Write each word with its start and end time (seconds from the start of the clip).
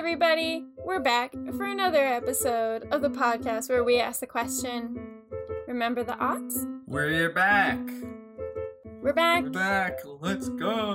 everybody, 0.00 0.64
we're 0.82 0.98
back 0.98 1.30
for 1.58 1.66
another 1.66 2.02
episode 2.02 2.84
of 2.90 3.02
the 3.02 3.10
podcast 3.10 3.68
where 3.68 3.84
we 3.84 4.00
ask 4.00 4.20
the 4.20 4.26
question 4.26 4.98
Remember 5.68 6.02
the 6.02 6.16
odds? 6.16 6.66
We're 6.86 7.28
back. 7.28 7.78
We're 9.02 9.12
back. 9.12 9.42
We're 9.44 9.50
back. 9.50 9.98
Let's 10.20 10.48
go. 10.48 10.92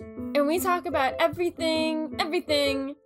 And, 0.00 0.36
and 0.38 0.46
we 0.46 0.58
talk 0.58 0.86
about 0.86 1.12
everything, 1.18 2.16
everything 2.18 2.96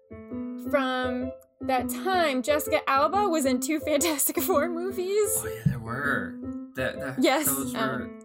from 0.70 1.32
that 1.62 1.88
time 1.88 2.40
Jessica 2.40 2.88
Alba 2.88 3.28
was 3.28 3.44
in 3.44 3.58
two 3.58 3.80
Fantastic 3.84 4.40
Four 4.40 4.68
movies. 4.68 5.34
Oh 5.36 5.52
yeah, 5.52 5.62
there 5.66 5.80
were. 5.80 6.36
That, 6.76 7.00
that 7.00 7.16
Yes, 7.18 7.46
those 7.46 7.74
were. 7.74 7.80
um, 7.80 8.18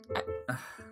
I 0.48 0.58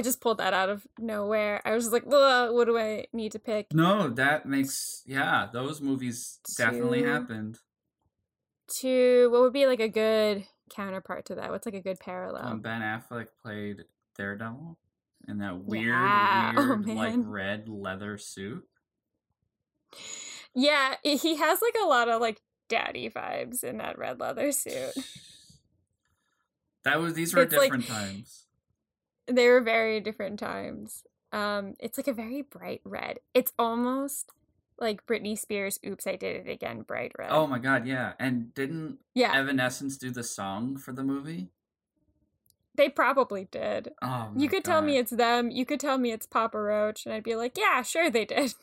just 0.00 0.22
pulled 0.22 0.38
that 0.38 0.54
out 0.54 0.70
of 0.70 0.86
nowhere. 0.98 1.60
I 1.66 1.72
was 1.72 1.84
just 1.84 1.92
like, 1.92 2.04
"Ugh, 2.10 2.54
what 2.54 2.64
do 2.64 2.78
I 2.78 3.04
need 3.12 3.32
to 3.32 3.38
pick? 3.38 3.66
no, 3.74 4.08
that 4.08 4.46
makes 4.46 5.02
yeah. 5.04 5.48
Those 5.52 5.82
movies 5.82 6.38
definitely 6.56 7.02
happened. 7.02 7.58
To 8.80 9.28
what 9.30 9.42
would 9.42 9.52
be 9.52 9.66
like 9.66 9.80
a 9.80 9.88
good 9.88 10.46
counterpart 10.70 11.26
to 11.26 11.34
that? 11.34 11.50
What's 11.50 11.66
like 11.66 11.74
a 11.74 11.82
good 11.82 11.98
parallel? 12.00 12.48
When 12.48 12.60
Ben 12.60 12.80
Affleck 12.80 13.26
played 13.42 13.84
Daredevil 14.16 14.78
in 15.28 15.38
that 15.38 15.58
weird, 15.64 15.88
Yeah. 15.88 16.52
Oh, 16.56 16.76
weird 16.82 16.96
like 16.96 17.14
red 17.24 17.68
leather 17.68 18.16
suit. 18.16 18.64
Yeah, 20.54 20.94
he 21.02 21.36
has 21.36 21.60
like 21.60 21.76
a 21.82 21.86
lot 21.86 22.08
of 22.08 22.20
like 22.20 22.40
daddy 22.68 23.10
vibes 23.10 23.62
in 23.62 23.76
that 23.78 23.98
red 23.98 24.18
leather 24.20 24.52
suit. 24.52 24.92
That 26.84 26.98
was 27.00 27.14
these 27.14 27.32
were 27.32 27.42
It's 27.42 27.52
like- 27.54 27.70
different 27.70 27.86
times. 27.86 28.41
They 29.26 29.48
were 29.48 29.60
very 29.60 30.00
different 30.00 30.38
times. 30.38 31.04
Um, 31.32 31.74
it's 31.80 31.98
like 31.98 32.08
a 32.08 32.12
very 32.12 32.42
bright 32.42 32.82
red. 32.84 33.20
It's 33.34 33.52
almost 33.58 34.30
like 34.78 35.06
Britney 35.06 35.38
Spears' 35.38 35.78
"Oops, 35.86 36.06
I 36.06 36.16
Did 36.16 36.46
It 36.46 36.50
Again" 36.50 36.82
bright 36.82 37.12
red. 37.18 37.30
Oh 37.30 37.46
my 37.46 37.58
god, 37.58 37.86
yeah. 37.86 38.12
And 38.18 38.52
didn't 38.54 38.98
yeah, 39.14 39.32
Evanescence 39.34 39.96
do 39.96 40.10
the 40.10 40.22
song 40.22 40.76
for 40.76 40.92
the 40.92 41.04
movie? 41.04 41.48
they 42.74 42.88
probably 42.88 43.46
did. 43.50 43.92
Oh, 44.00 44.30
You 44.36 44.48
could 44.48 44.64
tell 44.64 44.80
me 44.80 44.96
it's 44.96 45.10
them. 45.10 45.50
You 45.50 45.66
could 45.66 45.80
tell 45.80 45.98
me 45.98 46.10
it's 46.10 46.26
Papa 46.26 46.58
Roach, 46.58 47.04
and 47.04 47.14
I'd 47.14 47.22
be 47.22 47.36
like, 47.36 47.58
yeah, 47.58 47.82
sure 47.82 48.10
they 48.10 48.24
did. 48.24 48.54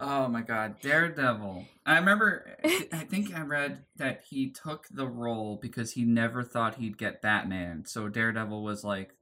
Oh 0.00 0.28
my 0.28 0.40
god, 0.42 0.80
Daredevil. 0.80 1.66
I 1.84 1.98
remember 1.98 2.56
I 2.92 3.04
think 3.04 3.34
I 3.34 3.42
read 3.42 3.84
that 3.96 4.22
he 4.28 4.50
took 4.50 4.86
the 4.90 5.06
role 5.06 5.58
because 5.60 5.92
he 5.92 6.04
never 6.04 6.42
thought 6.42 6.76
he'd 6.76 6.98
get 6.98 7.22
Batman. 7.22 7.84
So 7.86 8.08
Daredevil 8.08 8.62
was 8.62 8.82
like 8.82 9.14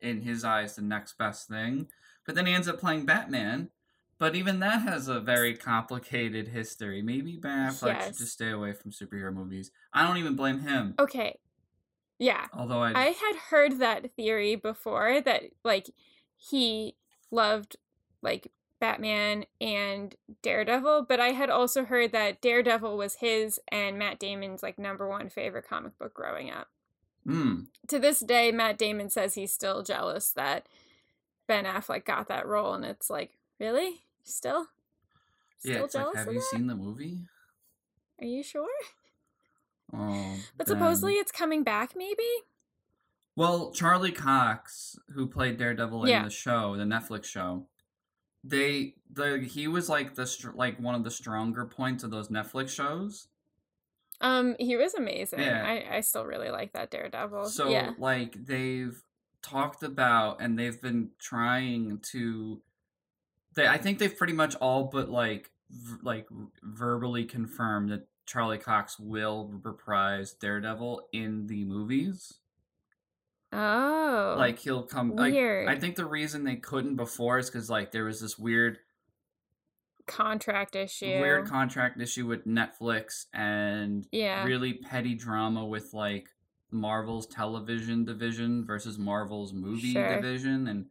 in 0.00 0.22
his 0.22 0.44
eyes 0.44 0.76
the 0.76 0.82
next 0.82 1.16
best 1.18 1.48
thing. 1.48 1.88
But 2.26 2.34
then 2.34 2.46
he 2.46 2.52
ends 2.52 2.68
up 2.68 2.80
playing 2.80 3.06
Batman. 3.06 3.70
But 4.18 4.34
even 4.34 4.58
that 4.58 4.82
has 4.82 5.06
a 5.06 5.20
very 5.20 5.54
complicated 5.54 6.48
history. 6.48 7.00
Maybe 7.02 7.36
Ben 7.36 7.70
Affleck 7.70 8.02
should 8.02 8.18
just 8.18 8.32
stay 8.32 8.50
away 8.50 8.72
from 8.72 8.90
superhero 8.90 9.32
movies. 9.32 9.70
I 9.92 10.04
don't 10.04 10.16
even 10.16 10.34
blame 10.34 10.58
him. 10.58 10.96
Okay, 10.98 11.38
yeah, 12.18 12.46
Although 12.52 12.82
I, 12.82 12.92
I 12.94 13.06
had 13.10 13.36
heard 13.50 13.78
that 13.78 14.16
theory 14.16 14.56
before 14.56 15.20
that 15.20 15.44
like 15.64 15.88
he 16.36 16.96
loved 17.30 17.76
like 18.22 18.50
Batman 18.80 19.44
and 19.60 20.14
Daredevil, 20.42 21.06
but 21.08 21.18
I 21.20 21.28
had 21.28 21.50
also 21.50 21.84
heard 21.84 22.12
that 22.12 22.40
Daredevil 22.40 22.96
was 22.96 23.16
his 23.16 23.58
and 23.72 23.98
Matt 23.98 24.18
Damon's 24.18 24.62
like 24.62 24.78
number 24.78 25.08
one 25.08 25.28
favorite 25.28 25.66
comic 25.68 25.98
book 25.98 26.14
growing 26.14 26.50
up. 26.50 26.68
hmm, 27.24 27.62
To 27.88 27.98
this 27.98 28.20
day, 28.20 28.52
Matt 28.52 28.78
Damon 28.78 29.10
says 29.10 29.34
he's 29.34 29.52
still 29.52 29.82
jealous 29.82 30.30
that 30.32 30.66
Ben 31.46 31.64
Affleck 31.64 32.04
got 32.04 32.28
that 32.28 32.46
role, 32.46 32.74
and 32.74 32.84
it's 32.84 33.10
like, 33.10 33.32
really? 33.58 34.02
Still? 34.22 34.66
Still 35.58 35.72
yeah, 35.72 35.84
it's 35.84 35.94
like, 35.94 36.14
have 36.14 36.26
you 36.28 36.34
that? 36.34 36.42
seen 36.50 36.66
the 36.68 36.76
movie? 36.76 37.18
Are 38.20 38.26
you 38.26 38.42
sure? 38.42 38.68
Oh, 39.92 40.36
But 40.56 40.66
Ben. 40.66 40.76
supposedly 40.76 41.14
it's 41.14 41.32
coming 41.32 41.64
back, 41.64 41.94
maybe? 41.96 42.22
Well, 43.34 43.72
Charlie 43.72 44.12
Cox, 44.12 44.98
who 45.14 45.26
played 45.26 45.56
Daredevil 45.58 46.08
Yeah. 46.08 46.18
in 46.18 46.24
the 46.24 46.30
show, 46.30 46.76
the 46.76 46.84
Netflix 46.84 47.24
show, 47.24 47.66
they 48.44 48.94
the 49.12 49.38
he 49.38 49.68
was 49.68 49.88
like 49.88 50.14
the 50.14 50.26
str- 50.26 50.52
like 50.54 50.78
one 50.80 50.94
of 50.94 51.04
the 51.04 51.10
stronger 51.10 51.64
points 51.64 52.04
of 52.04 52.10
those 52.10 52.28
Netflix 52.28 52.70
shows. 52.70 53.28
Um, 54.20 54.56
he 54.58 54.76
was 54.76 54.94
amazing. 54.94 55.40
Yeah. 55.40 55.64
I, 55.64 55.96
I 55.96 56.00
still 56.00 56.24
really 56.24 56.50
like 56.50 56.72
that 56.72 56.90
Daredevil. 56.90 57.46
So 57.46 57.68
yeah. 57.68 57.92
like 57.98 58.46
they've 58.46 59.00
talked 59.42 59.82
about 59.82 60.40
and 60.40 60.58
they've 60.58 60.80
been 60.80 61.10
trying 61.18 62.00
to. 62.12 62.60
They 63.54 63.66
I 63.66 63.78
think 63.78 63.98
they've 63.98 64.16
pretty 64.16 64.32
much 64.32 64.54
all 64.56 64.84
but 64.84 65.08
like 65.08 65.50
v- 65.70 65.98
like 66.02 66.26
verbally 66.62 67.24
confirmed 67.24 67.90
that 67.90 68.06
Charlie 68.26 68.58
Cox 68.58 68.98
will 68.98 69.50
reprise 69.62 70.32
Daredevil 70.32 71.08
in 71.12 71.46
the 71.46 71.64
movies. 71.64 72.34
Oh. 73.52 74.34
like 74.38 74.58
he'll 74.58 74.82
come 74.82 75.16
like 75.16 75.32
weird. 75.32 75.68
i 75.68 75.76
think 75.76 75.96
the 75.96 76.04
reason 76.04 76.44
they 76.44 76.56
couldn't 76.56 76.96
before 76.96 77.38
is 77.38 77.48
because 77.48 77.70
like 77.70 77.92
there 77.92 78.04
was 78.04 78.20
this 78.20 78.38
weird 78.38 78.78
contract 80.06 80.76
issue. 80.76 81.06
weird 81.20 81.46
contract 81.46 82.00
issue 82.00 82.26
with 82.26 82.46
netflix 82.46 83.26
and 83.32 84.06
yeah. 84.12 84.44
really 84.44 84.74
petty 84.74 85.14
drama 85.14 85.64
with 85.64 85.92
like 85.94 86.28
marvel's 86.70 87.26
television 87.26 88.04
division 88.04 88.64
versus 88.66 88.98
marvel's 88.98 89.52
movie 89.52 89.92
Sure. 89.92 90.16
division 90.16 90.66
and 90.66 90.86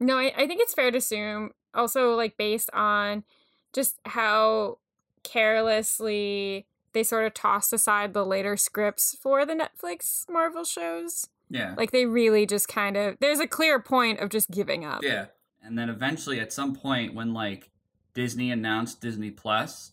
No, 0.00 0.18
I, 0.18 0.32
I 0.36 0.46
think 0.46 0.60
it's 0.62 0.74
fair 0.74 0.90
to 0.90 0.98
assume 0.98 1.50
also 1.74 2.14
like 2.14 2.36
based 2.36 2.70
on 2.72 3.24
just 3.72 3.98
how 4.06 4.78
carelessly 5.22 6.66
they 6.92 7.02
sort 7.02 7.26
of 7.26 7.34
tossed 7.34 7.72
aside 7.72 8.12
the 8.12 8.24
later 8.24 8.56
scripts 8.56 9.16
for 9.20 9.46
the 9.46 9.54
Netflix 9.54 10.28
Marvel 10.28 10.64
shows. 10.64 11.28
Yeah 11.52 11.74
Like 11.76 11.90
they 11.92 12.06
really 12.06 12.46
just 12.46 12.66
kind 12.66 12.96
of 12.96 13.16
there's 13.20 13.38
a 13.40 13.46
clear 13.46 13.80
point 13.80 14.18
of 14.20 14.28
just 14.30 14.50
giving 14.50 14.84
up. 14.84 15.02
yeah 15.04 15.26
and 15.62 15.78
then 15.78 15.88
eventually 15.88 16.40
at 16.40 16.52
some 16.52 16.74
point 16.74 17.14
when 17.14 17.32
like 17.32 17.70
disney 18.14 18.50
announced 18.50 19.00
disney 19.00 19.30
plus 19.30 19.92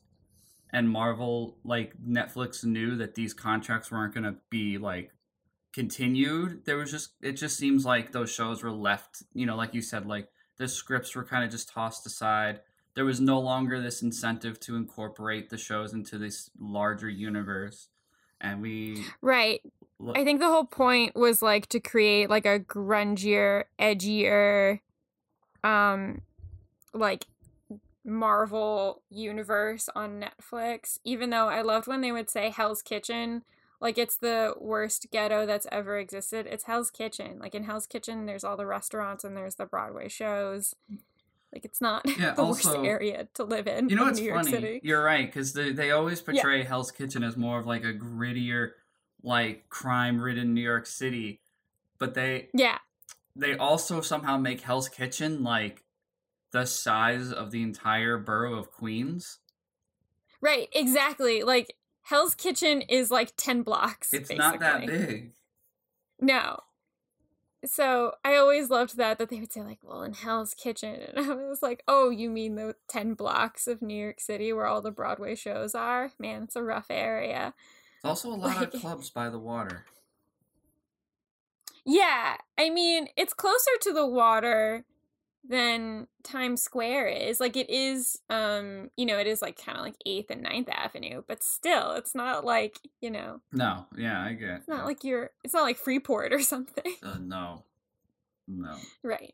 and 0.74 0.90
marvel 0.90 1.58
like 1.64 1.94
netflix 2.04 2.64
knew 2.64 2.96
that 2.96 3.14
these 3.16 3.34
contracts 3.34 3.92
weren't 3.92 4.14
going 4.14 4.24
to 4.24 4.36
be 4.50 4.78
like 4.78 5.12
continued 5.74 6.66
there 6.66 6.78
was 6.78 6.90
just 6.92 7.12
it 7.22 7.34
just 7.34 7.56
seems 7.58 7.86
like 7.86 8.12
those 8.12 8.32
shows 8.32 8.64
were 8.64 8.72
left 8.72 9.22
you 9.34 9.46
know 9.46 9.56
like 9.56 9.74
you 9.74 9.82
said 9.82 10.06
like 10.06 10.28
the 10.58 10.68
scripts 10.68 11.16
were 11.16 11.24
kind 11.24 11.44
of 11.46 11.52
just 11.52 11.70
tossed 11.70 12.06
aside 12.06 12.60
there 12.96 13.06
was 13.06 13.22
no 13.22 13.40
longer 13.40 13.80
this 13.80 14.02
incentive 14.02 14.60
to 14.60 14.76
incorporate 14.76 15.50
the 15.50 15.58
shows 15.58 15.94
into 15.94 16.18
this 16.18 16.50
larger 16.60 17.08
universe 17.10 17.88
and 18.42 18.62
we 18.62 19.04
Right. 19.22 19.62
I 20.16 20.24
think 20.24 20.40
the 20.40 20.48
whole 20.48 20.66
point 20.66 21.16
was 21.16 21.42
like 21.42 21.68
to 21.68 21.80
create 21.80 22.30
like 22.30 22.46
a 22.46 22.60
grungier, 22.60 23.66
edgier 23.80 24.80
um 25.64 26.22
like 26.94 27.26
Marvel 28.06 29.02
universe 29.10 29.90
on 29.96 30.24
Netflix. 30.24 31.00
Even 31.04 31.30
though 31.30 31.50
I 31.50 31.62
loved 31.62 31.88
when 31.88 32.02
they 32.02 32.12
would 32.12 32.30
say 32.30 32.50
Hell's 32.50 32.82
Kitchen, 32.82 33.44
like 33.82 33.98
it's 33.98 34.16
the 34.16 34.54
worst 34.58 35.08
ghetto 35.12 35.46
that's 35.46 35.68
ever 35.72 35.98
existed. 36.00 36.48
It's 36.50 36.64
Hell's 36.64 36.90
Kitchen. 36.92 37.38
Like 37.40 37.54
in 37.54 37.66
Hell's 37.66 37.86
Kitchen 37.88 38.26
there's 38.26 38.44
all 38.44 38.58
the 38.58 38.66
restaurants 38.66 39.24
and 39.24 39.36
there's 39.36 39.56
the 39.56 39.66
Broadway 39.66 40.08
shows. 40.08 40.76
Like 41.54 41.66
it's 41.66 41.82
not 41.82 42.06
Yeah, 42.18 42.32
the 42.36 42.42
also- 42.42 42.76
worst 42.78 42.86
area 42.88 43.28
to 43.34 43.44
live 43.44 43.68
in 43.68 43.90
You 43.90 43.96
know 43.98 44.06
what's 44.06 44.20
New 44.20 44.34
funny? 44.34 44.80
You're 44.84 45.04
right 45.04 45.26
because 45.26 45.54
they 45.54 45.72
they 45.72 45.92
always 45.92 46.20
Yeah. 46.22 46.34
portray 46.42 46.64
Hell's 46.64 46.92
Kitchen 46.92 47.24
as 47.24 47.36
more 47.36 47.60
of 47.60 47.68
like 47.68 47.84
a 47.84 47.94
grittier, 47.94 48.72
like 49.24 49.70
crime-ridden 49.70 50.54
New 50.54 50.62
York 50.62 50.86
City, 50.86 51.42
but 51.98 52.14
they 52.14 52.50
Yeah. 52.54 52.80
they 53.36 53.56
also 53.58 54.02
somehow 54.02 54.38
make 54.38 54.62
Hell's 54.62 54.90
Kitchen 54.90 55.44
like 55.44 55.84
the 56.52 56.66
size 56.66 57.32
of 57.32 57.52
the 57.52 57.62
entire 57.62 58.18
borough 58.18 58.56
of 58.56 58.72
Queens. 58.72 59.40
Right, 60.42 60.70
exactly. 60.72 61.44
Like 61.44 61.76
Hell's 62.04 62.34
Kitchen 62.36 62.82
is 62.82 63.12
like 63.12 63.34
10 63.38 63.62
blocks. 63.64 64.14
It's 64.14 64.32
not 64.32 64.60
that 64.60 64.86
big. 64.86 65.34
No. 66.20 66.60
So 67.66 68.14
I 68.24 68.36
always 68.38 68.70
loved 68.70 68.96
that 68.98 69.18
that 69.20 69.30
they 69.30 69.40
would 69.42 69.52
say 69.52 69.62
like, 69.62 69.80
well, 69.84 70.02
in 70.04 70.14
Hell's 70.14 70.54
Kitchen, 70.54 70.96
and 70.96 71.30
I 71.32 71.36
was 71.36 71.62
like, 71.62 71.84
oh, 71.90 72.10
you 72.10 72.30
mean 72.30 72.56
the 72.56 72.76
ten 72.88 73.16
blocks 73.16 73.68
of 73.68 73.82
New 73.82 74.02
York 74.02 74.22
City 74.22 74.54
where 74.54 74.66
all 74.66 74.82
the 74.82 74.92
Broadway 74.92 75.36
shows 75.36 75.76
are? 75.76 76.14
Man, 76.18 76.44
it's 76.44 76.56
a 76.56 76.64
rough 76.64 76.88
area. 76.90 77.54
There's 78.02 78.10
also 78.10 78.30
a 78.30 78.36
lot 78.36 78.58
Like- 78.58 78.74
of 78.74 78.82
clubs 78.82 79.10
by 79.10 79.30
the 79.30 79.40
water. 79.40 79.86
Yeah, 81.86 82.38
I 82.58 82.70
mean, 82.70 83.08
it's 83.18 83.34
closer 83.34 83.72
to 83.82 83.94
the 83.94 84.06
water 84.06 84.86
than 85.48 86.08
Times 86.24 86.62
Square 86.62 87.08
is. 87.08 87.40
Like 87.40 87.56
it 87.56 87.70
is, 87.70 88.20
um, 88.30 88.92
you 88.96 89.06
know, 89.06 89.18
it 89.18 89.26
is 89.26 89.42
like 89.42 89.58
kind 89.64 89.78
of 89.78 89.84
like 89.84 89.96
Eighth 90.06 90.30
and 90.30 90.44
9th 90.46 90.70
Avenue, 90.70 91.24
but 91.28 91.42
still, 91.44 91.94
it's 91.94 92.14
not 92.14 92.46
like 92.46 92.80
you 93.02 93.10
know, 93.10 93.42
No, 93.52 93.86
yeah, 93.98 94.22
I 94.24 94.34
get. 94.34 94.50
it's 94.60 94.68
not 94.68 94.86
like 94.86 95.04
you're, 95.04 95.32
it's 95.44 95.54
not 95.54 95.64
like 95.64 95.78
Freeport 95.78 96.32
or 96.34 96.40
something, 96.42 96.94
uh, 97.02 97.18
no, 97.20 97.64
no. 98.48 98.76
right? 99.04 99.34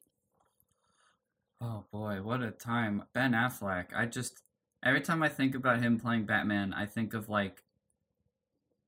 Oh 1.59 1.85
boy, 1.91 2.21
what 2.21 2.41
a 2.41 2.51
time. 2.51 3.03
Ben 3.13 3.31
Affleck. 3.33 3.87
I 3.95 4.05
just 4.05 4.43
every 4.83 5.01
time 5.01 5.23
I 5.23 5.29
think 5.29 5.55
about 5.55 5.81
him 5.81 5.99
playing 5.99 6.25
Batman, 6.25 6.73
I 6.73 6.85
think 6.85 7.13
of 7.13 7.27
like 7.27 7.63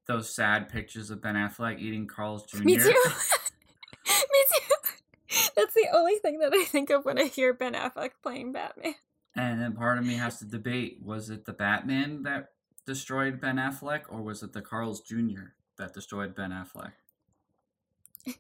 those 0.07 0.33
sad 0.33 0.69
pictures 0.69 1.09
of 1.09 1.21
Ben 1.21 1.35
Affleck 1.35 1.79
eating 1.79 2.07
Carl's 2.07 2.45
Jr. 2.45 2.57
Me 2.63 2.77
too. 2.77 2.83
Me 4.05 4.43
too. 4.51 5.47
That's 5.55 5.73
the 5.73 5.87
only 5.93 6.15
thing 6.15 6.39
that 6.39 6.53
I 6.53 6.63
think 6.65 6.89
of 6.89 7.05
when 7.05 7.19
I 7.19 7.25
hear 7.25 7.53
Ben 7.53 7.73
Affleck 7.73 8.11
playing 8.23 8.53
Batman. 8.53 8.95
And 9.35 9.61
then 9.61 9.73
part 9.73 9.97
of 9.97 10.05
me 10.05 10.15
has 10.15 10.39
to 10.39 10.45
debate 10.45 10.99
was 11.03 11.29
it 11.29 11.45
the 11.45 11.53
Batman 11.53 12.23
that 12.23 12.49
destroyed 12.85 13.39
Ben 13.39 13.57
Affleck 13.57 14.03
or 14.09 14.21
was 14.21 14.41
it 14.41 14.53
the 14.53 14.61
Carl's 14.61 15.01
Jr. 15.01 15.51
that 15.77 15.93
destroyed 15.93 16.33
Ben 16.33 16.51
Affleck? 16.51 16.93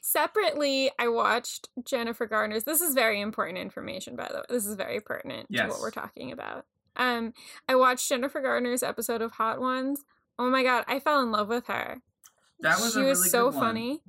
Separately, 0.00 0.90
I 0.98 1.08
watched 1.08 1.68
Jennifer 1.84 2.26
Garner's. 2.26 2.64
This 2.64 2.80
is 2.80 2.94
very 2.94 3.20
important 3.20 3.58
information, 3.58 4.16
by 4.16 4.28
the 4.30 4.38
way. 4.38 4.44
This 4.48 4.66
is 4.66 4.76
very 4.76 5.00
pertinent 5.00 5.52
to 5.52 5.66
what 5.66 5.80
we're 5.80 5.90
talking 5.90 6.32
about. 6.32 6.64
Um, 6.96 7.32
I 7.68 7.74
watched 7.76 8.08
Jennifer 8.08 8.40
Garner's 8.40 8.82
episode 8.82 9.22
of 9.22 9.32
Hot 9.32 9.60
Ones. 9.60 10.04
Oh 10.40 10.48
my 10.48 10.62
god, 10.62 10.84
I 10.88 11.00
fell 11.00 11.20
in 11.20 11.30
love 11.30 11.48
with 11.48 11.66
her. 11.66 12.00
That 12.60 12.80
was 12.80 12.94
she 12.94 13.02
was 13.02 13.30
so 13.30 13.52
funny. 13.52 14.00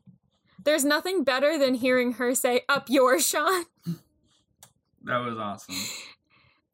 There's 0.63 0.85
nothing 0.85 1.25
better 1.25 1.57
than 1.57 1.75
hearing 1.75 2.13
her 2.13 2.33
say 2.33 2.61
"Up 2.69 2.89
yours, 2.89 3.27
Sean." 3.27 3.65
That 5.03 5.17
was 5.17 5.35
awesome. 5.35 5.73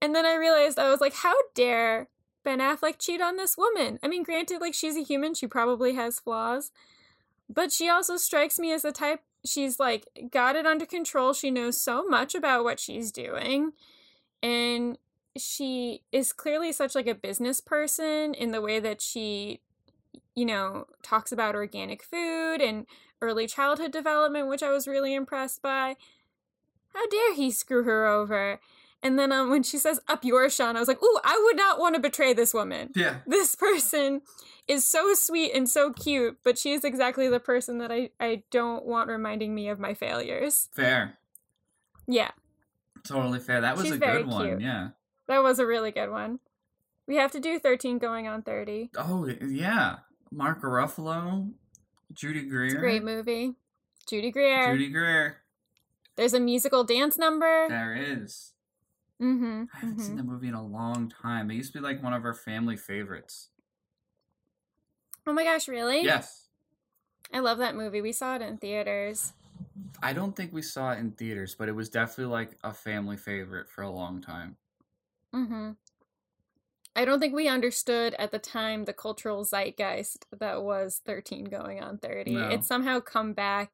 And 0.01 0.13
then 0.13 0.25
I 0.25 0.35
realized 0.35 0.77
I 0.77 0.89
was 0.89 0.99
like, 0.99 1.13
how 1.13 1.33
dare 1.55 2.09
Ben 2.43 2.59
Affleck 2.59 2.99
cheat 2.99 3.21
on 3.21 3.37
this 3.37 3.55
woman? 3.57 3.99
I 4.03 4.09
mean, 4.09 4.23
granted, 4.23 4.59
like 4.59 4.73
she's 4.73 4.97
a 4.97 5.01
human, 5.01 5.33
she 5.33 5.47
probably 5.47 5.95
has 5.95 6.19
flaws, 6.19 6.71
but 7.49 7.71
she 7.71 7.87
also 7.87 8.17
strikes 8.17 8.59
me 8.59 8.73
as 8.73 8.81
the 8.81 8.91
type 8.91 9.21
she's 9.45 9.79
like 9.79 10.07
got 10.29 10.57
it 10.57 10.65
under 10.65 10.85
control. 10.85 11.31
She 11.31 11.49
knows 11.49 11.81
so 11.81 12.05
much 12.05 12.35
about 12.35 12.65
what 12.65 12.81
she's 12.81 13.13
doing. 13.13 13.71
And 14.43 14.97
she 15.37 16.01
is 16.11 16.33
clearly 16.33 16.71
such 16.71 16.95
like 16.95 17.07
a 17.07 17.15
business 17.15 17.61
person 17.61 18.33
in 18.33 18.51
the 18.51 18.61
way 18.61 18.79
that 18.79 19.01
she 19.01 19.61
you 20.37 20.45
know, 20.45 20.85
talks 21.01 21.31
about 21.31 21.55
organic 21.55 22.03
food 22.03 22.61
and 22.61 22.85
early 23.23 23.47
childhood 23.47 23.91
development, 23.91 24.47
which 24.47 24.61
I 24.61 24.69
was 24.69 24.87
really 24.87 25.15
impressed 25.15 25.63
by. 25.63 25.95
How 26.93 27.07
dare 27.07 27.33
he 27.33 27.49
screw 27.49 27.83
her 27.85 28.05
over? 28.05 28.59
And 29.01 29.17
then 29.17 29.31
um, 29.31 29.49
when 29.49 29.63
she 29.63 29.79
says 29.79 29.99
"up 30.07 30.23
yours, 30.23 30.55
Sean," 30.55 30.75
I 30.75 30.79
was 30.79 30.87
like, 30.87 31.01
"Ooh, 31.01 31.19
I 31.23 31.41
would 31.43 31.57
not 31.57 31.79
want 31.79 31.95
to 31.95 32.01
betray 32.01 32.33
this 32.33 32.53
woman. 32.53 32.91
Yeah. 32.95 33.17
This 33.25 33.55
person 33.55 34.21
is 34.67 34.87
so 34.87 35.15
sweet 35.15 35.53
and 35.55 35.67
so 35.67 35.91
cute, 35.91 36.37
but 36.43 36.59
she 36.59 36.71
is 36.71 36.83
exactly 36.83 37.27
the 37.27 37.39
person 37.39 37.79
that 37.79 37.91
I 37.91 38.11
I 38.19 38.43
don't 38.51 38.85
want 38.85 39.09
reminding 39.09 39.55
me 39.55 39.69
of 39.69 39.79
my 39.79 39.95
failures." 39.95 40.69
Fair. 40.71 41.17
Yeah, 42.07 42.31
Totally 43.03 43.39
fair. 43.39 43.61
That 43.61 43.75
was 43.75 43.85
She's 43.85 43.95
a 43.95 43.99
good 43.99 44.27
one. 44.27 44.47
cute. 44.47 44.61
Yeah. 44.61 44.89
That 45.27 45.43
was 45.43 45.59
a 45.59 45.65
really 45.65 45.91
good 45.91 46.09
one. 46.09 46.39
We 47.07 47.15
have 47.15 47.31
to 47.31 47.39
do 47.39 47.59
thirteen 47.59 47.97
going 47.99 48.27
on 48.27 48.41
thirty. 48.41 48.89
Oh 48.97 49.27
yeah. 49.27 49.97
Mark 50.31 50.61
Ruffalo, 50.61 51.51
Judy 52.11 52.43
Greer. 52.43 52.65
It's 52.65 52.73
a 52.75 52.79
great 52.79 53.03
movie. 53.03 53.53
Judy 54.09 54.31
Greer. 54.31 54.73
Judy 54.73 54.89
Greer. 54.89 55.37
There's 56.17 56.33
a 56.33 56.39
musical 56.39 56.83
dance 56.83 57.17
number. 57.17 57.67
There 57.69 57.95
is. 57.95 58.53
Mm-hmm. 59.21 59.63
I 59.73 59.79
haven't 59.79 59.99
seen 59.99 60.17
the 60.17 60.23
movie 60.23 60.47
in 60.47 60.53
a 60.53 60.65
long 60.65 61.09
time. 61.09 61.49
It 61.49 61.55
used 61.55 61.73
to 61.73 61.79
be 61.79 61.83
like 61.83 62.03
one 62.03 62.13
of 62.13 62.25
our 62.25 62.33
family 62.33 62.77
favorites. 62.77 63.49
Oh 65.25 65.33
my 65.33 65.43
gosh, 65.43 65.67
really? 65.67 66.03
Yes. 66.03 66.47
I 67.33 67.39
love 67.39 67.57
that 67.57 67.75
movie. 67.75 68.01
We 68.01 68.11
saw 68.11 68.35
it 68.35 68.41
in 68.41 68.57
theaters. 68.57 69.33
I 70.01 70.13
don't 70.13 70.35
think 70.35 70.53
we 70.53 70.61
saw 70.61 70.91
it 70.91 70.99
in 70.99 71.11
theaters, 71.11 71.55
but 71.57 71.67
it 71.67 71.75
was 71.75 71.89
definitely 71.89 72.31
like 72.31 72.51
a 72.63 72.73
family 72.73 73.17
favorite 73.17 73.69
for 73.69 73.81
a 73.81 73.89
long 73.89 74.21
time. 74.21 74.57
Mm-hmm. 75.35 75.71
I 76.95 77.05
don't 77.05 77.19
think 77.19 77.35
we 77.35 77.47
understood 77.47 78.15
at 78.17 78.31
the 78.31 78.39
time 78.39 78.85
the 78.85 78.93
cultural 78.93 79.43
zeitgeist 79.45 80.25
that 80.39 80.63
was 80.63 80.99
13 81.05 81.45
going 81.45 81.81
on 81.81 81.99
30. 81.99 82.31
No. 82.31 82.49
It's 82.49 82.67
somehow 82.67 82.99
come 82.99 83.33
back 83.33 83.73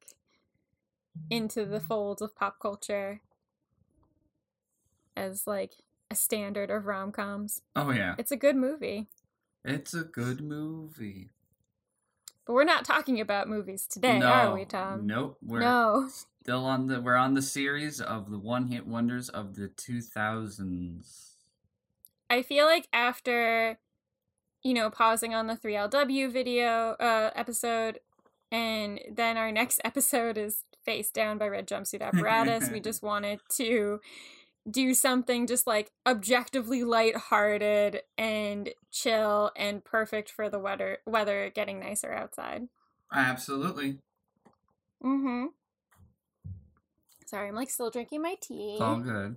into 1.30 1.64
the 1.64 1.80
folds 1.80 2.20
of 2.20 2.36
pop 2.36 2.58
culture 2.60 3.22
as 5.16 5.46
like 5.46 5.72
a 6.10 6.14
standard 6.14 6.70
of 6.70 6.84
rom-coms. 6.84 7.62
Oh 7.74 7.92
yeah. 7.92 8.14
It's 8.18 8.32
a 8.32 8.36
good 8.36 8.56
movie. 8.56 9.06
It's 9.64 9.94
a 9.94 10.04
good 10.04 10.42
movie. 10.42 11.30
But 12.46 12.52
we're 12.52 12.64
not 12.64 12.84
talking 12.84 13.20
about 13.20 13.48
movies 13.48 13.86
today, 13.86 14.18
no, 14.18 14.26
are 14.26 14.54
we, 14.54 14.66
Tom? 14.66 15.06
Nope. 15.06 15.38
We're 15.42 15.60
no. 15.60 16.10
still 16.42 16.66
on 16.66 16.88
the 16.88 17.00
we're 17.00 17.16
on 17.16 17.32
the 17.32 17.40
series 17.40 18.02
of 18.02 18.30
the 18.30 18.38
one 18.38 18.66
hit 18.66 18.86
wonders 18.86 19.30
of 19.30 19.54
the 19.54 19.68
two 19.68 20.02
thousands. 20.02 21.33
I 22.34 22.42
feel 22.42 22.66
like 22.66 22.88
after, 22.92 23.78
you 24.64 24.74
know, 24.74 24.90
pausing 24.90 25.34
on 25.34 25.46
the 25.46 25.54
3LW 25.54 26.32
video 26.32 26.96
uh, 26.98 27.30
episode, 27.36 28.00
and 28.50 28.98
then 29.08 29.36
our 29.36 29.52
next 29.52 29.80
episode 29.84 30.36
is 30.36 30.64
Face 30.84 31.10
Down 31.10 31.38
by 31.38 31.46
Red 31.46 31.68
Jumpsuit 31.68 32.02
Apparatus, 32.02 32.70
we 32.70 32.80
just 32.80 33.02
wanted 33.12 33.38
to 33.52 34.00
do 34.68 34.94
something 34.94 35.46
just 35.46 35.66
like 35.66 35.92
objectively 36.06 36.82
lighthearted 36.82 38.00
and 38.18 38.70
chill 38.90 39.52
and 39.56 39.84
perfect 39.84 40.30
for 40.30 40.48
the 40.48 40.58
weather 40.58 40.98
weather 41.06 41.52
getting 41.54 41.78
nicer 41.78 42.12
outside. 42.12 42.68
Absolutely. 43.12 43.98
Mm-hmm. 45.04 45.46
Sorry, 47.26 47.48
I'm 47.48 47.54
like 47.54 47.70
still 47.70 47.90
drinking 47.90 48.22
my 48.22 48.36
tea. 48.40 48.72
It's 48.72 48.80
all 48.80 48.96
good. 48.96 49.36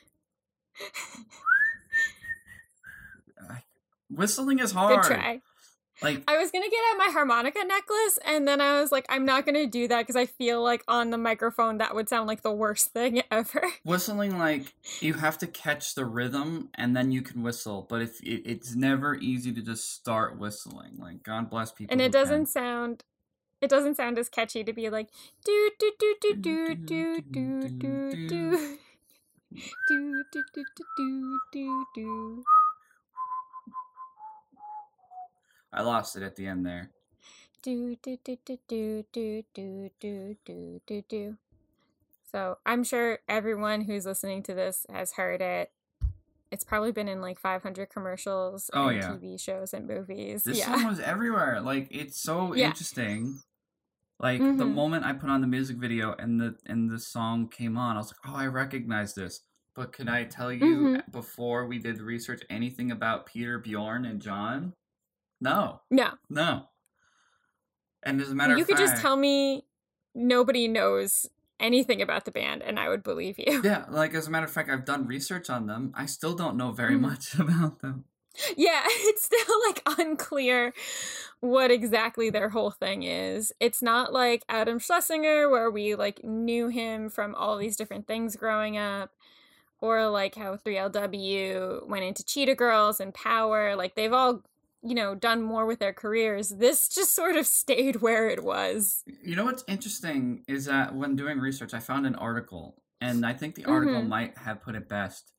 Whistling 4.09 4.59
is 4.59 4.71
hard. 4.71 5.03
Good 5.03 5.07
try. 5.15 5.41
Like 6.01 6.23
I 6.27 6.37
was 6.37 6.49
gonna 6.49 6.69
get 6.69 6.79
out 6.91 6.97
my 6.97 7.09
harmonica 7.11 7.63
necklace, 7.63 8.17
and 8.25 8.47
then 8.47 8.59
I 8.59 8.81
was 8.81 8.91
like, 8.91 9.05
I'm 9.07 9.23
not 9.23 9.45
gonna 9.45 9.67
do 9.67 9.87
that 9.87 10.01
because 10.01 10.15
I 10.15 10.25
feel 10.25 10.63
like 10.63 10.83
on 10.87 11.11
the 11.11 11.17
microphone 11.17 11.77
that 11.77 11.93
would 11.93 12.09
sound 12.09 12.27
like 12.27 12.41
the 12.41 12.51
worst 12.51 12.91
thing 12.91 13.21
ever. 13.31 13.61
whistling, 13.83 14.39
like 14.39 14.73
you 14.99 15.13
have 15.13 15.37
to 15.39 15.47
catch 15.47 15.93
the 15.93 16.05
rhythm 16.05 16.69
and 16.73 16.95
then 16.95 17.11
you 17.11 17.21
can 17.21 17.43
whistle. 17.43 17.85
But 17.87 18.01
if 18.01 18.19
it, 18.21 18.41
it's 18.45 18.75
never 18.75 19.15
easy 19.15 19.53
to 19.53 19.61
just 19.61 19.93
start 19.93 20.39
whistling. 20.39 20.97
Like 20.97 21.21
God 21.21 21.51
bless 21.51 21.71
people. 21.71 21.93
and 21.93 22.01
it 22.01 22.11
doesn't 22.11 22.47
sound. 22.47 23.03
It 23.61 23.69
doesn't 23.69 23.95
sound 23.95 24.17
as 24.17 24.27
catchy 24.27 24.63
to 24.63 24.73
be 24.73 24.89
like 24.89 25.09
do 25.45 25.69
do 25.77 25.91
do 25.99 26.15
do 26.19 26.35
do 26.35 26.75
do 26.75 27.21
do 27.21 27.69
do 27.69 28.27
do 28.27 28.77
do 29.51 30.23
do 30.31 30.43
do 30.53 30.63
do 30.75 30.83
do 30.97 31.39
do 31.51 31.85
do. 31.95 32.43
I 35.73 35.81
lost 35.81 36.15
it 36.15 36.23
at 36.23 36.35
the 36.35 36.47
end 36.47 36.65
there. 36.65 36.89
do 37.61 37.95
do 38.01 38.17
do 38.23 38.37
do 38.45 38.57
do 38.67 39.03
do 39.13 39.43
do 39.53 39.89
do 39.99 40.35
do 40.45 40.81
do 40.85 41.03
do. 41.07 41.37
So 42.31 42.57
I'm 42.65 42.83
sure 42.83 43.19
everyone 43.27 43.81
who's 43.81 44.05
listening 44.05 44.43
to 44.43 44.53
this 44.53 44.85
has 44.91 45.13
heard 45.13 45.41
it. 45.41 45.71
It's 46.51 46.63
probably 46.65 46.91
been 46.91 47.07
in 47.07 47.21
like 47.21 47.39
500 47.39 47.89
commercials 47.89 48.69
Oh, 48.73 48.89
yeah. 48.89 49.11
TV 49.11 49.39
shows 49.39 49.73
and 49.73 49.87
movies. 49.87 50.43
This 50.43 50.59
yeah. 50.59 50.75
song 50.75 50.87
was 50.87 50.99
everywhere. 50.99 51.61
Like 51.61 51.87
it's 51.91 52.21
so 52.21 52.53
Yeah. 52.53 52.67
interesting. 52.67 53.39
Like 54.21 54.55
the 54.57 54.65
Mhm. 54.65 54.67
moment 54.67 55.05
I 55.05 55.13
put 55.13 55.29
on 55.29 55.41
the 55.41 55.47
music 55.47 55.77
video 55.77 56.13
and 56.13 56.39
the 56.39 56.57
and 56.67 56.89
the 56.91 56.99
song 56.99 57.49
came 57.49 57.77
on, 57.77 57.95
I 57.97 57.99
was 57.99 58.13
like, 58.13 58.33
"Oh, 58.33 58.37
I 58.37 58.47
recognize 58.47 59.15
this." 59.15 59.41
But 59.75 59.93
can 59.93 60.07
I 60.09 60.25
tell 60.25 60.51
you 60.53 60.91
Mhm. 60.91 61.03
before 61.11 61.65
we 61.67 61.79
did 61.79 61.97
the 61.97 62.03
research 62.03 62.41
anything 62.49 62.91
about 62.91 63.25
Peter 63.25 63.57
Bjorn 63.59 64.05
and 64.05 64.21
John? 64.21 64.73
No, 65.41 65.81
no. 65.91 66.13
no. 66.29 66.69
And 68.03 68.21
as 68.21 68.31
a 68.31 68.35
matter 68.35 68.55
You 68.57 68.65
could 68.65 68.77
fact, 68.77 68.81
just 68.81 68.97
tell 68.97 69.15
me 69.15 69.65
nobody 70.13 70.67
knows 70.67 71.27
anything 71.59 72.01
about 72.01 72.25
the 72.25 72.31
band 72.31 72.63
and 72.63 72.79
I 72.79 72.89
would 72.89 73.03
believe 73.03 73.37
you. 73.37 73.63
Yeah, 73.63 73.85
like 73.89 74.13
as 74.15 74.27
a 74.27 74.31
matter 74.31 74.45
of 74.45 74.51
fact, 74.51 74.69
I've 74.69 74.85
done 74.85 75.05
research 75.07 75.49
on 75.49 75.67
them. 75.67 75.91
I 75.95 76.05
still 76.07 76.35
don't 76.35 76.57
know 76.57 76.71
very 76.71 76.95
Mhm. 76.95 76.99
much 76.99 77.35
about 77.39 77.79
them. 77.79 78.05
Yeah, 78.57 78.81
it's 78.85 79.23
still 79.23 79.55
like 79.67 79.81
unclear 79.99 80.73
what 81.41 81.71
exactly 81.71 82.29
their 82.29 82.49
whole 82.49 82.71
thing 82.71 83.03
is. 83.03 83.51
It's 83.59 83.81
not 83.81 84.13
like 84.13 84.43
Adam 84.47 84.79
Schlesinger 84.79 85.49
where 85.49 85.69
we 85.71 85.95
like 85.95 86.23
knew 86.23 86.67
him 86.67 87.09
from 87.09 87.33
all 87.35 87.57
these 87.57 87.75
different 87.75 88.07
things 88.07 88.35
growing 88.35 88.77
up. 88.77 89.11
or 89.81 90.07
like 90.09 90.35
how 90.35 90.55
3LW 90.57 91.87
went 91.87 92.03
into 92.05 92.23
Cheetah 92.23 92.55
Girls 92.55 92.99
and 92.99 93.13
Power. 93.13 93.75
Like 93.75 93.95
they've 93.95 94.13
all, 94.13 94.43
you 94.83 94.93
know, 94.93 95.15
done 95.15 95.41
more 95.41 95.65
with 95.65 95.79
their 95.79 95.93
careers. 95.93 96.49
This 96.49 96.87
just 96.87 97.15
sort 97.15 97.35
of 97.35 97.47
stayed 97.61 97.97
where 98.01 98.29
it 98.29 98.43
was. 98.43 99.03
You 99.23 99.35
know 99.35 99.45
what's 99.45 99.63
interesting 99.67 100.43
is 100.47 100.65
that 100.65 100.93
when 100.95 101.15
doing 101.15 101.39
research, 101.39 101.73
I 101.73 101.79
found 101.79 102.05
an 102.05 102.15
article, 102.15 102.75
and 103.01 103.25
I 103.25 103.33
think 103.33 103.55
the 103.55 103.65
article 103.65 104.01
Mhm. 104.01 104.07
might 104.07 104.37
have 104.37 104.61
put 104.61 104.75
it 104.75 104.87
best. 104.87 105.33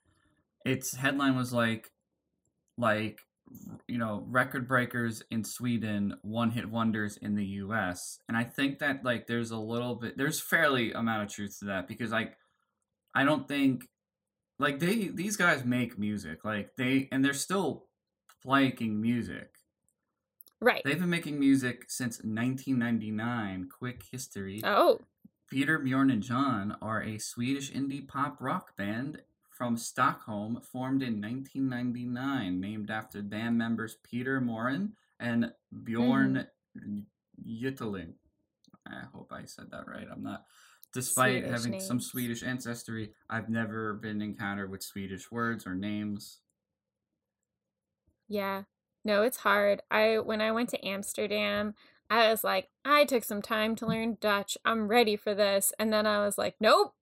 Its 0.64 0.96
headline 0.96 1.36
was 1.36 1.52
like, 1.52 1.90
like, 2.82 3.20
you 3.88 3.96
know, 3.96 4.24
record 4.28 4.68
breakers 4.68 5.22
in 5.30 5.44
Sweden, 5.44 6.16
one 6.22 6.50
hit 6.50 6.68
wonders 6.68 7.16
in 7.16 7.34
the 7.34 7.44
U.S. 7.44 8.18
And 8.28 8.36
I 8.36 8.44
think 8.44 8.80
that 8.80 9.04
like 9.04 9.26
there's 9.26 9.50
a 9.50 9.56
little 9.56 9.94
bit, 9.94 10.18
there's 10.18 10.40
fairly 10.40 10.92
amount 10.92 11.22
of 11.22 11.28
truth 11.30 11.58
to 11.60 11.66
that 11.66 11.88
because 11.88 12.10
like, 12.10 12.36
I 13.14 13.24
don't 13.24 13.48
think, 13.48 13.84
like 14.58 14.78
they 14.78 15.08
these 15.08 15.36
guys 15.36 15.64
make 15.64 15.98
music, 15.98 16.44
like 16.44 16.76
they 16.76 17.08
and 17.10 17.24
they're 17.24 17.32
still 17.32 17.86
making 18.44 19.00
music. 19.00 19.48
Right. 20.60 20.82
They've 20.84 21.00
been 21.00 21.10
making 21.10 21.40
music 21.40 21.86
since 21.88 22.18
1999. 22.18 23.68
Quick 23.76 24.04
history. 24.10 24.60
Oh, 24.62 25.00
Peter, 25.50 25.78
Bjorn, 25.78 26.10
and 26.10 26.22
John 26.22 26.76
are 26.80 27.02
a 27.02 27.18
Swedish 27.18 27.72
indie 27.72 28.06
pop 28.06 28.36
rock 28.40 28.76
band 28.76 29.20
from 29.56 29.76
Stockholm, 29.76 30.60
formed 30.60 31.02
in 31.02 31.20
1999, 31.20 32.60
named 32.60 32.90
after 32.90 33.22
band 33.22 33.58
members 33.58 33.96
Peter 34.02 34.40
Morin 34.40 34.92
and 35.20 35.52
Bjorn 35.84 36.46
mm. 36.76 37.04
Ytterling. 37.46 38.14
I 38.86 39.02
hope 39.14 39.32
I 39.32 39.44
said 39.44 39.70
that 39.70 39.86
right. 39.86 40.06
I'm 40.10 40.22
not. 40.22 40.44
Despite 40.92 41.44
Swedish 41.44 41.50
having 41.50 41.80
some. 41.80 42.00
Swedish 42.00 42.42
ancestry, 42.42 43.12
I've 43.30 43.48
never 43.48 43.94
been 43.94 44.20
encountered 44.20 44.70
with 44.70 44.82
Swedish 44.82 45.30
words 45.30 45.66
or 45.66 45.74
names. 45.74 46.40
yeah. 48.28 48.62
No, 49.04 49.22
it's 49.22 49.38
hard. 49.38 49.82
I 49.90 50.18
when 50.18 50.40
I 50.40 50.52
went 50.52 50.68
to 50.70 50.86
Amsterdam, 50.86 51.74
I 52.10 52.30
was 52.30 52.44
like, 52.44 52.68
I 52.84 53.04
took 53.04 53.24
some 53.24 53.42
time 53.42 53.74
to 53.76 53.86
learn 53.86 54.18
Dutch. 54.20 54.56
I'm 54.64 54.88
ready 54.88 55.16
for 55.16 55.34
this. 55.34 55.72
And 55.78 55.92
then 55.92 56.06
I 56.06 56.24
was 56.24 56.38
like, 56.38 56.56
nope. 56.60 56.94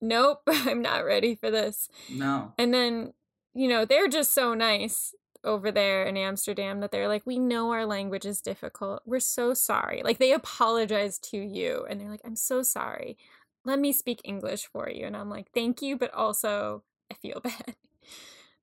Nope, 0.00 0.42
I'm 0.46 0.82
not 0.82 1.04
ready 1.04 1.34
for 1.34 1.50
this. 1.50 1.88
No. 2.10 2.52
And 2.58 2.72
then, 2.72 3.12
you 3.54 3.68
know, 3.68 3.84
they're 3.84 4.08
just 4.08 4.32
so 4.34 4.54
nice 4.54 5.14
over 5.44 5.70
there 5.70 6.04
in 6.04 6.16
Amsterdam 6.16 6.80
that 6.80 6.90
they're 6.90 7.08
like, 7.08 7.22
we 7.24 7.38
know 7.38 7.70
our 7.70 7.86
language 7.86 8.26
is 8.26 8.40
difficult. 8.40 9.02
We're 9.06 9.20
so 9.20 9.54
sorry. 9.54 10.02
Like 10.04 10.18
they 10.18 10.32
apologize 10.32 11.18
to 11.30 11.36
you 11.38 11.86
and 11.88 12.00
they're 12.00 12.10
like, 12.10 12.22
I'm 12.24 12.36
so 12.36 12.62
sorry. 12.62 13.16
Let 13.64 13.78
me 13.78 13.92
speak 13.92 14.20
English 14.24 14.66
for 14.66 14.88
you. 14.90 15.06
And 15.06 15.16
I'm 15.16 15.30
like, 15.30 15.48
thank 15.54 15.80
you, 15.82 15.96
but 15.96 16.12
also 16.12 16.82
I 17.10 17.14
feel 17.14 17.40
bad. 17.44 17.76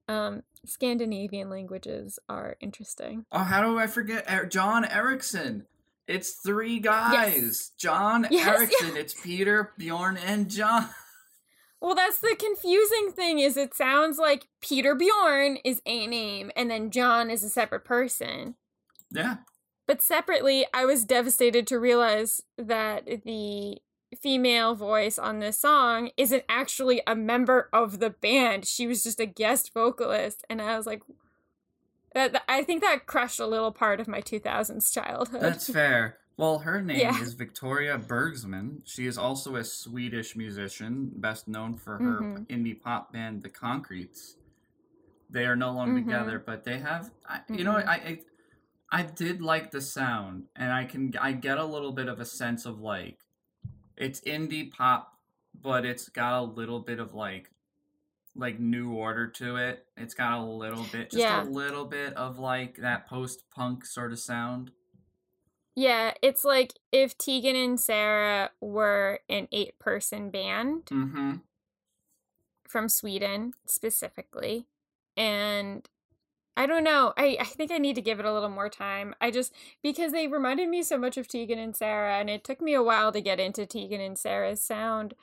Um, 0.08 0.44
Scandinavian 0.65 1.50
languages 1.50 2.20
are 2.30 2.58
interesting. 2.60 3.25
Oh, 3.32 3.39
how 3.39 3.62
do 3.62 3.80
I 3.80 3.88
forget 3.88 4.25
Er- 4.30 4.46
John 4.46 4.86
Eriksson? 4.86 5.65
It's 6.08 6.34
three 6.34 6.80
guys. 6.80 7.72
John 7.77 8.27
Yes, 8.30 8.48
Eriksson. 8.60 8.98
It's 8.98 9.20
Peter, 9.20 9.72
Bjorn, 9.77 10.18
and 10.18 10.50
John. 10.50 10.89
Well, 11.82 11.96
that's 11.96 12.20
the 12.20 12.36
confusing 12.39 13.12
thing 13.12 13.39
is 13.39 13.58
it 13.58 13.75
sounds 13.75 14.17
like 14.17 14.48
Peter 14.62 14.96
Bjorn 14.96 15.58
is 15.63 15.82
a 15.86 16.08
name 16.08 16.51
and 16.55 16.72
then 16.72 16.89
John 16.89 17.29
is 17.29 17.44
a 17.44 17.50
separate 17.50 17.86
person. 17.86 18.55
Yeah. 19.12 19.38
But 19.88 20.01
separately, 20.01 20.65
I 20.74 20.86
was 20.86 21.05
devastated 21.05 21.67
to 21.67 21.79
realize 21.79 22.41
that 22.58 23.05
the 23.24 23.77
female 24.20 24.74
voice 24.74 25.20
on 25.20 25.39
this 25.39 25.60
song 25.60 26.10
isn't 26.17 26.44
actually 26.50 27.01
a 27.05 27.15
member 27.15 27.70
of 27.72 28.00
the 28.00 28.10
band. 28.10 28.65
She 28.65 28.88
was 28.88 29.03
just 29.03 29.20
a 29.20 29.25
guest 29.25 29.72
vocalist. 29.74 30.44
And 30.50 30.62
I 30.62 30.77
was 30.77 30.88
like, 30.88 31.03
that, 32.15 32.44
I 32.48 32.63
think 32.63 32.82
that 32.82 33.05
crushed 33.05 33.39
a 33.39 33.46
little 33.46 33.72
part 33.72 34.00
of 34.00 34.08
my 34.08 34.22
2000s 34.22 34.91
childhood. 34.91 35.41
That's 35.41 35.70
fair. 35.70 36.17
Well, 36.38 36.60
her 36.60 36.82
name 36.82 37.00
Yeah. 37.00 37.22
is 37.22 37.34
Victoria 37.34 37.98
Bergsman. 37.98 38.82
She 38.86 39.06
is 39.08 39.18
also 39.18 39.56
a 39.56 39.63
Swedish 39.63 40.36
musician, 40.36 41.12
best 41.15 41.48
known 41.48 41.77
for 41.77 41.98
her 41.98 42.20
Mhm. 42.20 42.48
indie 42.48 42.80
pop 42.80 43.13
band 43.13 43.42
The 43.42 43.50
Concretes. 43.50 44.36
They 45.30 45.46
are 45.46 45.56
no 45.56 45.72
longer 45.72 46.00
Mhm. 46.01 46.06
together, 46.06 46.39
but 46.39 46.63
they 46.65 46.80
have. 46.80 47.12
I, 47.25 47.42
you 47.50 47.63
know, 47.63 47.75
Mhm. 47.75 47.88
I, 47.88 47.94
I 47.96 48.24
I 48.92 49.01
did 49.04 49.42
like 49.42 49.72
the 49.72 49.82
sound, 49.82 50.48
and 50.56 50.72
I 50.72 50.86
can 50.86 51.12
I 51.18 51.32
get 51.34 51.58
a 51.58 51.65
little 51.65 51.92
bit 51.92 52.08
of 52.08 52.20
a 52.20 52.25
sense 52.25 52.65
of 52.65 52.80
like, 52.80 53.20
it's 53.98 54.22
indie 54.22 54.72
pop, 54.72 55.20
but 55.60 55.86
it's 55.86 56.08
got 56.08 56.39
a 56.39 56.44
little 56.44 56.80
bit 56.80 57.00
of 57.00 57.13
like, 57.13 57.50
like 58.36 58.60
new 58.60 58.94
order 58.94 59.27
to 59.27 59.56
it. 59.58 59.88
It's 59.98 60.13
got 60.13 60.38
a 60.39 60.46
little 60.46 60.84
bit, 60.92 61.10
just 61.10 61.22
Yeah. 61.22 61.44
a 61.44 61.46
little 61.46 61.86
bit 61.86 62.13
of 62.13 62.38
like 62.38 62.75
that 62.77 63.08
post 63.08 63.50
punk 63.50 63.86
sort 63.86 64.12
of 64.12 64.20
sound. 64.20 64.72
Yeah, 65.75 66.13
it's 66.22 66.46
like 66.46 66.74
if 66.91 67.17
Tegan 67.17 67.55
and 67.55 67.79
Sara 67.79 68.51
were 68.62 69.20
an 69.27 69.48
eight 69.51 69.77
person 69.79 70.29
band. 70.29 70.86
Mm-hmm. 70.86 71.36
from 72.67 72.89
Sweden 72.89 73.53
specifically. 73.65 74.67
And 75.15 75.88
I 76.58 76.65
don't 76.65 76.84
know. 76.84 77.13
I, 77.17 77.38
I 77.39 77.46
think 77.46 77.72
I 77.72 77.77
need 77.77 77.96
to 77.96 78.01
give 78.01 78.20
it 78.20 78.25
a 78.25 78.34
little 78.34 78.50
more 78.50 78.70
time. 78.70 79.13
I 79.20 79.32
just 79.32 79.53
because 79.84 80.12
they 80.12 80.27
reminded 80.27 80.70
me 80.70 80.84
so 80.84 80.98
much 80.98 81.17
of 81.17 81.27
Tegan 81.27 81.60
and 81.60 81.75
Sara, 81.75 82.15
and 82.15 82.29
it 82.29 82.44
took 82.44 82.62
me 82.62 82.74
a 82.74 82.84
while 82.84 83.12
to 83.12 83.22
get 83.22 83.39
into 83.39 83.65
Tegan 83.65 84.01
and 84.01 84.17
Sara's 84.17 84.62
sound. 84.62 85.13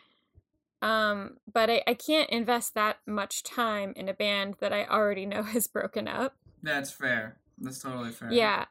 Um, 0.82 1.38
but 1.50 1.70
I, 1.70 1.82
I 1.86 1.94
can't 1.94 2.28
invest 2.30 2.74
that 2.74 2.98
much 3.06 3.42
time 3.42 3.92
in 3.96 4.08
a 4.08 4.14
band 4.14 4.56
that 4.60 4.72
I 4.72 4.84
already 4.84 5.24
know 5.26 5.42
has 5.54 5.66
broken 5.66 6.08
up. 6.08 6.36
That's 6.62 6.90
fair. 6.90 7.36
That's 7.58 7.78
totally 7.78 8.10
fair. 8.10 8.32
Yeah. 8.32 8.66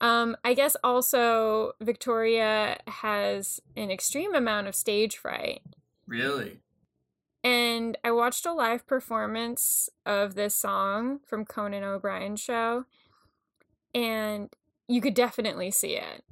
Um, 0.00 0.36
I 0.44 0.54
guess 0.54 0.76
also 0.84 1.72
Victoria 1.80 2.78
has 2.86 3.60
an 3.76 3.90
extreme 3.90 4.34
amount 4.34 4.66
of 4.66 4.74
stage 4.74 5.16
fright. 5.16 5.62
Really? 6.06 6.60
And 7.42 7.96
I 8.02 8.10
watched 8.10 8.44
a 8.44 8.52
live 8.52 8.86
performance 8.86 9.88
of 10.04 10.34
this 10.34 10.54
song 10.54 11.20
from 11.26 11.44
Conan 11.44 11.84
O'Brien's 11.84 12.40
show, 12.40 12.84
and 13.94 14.50
you 14.88 15.00
could 15.00 15.14
definitely 15.14 15.70
see 15.70 15.96
it. 15.96 16.24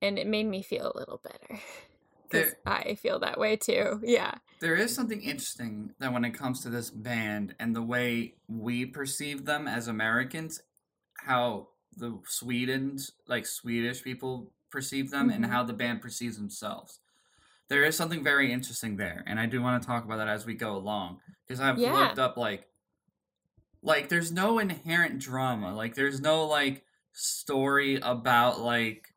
And 0.00 0.18
it 0.18 0.26
made 0.26 0.46
me 0.46 0.62
feel 0.62 0.92
a 0.94 0.98
little 0.98 1.20
better. 1.22 1.60
There, 2.30 2.54
I 2.66 2.96
feel 2.96 3.20
that 3.20 3.38
way 3.38 3.54
too. 3.54 4.00
Yeah. 4.02 4.32
there 4.58 4.74
is 4.74 4.92
something 4.92 5.20
interesting 5.20 5.92
that 6.00 6.12
when 6.12 6.24
it 6.24 6.32
comes 6.32 6.62
to 6.62 6.70
this 6.70 6.90
band 6.90 7.54
and 7.60 7.76
the 7.76 7.82
way 7.82 8.34
we 8.48 8.86
perceive 8.86 9.44
them 9.44 9.68
as 9.68 9.86
Americans, 9.86 10.60
how 11.18 11.68
the 11.96 12.18
Sweden's 12.26 13.12
like 13.26 13.46
Swedish 13.46 14.02
people 14.02 14.50
perceive 14.70 15.10
them 15.10 15.30
and 15.30 15.44
Mhm. 15.44 15.48
how 15.48 15.62
the 15.62 15.72
band 15.72 16.02
perceives 16.02 16.36
themselves. 16.36 17.00
There 17.68 17.84
is 17.84 17.96
something 17.96 18.22
very 18.22 18.52
interesting 18.52 18.96
there, 18.96 19.22
and 19.26 19.40
I 19.40 19.46
do 19.46 19.62
want 19.62 19.82
to 19.82 19.86
talk 19.86 20.04
about 20.04 20.16
that 20.18 20.28
as 20.28 20.44
we 20.46 20.54
go 20.54 20.76
along 20.76 21.20
because 21.46 21.60
I've 21.60 21.78
Yeah. 21.78 21.92
looked 21.92 22.18
up 22.18 22.36
like, 22.36 22.68
like 23.82 24.08
there's 24.08 24.32
no 24.32 24.58
inherent 24.58 25.18
drama, 25.18 25.74
like 25.74 25.94
there's 25.94 26.20
no 26.20 26.46
like 26.46 26.84
story 27.12 27.96
about 27.96 28.60
like 28.60 29.14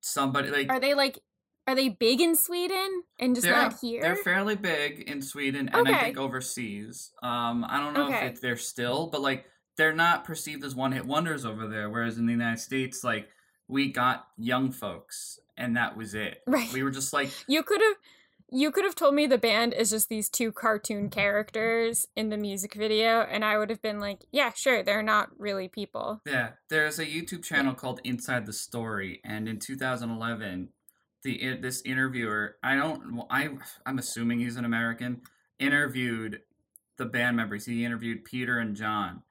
somebody 0.00 0.50
like 0.50 0.70
Are 0.70 0.80
they 0.80 0.94
like, 0.94 1.18
are 1.66 1.74
they 1.74 1.88
big 1.88 2.20
in 2.20 2.36
Sweden 2.36 3.04
and 3.18 3.34
just 3.34 3.46
not 3.48 3.78
here? 3.80 4.02
They're 4.02 4.16
fairly 4.16 4.56
big 4.56 5.00
in 5.08 5.22
Sweden 5.22 5.68
and 5.72 5.88
I 5.88 6.02
think 6.04 6.18
overseas. 6.18 7.12
Um, 7.22 7.64
I 7.66 7.78
don't 7.80 7.94
know 7.94 8.06
Okay. 8.08 8.26
if 8.26 8.40
they're 8.40 8.56
still, 8.56 9.06
but 9.06 9.20
like 9.22 9.48
they're 9.76 9.94
not 9.94 10.24
perceived 10.24 10.64
as 10.64 10.74
one-hit 10.74 11.06
wonders 11.06 11.44
over 11.44 11.66
there. 11.66 11.90
Whereas 11.90 12.18
in 12.18 12.26
the 12.26 12.32
United 12.32 12.60
States, 12.60 13.02
like 13.04 13.28
we 13.68 13.90
got 13.90 14.28
young 14.36 14.70
folks, 14.72 15.38
and 15.56 15.76
that 15.76 15.96
was 15.96 16.14
it. 16.14 16.42
Right. 16.46 16.72
We 16.72 16.82
were 16.82 16.90
just 16.90 17.12
like, 17.12 17.30
You 17.48 17.62
could 17.62 17.80
have 17.80 17.96
you 18.50 18.70
could 18.70 18.84
have 18.84 18.94
told 18.94 19.14
me 19.14 19.26
the 19.26 19.38
band 19.38 19.72
is 19.74 19.90
just 19.90 20.08
these 20.08 20.28
two 20.28 20.52
cartoon 20.52 21.10
characters 21.10 22.06
in 22.14 22.28
the 22.28 22.36
music 22.36 22.74
video 22.74 23.22
and 23.22 23.44
I 23.44 23.58
would 23.58 23.68
have 23.70 23.82
been 23.82 23.98
like, 23.98 24.26
yeah, 24.30 24.52
sure, 24.54 24.82
they're 24.84 25.02
not 25.02 25.30
really 25.38 25.66
people. 25.66 26.20
yeah. 26.26 26.50
There's 26.68 26.98
a 27.00 27.06
YouTube 27.06 27.42
channel 27.42 27.74
called 27.74 28.00
Inside 28.04 28.46
the 28.46 28.52
Story, 28.52 29.20
and 29.24 29.48
in 29.48 29.58
2011, 29.58 30.68
the 31.24 31.56
this 31.56 31.80
interviewer, 31.82 32.56
I 32.62 32.76
don't, 32.76 33.24
I 33.30 33.48
I'm 33.86 33.98
assuming 33.98 34.38
he's 34.40 34.56
an 34.56 34.64
American, 34.66 35.22
interviewed 35.58 36.42
the 36.98 37.06
band 37.06 37.36
members. 37.36 37.64
He 37.66 37.84
interviewed 37.84 38.24
Peter 38.24 38.58
and 38.58 38.76
John, 38.76 39.22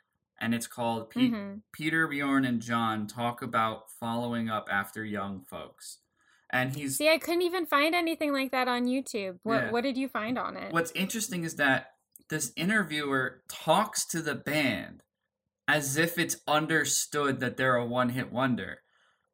and 0.44 0.54
it's 0.54 0.68
called 0.68 1.10
Pete. 1.10 1.34
Mhm. 1.34 1.62
Peter, 1.72 2.08
Bjorn, 2.08 2.44
and 2.46 2.62
John 2.62 3.08
talk 3.08 3.42
about 3.42 3.90
following 3.90 4.50
up 4.50 4.68
after 4.70 5.04
young 5.06 5.42
folks. 5.42 6.00
And 6.50 6.76
he's 6.76 6.98
See, 6.98 7.10
I 7.10 7.18
couldn't 7.18 7.42
even 7.42 7.66
find 7.66 7.96
anything 7.96 8.32
like 8.34 8.52
that 8.52 8.68
on 8.68 8.86
YouTube. 8.86 9.40
What 9.44 9.64
Yeah. 9.66 9.72
what 9.72 9.82
did 9.82 9.98
you 9.98 10.08
find 10.08 10.38
on 10.38 10.58
it? 10.58 10.72
what's 10.74 10.92
interesting 10.92 11.44
is 11.44 11.56
that 11.56 11.96
this 12.30 12.52
interviewer 12.56 13.42
talks 13.48 14.06
to 14.08 14.22
the 14.22 14.36
band 14.36 15.02
as 15.68 15.98
if 15.98 16.18
it's 16.18 16.38
understood 16.48 17.40
that 17.40 17.56
they're 17.58 17.76
a 17.76 17.86
one-hit 17.86 18.32
wonder. 18.32 18.82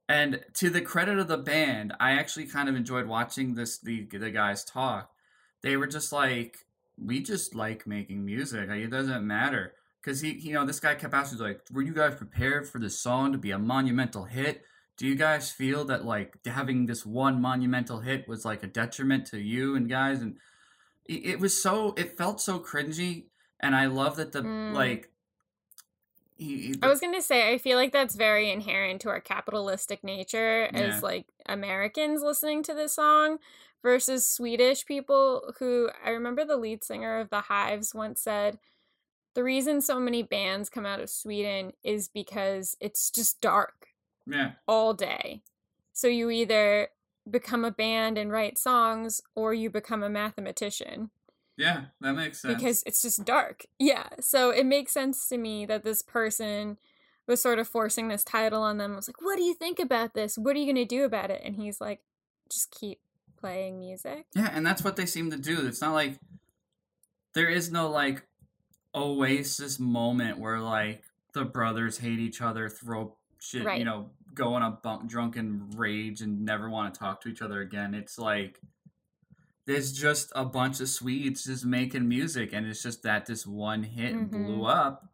And 0.07 0.43
to 0.55 0.69
the 0.69 0.81
credit 0.81 1.17
of 1.19 1.27
the 1.27 1.37
band, 1.37 1.93
I 1.99 2.11
actually 2.13 2.45
kind 2.47 2.69
of 2.69 2.75
enjoyed 2.75 3.07
watching 3.07 3.55
this 3.55 3.79
the 3.79 4.05
the 4.05 4.31
guys 4.31 4.63
talk. 4.63 5.11
They 5.61 5.75
were 5.75 5.87
just 5.87 6.11
like 6.11 6.65
we 6.97 7.21
just 7.21 7.55
like 7.55 7.87
making 7.87 8.25
music. 8.25 8.67
Like, 8.69 8.81
it 8.81 8.89
doesn't 8.89 9.25
matter. 9.25 9.73
Because 10.01 10.21
he, 10.21 10.31
you 10.31 10.53
know, 10.53 10.65
this 10.65 10.79
guy 10.79 10.95
kept 10.95 11.13
asking, 11.13 11.39
like, 11.39 11.61
were 11.71 11.81
you 11.81 11.93
guys 11.93 12.15
prepared 12.15 12.67
for 12.69 12.79
this 12.79 12.99
song 12.99 13.31
to 13.33 13.37
be 13.37 13.51
a 13.51 13.59
monumental 13.59 14.23
hit? 14.25 14.63
Do 14.97 15.05
you 15.07 15.15
guys 15.15 15.51
feel 15.51 15.85
that, 15.85 16.05
like, 16.05 16.37
having 16.45 16.85
this 16.85 17.05
one 17.05 17.41
monumental 17.41 17.99
hit 17.99 18.27
was, 18.27 18.45
like, 18.45 18.63
a 18.63 18.67
detriment 18.67 19.25
to 19.27 19.39
you 19.39 19.75
and 19.75 19.89
guys? 19.89 20.21
And 20.21 20.37
it, 21.05 21.25
it 21.25 21.39
was 21.39 21.61
so, 21.61 21.93
it 21.97 22.17
felt 22.17 22.39
so 22.39 22.59
cringy. 22.59 23.25
And 23.59 23.75
I 23.75 23.87
love 23.87 24.15
that 24.17 24.31
the, 24.31 24.41
Mm. 24.41 24.73
like, 24.73 25.11
he, 26.37 26.57
he- 26.67 26.79
I 26.81 26.87
was 26.87 27.01
gonna 27.01 27.21
say, 27.21 27.51
I 27.51 27.57
feel 27.57 27.77
like 27.77 27.91
that's 27.91 28.15
very 28.15 28.49
inherent 28.49 29.01
to 29.01 29.09
our 29.09 29.19
capitalistic 29.19 30.01
nature 30.05 30.69
Yeah. 30.73 30.79
as 30.95 31.03
like 31.03 31.25
Americans 31.45 32.21
listening 32.21 32.63
to 32.63 32.73
this 32.73 32.93
song 32.93 33.39
versus 33.83 34.25
Swedish 34.25 34.85
people 34.85 35.53
who 35.59 35.89
I 36.03 36.11
remember 36.11 36.45
the 36.45 36.55
lead 36.55 36.85
singer 36.85 37.19
of 37.19 37.29
the 37.29 37.41
Hives 37.41 37.93
once 37.93 38.21
said, 38.21 38.57
the 39.35 39.43
reason 39.43 39.81
so 39.81 39.99
many 39.99 40.23
bands 40.23 40.69
come 40.69 40.85
out 40.85 40.99
of 40.99 41.09
Sweden 41.09 41.73
is 41.83 42.07
because 42.07 42.75
it's 42.79 43.09
just 43.11 43.41
dark 43.41 43.87
yeah, 44.25 44.51
all 44.67 44.93
day. 44.93 45.41
So 45.93 46.07
you 46.07 46.29
either 46.29 46.89
become 47.29 47.63
a 47.63 47.71
band 47.71 48.17
and 48.17 48.31
write 48.31 48.57
songs 48.57 49.21
or 49.35 49.53
you 49.53 49.69
become 49.69 50.01
a 50.01 50.09
mathematician 50.09 51.11
yeah, 51.59 51.81
that 51.99 52.13
makes 52.13 52.39
sense. 52.39 52.55
because 52.55 52.83
it's 52.85 53.01
just 53.01 53.25
dark. 53.25 53.65
Yeah. 53.77 54.07
So 54.21 54.49
it 54.49 54.65
makes 54.65 54.93
sense 54.93 55.27
to 55.27 55.37
me 55.37 55.65
that 55.65 55.83
this 55.83 56.01
person 56.01 56.77
was 57.27 57.41
sort 57.41 57.59
of 57.59 57.67
forcing 57.67 58.07
this 58.07 58.23
title 58.23 58.63
on 58.63 58.77
them. 58.77 58.93
I 58.93 58.95
was 58.95 59.09
like, 59.09 59.21
what 59.21 59.35
do 59.35 59.43
you 59.43 59.53
think 59.53 59.77
about 59.77 60.13
this? 60.13 60.37
What 60.37 60.55
are 60.55 60.59
you 60.59 60.65
going 60.65 60.77
to 60.77 60.85
do 60.85 61.03
about 61.03 61.29
it? 61.29 61.41
And 61.43 61.57
he's 61.57 61.81
like, 61.81 61.99
just 62.49 62.71
keep 62.71 63.01
playing 63.37 63.77
music. 63.77 64.27
Yeah, 64.33 64.49
and 64.53 64.65
that's 64.65 64.85
what 64.85 64.95
they 64.95 65.05
seem 65.05 65.31
to 65.31 65.37
do. 65.37 65.67
It's 65.67 65.81
not 65.81 65.93
like 65.93 66.17
there 67.33 67.49
is 67.49 67.69
no 67.69 67.89
like 67.89 68.25
oasis 68.95 69.79
moment 69.79 70.39
where 70.39 70.59
like 70.59 71.03
the 71.33 71.45
brothers 71.45 71.97
hate 71.99 72.19
each 72.19 72.41
other, 72.41 72.69
throw 72.69 73.15
shit, 73.39 73.63
Right. 73.65 73.79
you 73.79 73.85
know, 73.85 74.09
go 74.33 74.53
on 74.53 74.61
a 74.63 74.71
bunk, 74.71 75.09
drunken 75.09 75.69
rage 75.75 76.21
and 76.21 76.43
never 76.43 76.69
want 76.69 76.93
to 76.93 76.99
talk 76.99 77.21
to 77.21 77.29
each 77.29 77.41
other 77.41 77.61
again. 77.61 77.93
It's 77.93 78.17
like 78.17 78.59
there's 79.65 79.91
just 79.93 80.31
a 80.35 80.43
bunch 80.45 80.79
of 80.79 80.89
Swedes 80.89 81.43
just 81.43 81.63
making 81.65 82.07
music, 82.07 82.53
and 82.53 82.65
it's 82.65 82.81
just 82.81 83.03
that 83.03 83.27
this 83.27 83.45
one 83.45 83.83
hit 83.83 84.31
blew 84.31 84.61
Mhm. 84.61 84.69
up, 84.69 85.13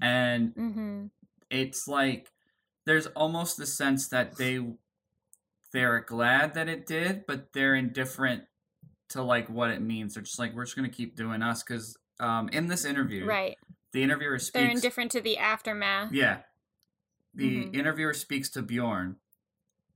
and 0.00 0.54
Mm-hmm. 0.54 1.06
it's 1.50 1.88
like 1.88 2.32
there's 2.86 3.08
almost 3.08 3.56
the 3.56 3.66
sense 3.66 4.08
that 4.08 4.36
they 4.36 4.64
they're 5.72 6.00
glad 6.00 6.54
that 6.54 6.68
it 6.68 6.84
did, 6.86 7.24
but 7.26 7.52
they're 7.52 7.76
indifferent 7.76 8.44
to 9.08 9.22
like 9.22 9.48
what 9.48 9.70
it 9.70 9.80
means. 9.80 10.14
They're 10.14 10.22
just 10.22 10.38
like 10.38 10.52
we're 10.54 10.64
just 10.64 10.76
gonna 10.76 10.88
keep 10.88 11.14
doing 11.16 11.42
us 11.42 11.62
because 11.62 11.96
um, 12.20 12.48
in 12.50 12.68
this 12.68 12.84
interview, 12.84 13.24
Right. 13.24 13.58
the 13.92 14.02
interviewer 14.02 14.38
speaks. 14.38 14.52
They're 14.52 14.70
indifferent 14.70 15.10
to 15.12 15.20
the 15.20 15.38
aftermath. 15.38 16.12
yeah, 16.12 16.42
the 17.34 17.64
Mhm. 17.66 17.74
interviewer 17.74 18.14
speaks 18.14 18.48
to 18.50 18.62
Bjorn, 18.62 19.16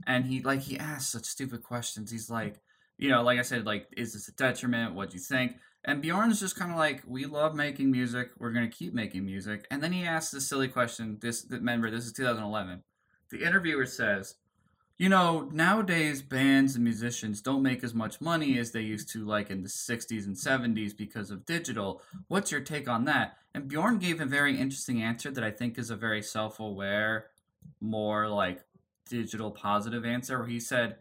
and 0.07 0.25
he 0.27 0.41
like 0.43 0.61
he 0.61 0.79
asks 0.79 1.13
such 1.13 1.25
stupid 1.27 1.63
questions. 1.63 2.11
He's 2.11 2.31
like, 2.31 2.61
you 2.99 3.09
know, 3.09 3.23
like 3.23 3.39
I 3.39 3.43
said, 3.43 3.67
like 3.67 3.89
is 3.97 4.13
this 4.15 4.29
a 4.29 4.33
detriment? 4.33 4.95
What 4.95 5.11
do 5.11 5.17
you 5.17 5.23
think? 5.23 5.59
And 5.87 6.01
Bjorn's 6.01 6.41
just 6.41 6.57
kind 6.57 6.71
of 6.71 6.79
like, 6.79 7.03
we 7.07 7.27
love 7.27 7.55
making 7.55 7.91
music. 7.91 8.31
We're 8.39 8.53
gonna 8.53 8.69
keep 8.71 8.95
making 8.95 9.27
music. 9.27 9.67
And 9.71 9.83
then 9.83 9.93
he 9.93 10.05
asks 10.05 10.31
this 10.33 10.49
silly 10.49 10.69
question. 10.69 11.19
This 11.21 11.47
remember, 11.51 11.91
this 11.91 12.07
is 12.07 12.13
2011. 12.15 12.83
The 13.31 13.43
interviewer 13.45 13.85
says, 13.85 14.37
you 14.97 15.09
know, 15.09 15.49
nowadays 15.53 16.23
bands 16.23 16.77
and 16.77 16.85
musicians 16.85 17.41
don't 17.41 17.63
make 17.63 17.83
as 17.83 17.95
much 17.95 18.21
money 18.21 18.59
as 18.59 18.71
they 18.71 18.83
used 18.83 19.09
to, 19.11 19.25
like 19.25 19.51
in 19.51 19.63
the 19.63 19.69
60s 19.69 20.25
and 20.25 20.37
70s, 20.37 20.97
because 20.97 21.31
of 21.31 21.45
digital. 21.45 22.01
What's 22.29 22.53
your 22.53 22.61
take 22.61 22.89
on 22.89 23.05
that? 23.07 23.37
And 23.55 23.67
Bjorn 23.67 23.99
gave 23.99 24.21
a 24.21 24.25
very 24.25 24.59
interesting 24.59 25.03
answer 25.03 25.33
that 25.33 25.43
I 25.43 25.51
think 25.51 25.79
is 25.79 25.91
a 25.91 25.97
very 25.97 26.23
self 26.23 26.61
aware, 26.61 27.27
more 27.81 28.29
like 28.29 28.61
digital 29.09 29.51
positive 29.51 30.05
answer, 30.05 30.39
where 30.39 30.49
he 30.49 30.61
said, 30.61 30.97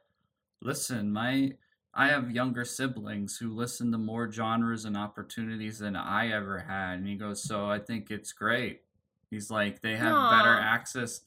Listen, 0.61 1.11
my. 1.11 1.53
I 1.95 2.07
have 2.07 2.31
younger 2.31 2.65
siblings 2.65 3.37
who 3.37 3.53
listen 3.53 3.91
to 3.91 3.99
more 3.99 4.31
genres 4.31 4.83
and 4.83 4.97
opportunities 4.97 5.77
than 5.77 5.95
I 5.95 6.31
ever 6.31 6.57
had. 6.57 6.95
And 6.97 7.07
he 7.07 7.13
goes, 7.13 7.43
So 7.43 7.67
I 7.67 7.77
think 7.77 8.09
it's 8.09 8.31
great. 8.31 8.81
He's 9.29 9.51
like, 9.51 9.83
they 9.83 9.95
have 9.95 10.31
better 10.31 10.57
access 10.59 11.21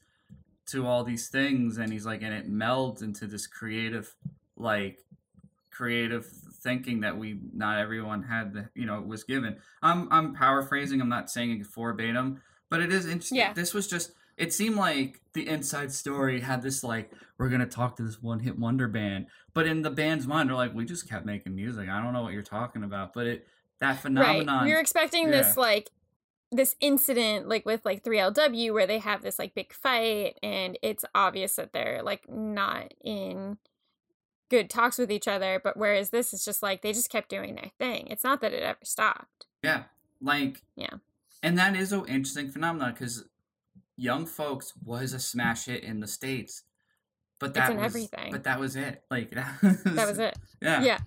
to 0.67 0.85
all 0.85 1.03
these 1.03 1.27
things. 1.29 1.77
And 1.77 1.91
he's 1.91 2.05
like, 2.05 2.21
and 2.21 2.33
it 2.33 2.51
melds 2.51 3.01
into 3.01 3.27
this 3.27 3.47
creative, 3.47 4.15
like, 4.55 4.99
creative 5.71 6.25
thinking 6.63 7.01
that 7.01 7.17
we, 7.17 7.39
not 7.53 7.77
everyone 7.77 8.23
had, 8.23 8.53
the, 8.53 8.69
you 8.73 8.85
know, 8.85 8.99
was 9.01 9.23
given. 9.23 9.57
I'm, 9.81 10.11
I'm 10.11 10.33
paraphrasing, 10.33 11.01
I'm 11.01 11.09
not 11.09 11.29
saying 11.29 11.59
it 11.61 11.67
verbatim, 11.67 12.41
but 12.69 12.81
it 12.81 12.91
is 12.91 13.05
interesting. 13.05 13.37
Yeah. 13.37 13.53
This 13.53 13.73
was 13.73 13.87
just, 13.87 14.11
it 14.37 14.53
seemed 14.53 14.75
like 14.75 15.21
the 15.33 15.47
inside 15.47 15.91
story 15.91 16.41
had 16.41 16.61
this, 16.61 16.83
like, 16.83 17.11
we're 17.37 17.49
to 17.49 17.67
talk 17.67 17.95
to 17.97 18.03
this 18.03 18.21
one 18.21 18.39
hit 18.39 18.57
wonder 18.57 18.87
band. 18.87 19.27
But 19.53 19.67
in 19.67 19.83
the 19.83 19.91
band's 19.91 20.27
mind, 20.27 20.49
they're 20.49 20.55
like, 20.55 20.73
we 20.73 20.85
just 20.85 21.07
kept 21.07 21.25
making 21.25 21.55
music. 21.55 21.89
I 21.89 22.01
don't 22.01 22.13
know 22.13 22.23
what 22.23 22.33
you're 22.33 22.41
talking 22.41 22.83
about. 22.83 23.13
But 23.13 23.27
it, 23.27 23.47
that 23.79 24.01
phenomenon. 24.01 24.47
Right. 24.47 24.65
We 24.65 24.73
were 24.73 24.79
expecting 24.79 25.25
Yeah. 25.25 25.43
this 25.43 25.57
like 25.57 25.91
this 26.51 26.75
incident 26.79 27.47
like 27.49 27.65
with 27.65 27.83
like 27.85 28.03
3LW 28.03 28.73
where 28.73 28.87
they 28.87 28.99
have 28.99 29.21
this 29.21 29.37
like 29.37 29.53
big 29.53 29.73
fight 29.73 30.37
and 30.41 30.77
it's 30.81 31.03
obvious 31.13 31.55
that 31.57 31.73
they're 31.73 32.01
like 32.01 32.29
not 32.29 32.93
in 33.03 33.57
good 34.49 34.69
talks 34.69 34.97
with 34.97 35.11
each 35.11 35.27
other, 35.27 35.59
but 35.61 35.75
whereas 35.75 36.09
this 36.09 36.33
is 36.33 36.45
just 36.45 36.63
like 36.63 36.81
they 36.81 36.93
just 36.93 37.09
kept 37.09 37.27
doing 37.29 37.55
their 37.55 37.71
thing. 37.77 38.07
It's 38.07 38.23
not 38.23 38.39
that 38.41 38.53
it 38.53 38.63
ever 38.63 38.79
stopped. 38.83 39.45
Yeah, 39.61 39.83
like 40.21 40.61
Yeah. 40.75 40.95
and 41.43 41.57
that 41.57 41.75
is 41.75 41.91
an 41.91 42.05
interesting 42.05 42.49
phenomenon 42.49 42.93
because 42.93 43.25
Young 43.97 44.25
Folks 44.25 44.73
was 44.85 45.11
a 45.11 45.19
smash 45.19 45.65
hit 45.65 45.83
in 45.83 45.99
the 45.99 46.07
states, 46.07 46.63
but 47.39 47.55
that 47.55 47.75
was 47.75 47.83
everything. 47.83 48.31
But 48.31 48.45
that 48.45 48.59
was 48.59 48.77
it. 48.77 49.03
Like 49.11 49.31
That 49.61 50.07
was 50.07 50.17
it. 50.19 50.37
Yeah, 50.61 50.81
Yeah. 50.81 50.99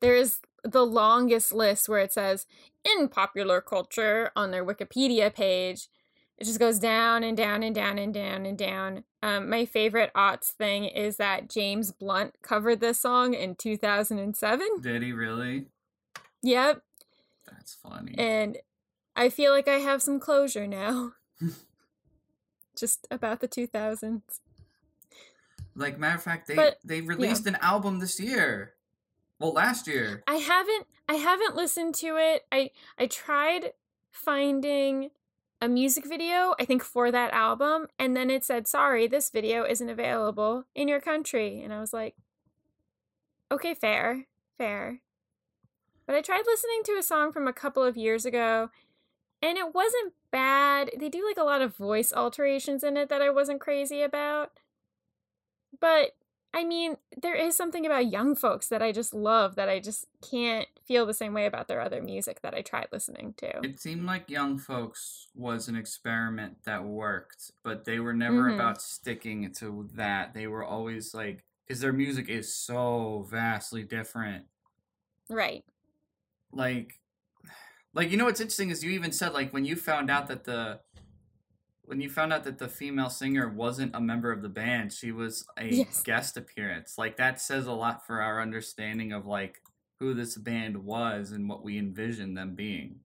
There 0.00 0.16
is 0.16 0.38
the 0.64 0.84
longest 0.84 1.52
list 1.52 1.88
where 1.88 2.00
it 2.00 2.12
says 2.12 2.46
in 2.84 3.08
popular 3.08 3.60
culture 3.60 4.30
on 4.34 4.50
their 4.50 4.64
Wikipedia 4.64 5.34
page. 5.34 5.88
It 6.38 6.44
just 6.44 6.58
goes 6.58 6.78
down 6.78 7.22
and 7.22 7.36
down 7.36 7.62
and 7.62 7.74
down 7.74 7.98
and 7.98 8.12
down 8.12 8.46
and 8.46 8.58
down. 8.58 9.04
Um, 9.22 9.48
my 9.48 9.64
favorite 9.64 10.10
aughts 10.14 10.48
thing 10.48 10.86
is 10.86 11.16
that 11.16 11.48
James 11.48 11.92
Blunt 11.92 12.34
covered 12.42 12.80
this 12.80 12.98
song 12.98 13.34
in 13.34 13.54
2007. 13.54 14.66
Did 14.80 15.02
he 15.02 15.12
really? 15.12 15.66
Yep. 16.42 16.82
That's 17.48 17.74
funny. 17.74 18.14
And 18.18 18.58
I 19.14 19.28
feel 19.28 19.52
like 19.52 19.68
I 19.68 19.78
have 19.78 20.02
some 20.02 20.18
closure 20.18 20.66
now. 20.66 21.12
just 22.76 23.06
about 23.10 23.40
the 23.40 23.48
2000s. 23.48 24.22
like 25.76 25.98
matter 25.98 26.16
of 26.16 26.22
fact, 26.22 26.48
they 26.48 26.56
But, 26.56 26.78
they 26.84 27.00
released 27.00 27.46
an 27.46 27.56
album 27.60 28.00
this 28.00 28.18
year. 28.18 28.74
Well, 29.42 29.52
last 29.52 29.88
year. 29.88 30.22
I 30.28 30.36
haven't 30.36 30.86
I 31.08 31.14
haven't 31.14 31.56
listened 31.56 31.96
to 31.96 32.16
it. 32.16 32.46
I 32.52 32.70
I 32.96 33.08
tried 33.08 33.72
finding 34.12 35.10
a 35.60 35.66
music 35.68 36.06
video, 36.06 36.54
I 36.60 36.64
think 36.64 36.84
for 36.84 37.10
that 37.10 37.32
album, 37.32 37.88
and 37.98 38.16
then 38.16 38.30
it 38.30 38.44
said, 38.44 38.68
"Sorry, 38.68 39.08
this 39.08 39.30
video 39.30 39.64
isn't 39.64 39.88
available 39.88 40.66
in 40.76 40.86
your 40.86 41.00
country." 41.00 41.60
And 41.60 41.74
I 41.74 41.80
was 41.80 41.92
like, 41.92 42.14
"Okay, 43.50 43.74
fair. 43.74 44.28
Fair." 44.58 45.00
But 46.06 46.14
I 46.14 46.20
tried 46.20 46.46
listening 46.46 46.82
to 46.84 46.92
a 46.92 47.02
song 47.02 47.32
from 47.32 47.48
a 47.48 47.52
couple 47.52 47.82
of 47.82 47.96
years 47.96 48.24
ago, 48.24 48.70
and 49.42 49.58
it 49.58 49.74
wasn't 49.74 50.14
bad. 50.30 50.92
They 50.96 51.08
do 51.08 51.26
like 51.26 51.36
a 51.38 51.44
lot 51.44 51.62
of 51.62 51.76
voice 51.76 52.12
alterations 52.12 52.84
in 52.84 52.96
it 52.96 53.08
that 53.08 53.22
I 53.22 53.30
wasn't 53.30 53.60
crazy 53.60 54.02
about. 54.02 54.52
But 55.80 56.14
I 56.54 56.64
mean, 56.64 56.96
there 57.20 57.34
is 57.34 57.56
something 57.56 57.86
about 57.86 58.10
young 58.10 58.34
folks 58.34 58.68
that 58.68 58.82
I 58.82 58.92
just 58.92 59.14
love 59.14 59.54
that 59.56 59.68
I 59.70 59.80
just 59.80 60.06
can't 60.28 60.68
feel 60.86 61.06
the 61.06 61.14
same 61.14 61.32
way 61.32 61.46
about 61.46 61.66
their 61.66 61.80
other 61.80 62.02
music 62.02 62.42
that 62.42 62.54
I 62.54 62.60
tried 62.60 62.88
listening 62.92 63.34
to. 63.38 63.60
It 63.64 63.80
seemed 63.80 64.04
like 64.04 64.28
Young 64.28 64.58
Folks 64.58 65.28
was 65.34 65.68
an 65.68 65.76
experiment 65.76 66.64
that 66.64 66.84
worked, 66.84 67.52
but 67.62 67.84
they 67.84 68.00
were 68.00 68.12
never 68.12 68.50
Mhm. 68.50 68.54
about 68.56 68.82
sticking 68.82 69.50
to 69.54 69.88
that. 69.94 70.34
They 70.34 70.46
were 70.46 70.64
always 70.64 71.14
like, 71.14 71.44
because 71.66 71.80
their 71.80 71.92
music 71.92 72.28
is 72.28 72.54
so 72.54 73.26
vastly 73.30 73.84
different. 73.84 74.46
Right. 75.30 75.64
Like, 76.52 77.00
like 77.94 78.10
you 78.10 78.16
know 78.18 78.26
what's 78.26 78.40
interesting 78.40 78.68
is 78.70 78.84
you 78.84 78.90
even 78.90 79.12
said 79.12 79.32
like 79.32 79.52
when 79.52 79.64
you 79.64 79.76
found 79.76 80.10
out 80.10 80.26
that 80.28 80.44
the 80.44 80.80
when 81.92 82.00
you 82.00 82.08
found 82.08 82.32
out 82.32 82.42
that 82.44 82.56
the 82.56 82.68
female 82.68 83.10
singer 83.10 83.50
wasn't 83.50 83.94
a 83.94 84.00
member 84.00 84.32
of 84.32 84.40
the 84.40 84.48
band, 84.48 84.90
she 84.94 85.12
was 85.12 85.44
a 85.58 85.66
Yes. 85.66 86.02
guest 86.02 86.38
appearance. 86.38 86.96
Like 86.96 87.18
that 87.18 87.38
says 87.38 87.66
a 87.66 87.72
lot 87.72 88.06
for 88.06 88.22
our 88.22 88.40
understanding 88.40 89.12
of 89.12 89.26
like 89.26 89.60
who 89.98 90.14
this 90.14 90.38
band 90.38 90.84
was 90.86 91.32
and 91.32 91.50
what 91.50 91.62
we 91.62 91.76
envisioned 91.76 92.34
them 92.34 92.54
being. 92.54 93.00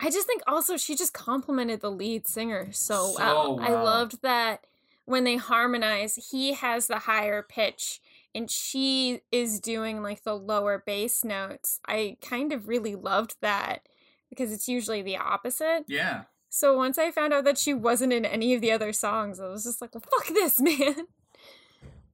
I 0.00 0.08
just 0.08 0.26
think 0.26 0.40
also 0.46 0.78
she 0.78 0.96
just 0.96 1.12
complimented 1.12 1.82
the 1.82 1.90
lead 1.90 2.26
singer 2.26 2.72
so, 2.72 3.08
So 3.08 3.56
well. 3.56 3.60
I 3.60 3.72
loved 3.72 4.22
that 4.22 4.64
when 5.04 5.24
they 5.24 5.36
harmonize, 5.36 6.30
he 6.30 6.54
has 6.54 6.86
the 6.86 7.00
higher 7.00 7.42
pitch 7.42 8.00
and 8.34 8.50
she 8.50 9.20
is 9.30 9.60
doing 9.60 10.00
like 10.02 10.22
the 10.22 10.34
lower 10.34 10.82
bass 10.86 11.24
notes. 11.24 11.78
I 11.86 12.16
kind 12.22 12.54
of 12.54 12.68
really 12.68 12.94
loved 12.94 13.36
that 13.42 13.86
because 14.30 14.50
it's 14.50 14.66
usually 14.66 15.02
the 15.02 15.18
opposite. 15.18 15.84
Yeah. 15.88 16.22
So 16.50 16.76
once 16.76 16.98
I 16.98 17.10
found 17.10 17.32
out 17.32 17.44
that 17.44 17.58
she 17.58 17.74
wasn't 17.74 18.12
in 18.12 18.24
any 18.24 18.54
of 18.54 18.60
the 18.60 18.72
other 18.72 18.92
songs, 18.92 19.38
I 19.40 19.48
was 19.48 19.64
just 19.64 19.80
like, 19.80 19.94
well, 19.94 20.02
fuck 20.02 20.28
this, 20.28 20.60
man. 20.60 21.06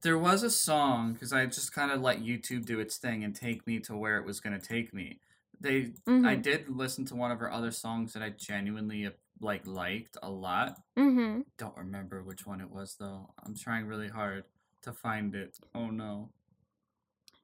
There 0.01 0.17
was 0.17 0.43
a 0.43 0.49
song 0.51 1.13
because 1.13 1.33
I 1.33 1.45
just 1.45 1.73
kind 1.73 1.91
of 1.91 2.01
let 2.01 2.21
YouTube 2.21 2.65
do 2.65 2.79
its 2.79 2.97
thing 2.97 3.23
and 3.23 3.35
take 3.35 3.65
me 3.65 3.79
to 3.81 3.95
where 3.97 4.17
it 4.17 4.25
was 4.25 4.39
going 4.39 4.59
to 4.59 4.65
take 4.65 4.93
me. 4.93 5.19
They, 5.59 5.93
I 6.05 6.09
Mhm. 6.35 6.41
did 6.43 6.69
listen 6.69 7.05
to 7.05 7.15
one 7.15 7.31
of 7.31 7.39
her 7.39 7.51
other 7.51 7.71
songs 7.71 8.13
that 8.13 8.21
I 8.21 8.29
genuinely 8.29 9.05
uh, 9.07 9.11
like 9.39 9.65
liked 9.65 10.17
a 10.21 10.29
lot. 10.29 10.79
Mm-hmm. 10.97 11.41
Don't 11.57 11.77
remember 11.77 12.21
which 12.21 12.45
one 12.45 12.59
it 12.61 12.69
was 12.69 12.97
though. 12.99 13.29
I'm 13.43 13.55
trying 13.55 13.87
really 13.87 14.09
hard 14.09 14.43
to 14.81 14.91
find 14.91 15.33
it. 15.33 15.57
Oh 15.73 15.87
no, 15.89 16.29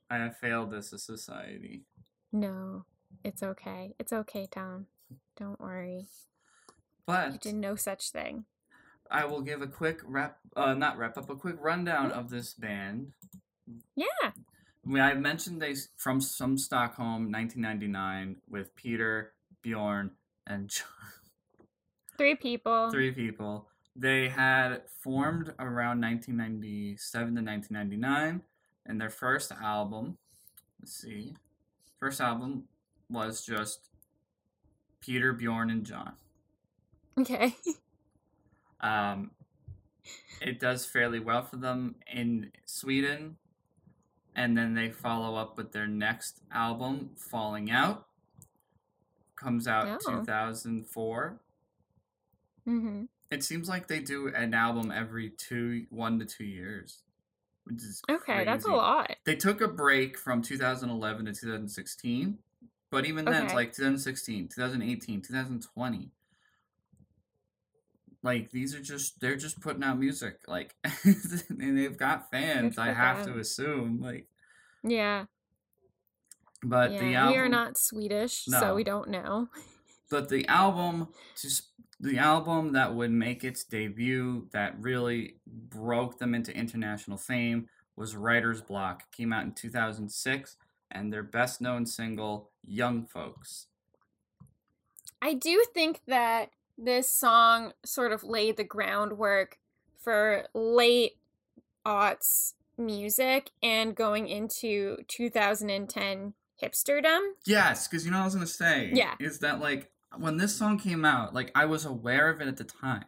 I 0.10 0.18
have 0.18 0.38
failed 0.38 0.74
as 0.74 0.92
a 0.94 1.00
society. 1.00 1.86
No, 2.34 2.86
it's 3.24 3.42
okay. 3.42 3.94
It's 3.98 4.14
okay, 4.14 4.46
Tom. 4.52 4.88
Don't 5.38 5.60
worry. 5.60 6.06
You 7.34 7.40
did 7.40 7.56
no 7.56 7.76
such 7.76 8.12
thing. 8.12 8.46
I 9.10 9.26
will 9.26 9.42
give 9.42 9.62
a 9.62 9.68
quick 9.68 10.00
wrap, 10.06 10.38
uh, 10.56 10.74
not 10.74 10.98
wrap 10.98 11.18
up, 11.18 11.30
a 11.30 11.36
quick 11.36 11.58
rundown 11.60 12.12
of 12.12 12.30
this 12.30 12.54
band. 12.54 13.12
Yeah. 13.96 14.32
I 14.90 15.14
mentioned 15.14 15.62
they 15.62 15.76
from 15.98 16.22
some 16.22 16.58
Stockholm, 16.58 17.32
1999, 17.32 18.38
with 18.50 18.76
Peter, 18.76 19.34
Bjorn, 19.62 20.12
and 20.48 20.70
John. 20.70 20.88
Three 22.18 22.36
people. 22.36 22.92
three 22.92 23.12
people. 23.12 23.68
They 23.96 24.30
had 24.30 24.84
formed 25.04 25.54
around 25.60 26.02
1997 26.02 27.36
to 27.36 27.42
1999, 27.42 28.42
and 28.86 29.02
their 29.02 29.10
first 29.10 29.52
album, 29.52 30.18
let's 30.80 30.94
see, 30.94 31.36
first 32.00 32.22
album 32.22 32.66
was 33.10 33.46
just 33.46 33.90
Peter, 35.02 35.34
Bjorn, 35.34 35.70
and 35.70 35.86
John. 35.86 36.14
Okay. 37.22 37.56
Um, 38.84 39.30
it 40.42 40.60
does 40.60 40.88
fairly 40.88 41.20
well 41.20 41.44
for 41.44 41.58
them 41.58 41.98
in 42.12 42.52
Sweden, 42.66 43.38
and 44.36 44.58
then 44.58 44.74
they 44.74 44.90
follow 44.90 45.36
up 45.36 45.56
with 45.56 45.72
their 45.72 45.86
next 45.86 46.40
album, 46.52 47.12
Falling 47.16 47.70
Out. 47.70 48.08
Comes 49.36 49.68
out 49.68 49.88
Oh. 50.08 50.20
2004. 50.22 51.40
mm-hmm. 52.68 53.04
It 53.30 53.44
seems 53.44 53.70
like 53.70 53.88
they 53.88 54.00
do 54.00 54.30
an 54.34 54.56
album 54.56 54.92
every 54.92 55.30
two, 55.30 55.86
one 55.92 56.18
to 56.18 56.26
two 56.26 56.44
years, 56.44 57.04
which 57.66 57.78
is 57.84 58.02
Okay, 58.10 58.44
that's 58.44 58.66
a 58.66 58.72
lot. 58.72 59.16
They 59.26 59.36
took 59.36 59.62
a 59.62 59.68
break 59.68 60.18
from 60.18 60.42
2011 60.42 61.26
to 61.26 61.34
2016, 61.34 62.40
but 62.90 63.06
even 63.06 63.26
then, 63.26 63.46
it's 63.46 63.54
like 63.54 63.74
2016, 63.74 64.48
2018, 64.48 65.22
2020. 65.22 66.10
Like 68.24 68.52
these 68.52 68.76
are 68.76 68.82
just 68.82 69.20
they're 69.20 69.36
just 69.36 69.60
putting 69.62 69.84
out 69.84 69.98
music, 70.00 70.42
like, 70.48 70.76
and 71.04 71.78
they've 71.78 71.98
got 71.98 72.30
fans. 72.30 72.78
I 72.78 72.92
have 72.94 73.26
to 73.26 73.40
assume, 73.40 74.00
like, 74.00 74.28
Yeah. 74.84 75.26
but 76.64 76.92
yeah. 76.92 77.00
the 77.00 77.16
album, 77.16 77.34
we 77.34 77.40
are 77.40 77.50
not 77.50 77.78
Swedish, 77.78 78.48
No. 78.48 78.60
so 78.60 78.76
we 78.76 78.84
don't 78.84 79.10
know. 79.10 79.48
but 80.10 80.30
the 80.30 80.48
album 80.48 81.08
just 81.40 81.70
the 82.00 82.18
album 82.18 82.74
that 82.74 82.94
would 82.96 83.12
make 83.12 83.44
its 83.44 83.64
debut 83.64 84.48
that 84.52 84.76
really 84.80 85.36
broke 85.48 86.18
them 86.20 86.34
into 86.36 86.56
international 86.56 87.18
fame 87.18 87.68
was 87.96 88.16
writer's 88.16 88.62
block 88.62 89.04
came 89.12 89.32
out 89.32 89.44
in 89.46 89.52
2006 89.54 90.58
and 90.90 91.14
their 91.14 91.22
best 91.24 91.62
known 91.62 91.86
single 91.86 92.50
young 92.66 93.06
folks 93.06 93.68
I 95.22 95.34
do 95.36 95.64
think 95.74 96.02
that 96.08 96.50
this 96.78 97.10
song 97.10 97.74
sort 97.86 98.12
of 98.12 98.24
laid 98.24 98.58
the 98.58 98.64
groundwork 98.64 99.58
for 99.98 100.46
late 100.54 101.18
aughts 101.86 102.54
music 102.78 103.52
and 103.62 103.96
going 103.96 104.28
into 104.28 104.98
2010 105.08 106.34
hipsterdom. 106.62 107.20
yes 107.46 107.88
because 107.88 108.06
you 108.06 108.12
know 108.12 108.18
what 108.18 108.24
i 108.24 108.26
was 108.26 108.36
gonna 108.36 108.48
say 108.48 108.92
Yeah. 108.94 109.16
is 109.20 109.40
that 109.40 109.60
like 109.60 109.90
when 110.18 110.38
this 110.38 110.56
song 110.56 110.78
came 110.78 111.06
out 111.06 111.34
like 111.34 111.52
i 111.56 111.66
was 111.66 111.86
aware 111.86 112.30
of 112.30 112.40
it 112.42 112.48
at 112.48 112.58
the 112.58 112.64
time 112.64 113.06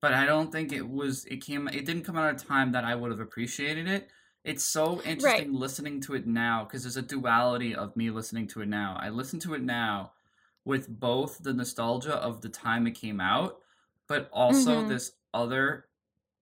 but 0.00 0.12
i 0.14 0.24
don't 0.24 0.50
think 0.50 0.72
it 0.72 0.88
was 0.88 1.24
it 1.26 1.44
came 1.44 1.68
it 1.68 1.84
didn't 1.84 2.04
come 2.04 2.16
out 2.16 2.28
at 2.34 2.42
a 2.42 2.46
time 2.46 2.72
that 2.72 2.84
i 2.84 2.94
would 2.94 3.10
have 3.10 3.20
appreciated 3.20 3.86
it 3.86 4.08
it's 4.44 4.64
so 4.64 5.02
interesting 5.02 5.52
listening 5.52 6.00
to 6.00 6.14
it 6.14 6.26
now 6.26 6.64
because 6.64 6.82
there's 6.82 6.96
a 6.96 7.02
duality 7.02 7.74
of 7.74 7.94
me 7.96 8.10
listening 8.10 8.46
to 8.48 8.60
it 8.62 8.68
now 8.68 8.96
i 9.00 9.08
listen 9.10 9.38
to 9.40 9.52
it 9.54 9.62
now 9.62 10.12
with 10.66 10.88
both 11.00 11.38
the 11.42 11.54
nostalgia 11.54 12.14
of 12.16 12.42
the 12.42 12.48
time 12.50 12.86
it 12.86 12.90
came 12.92 13.20
out 13.20 13.60
but 14.08 14.28
also 14.32 14.82
Mhm. 14.82 14.88
this 14.88 15.12
other 15.32 15.86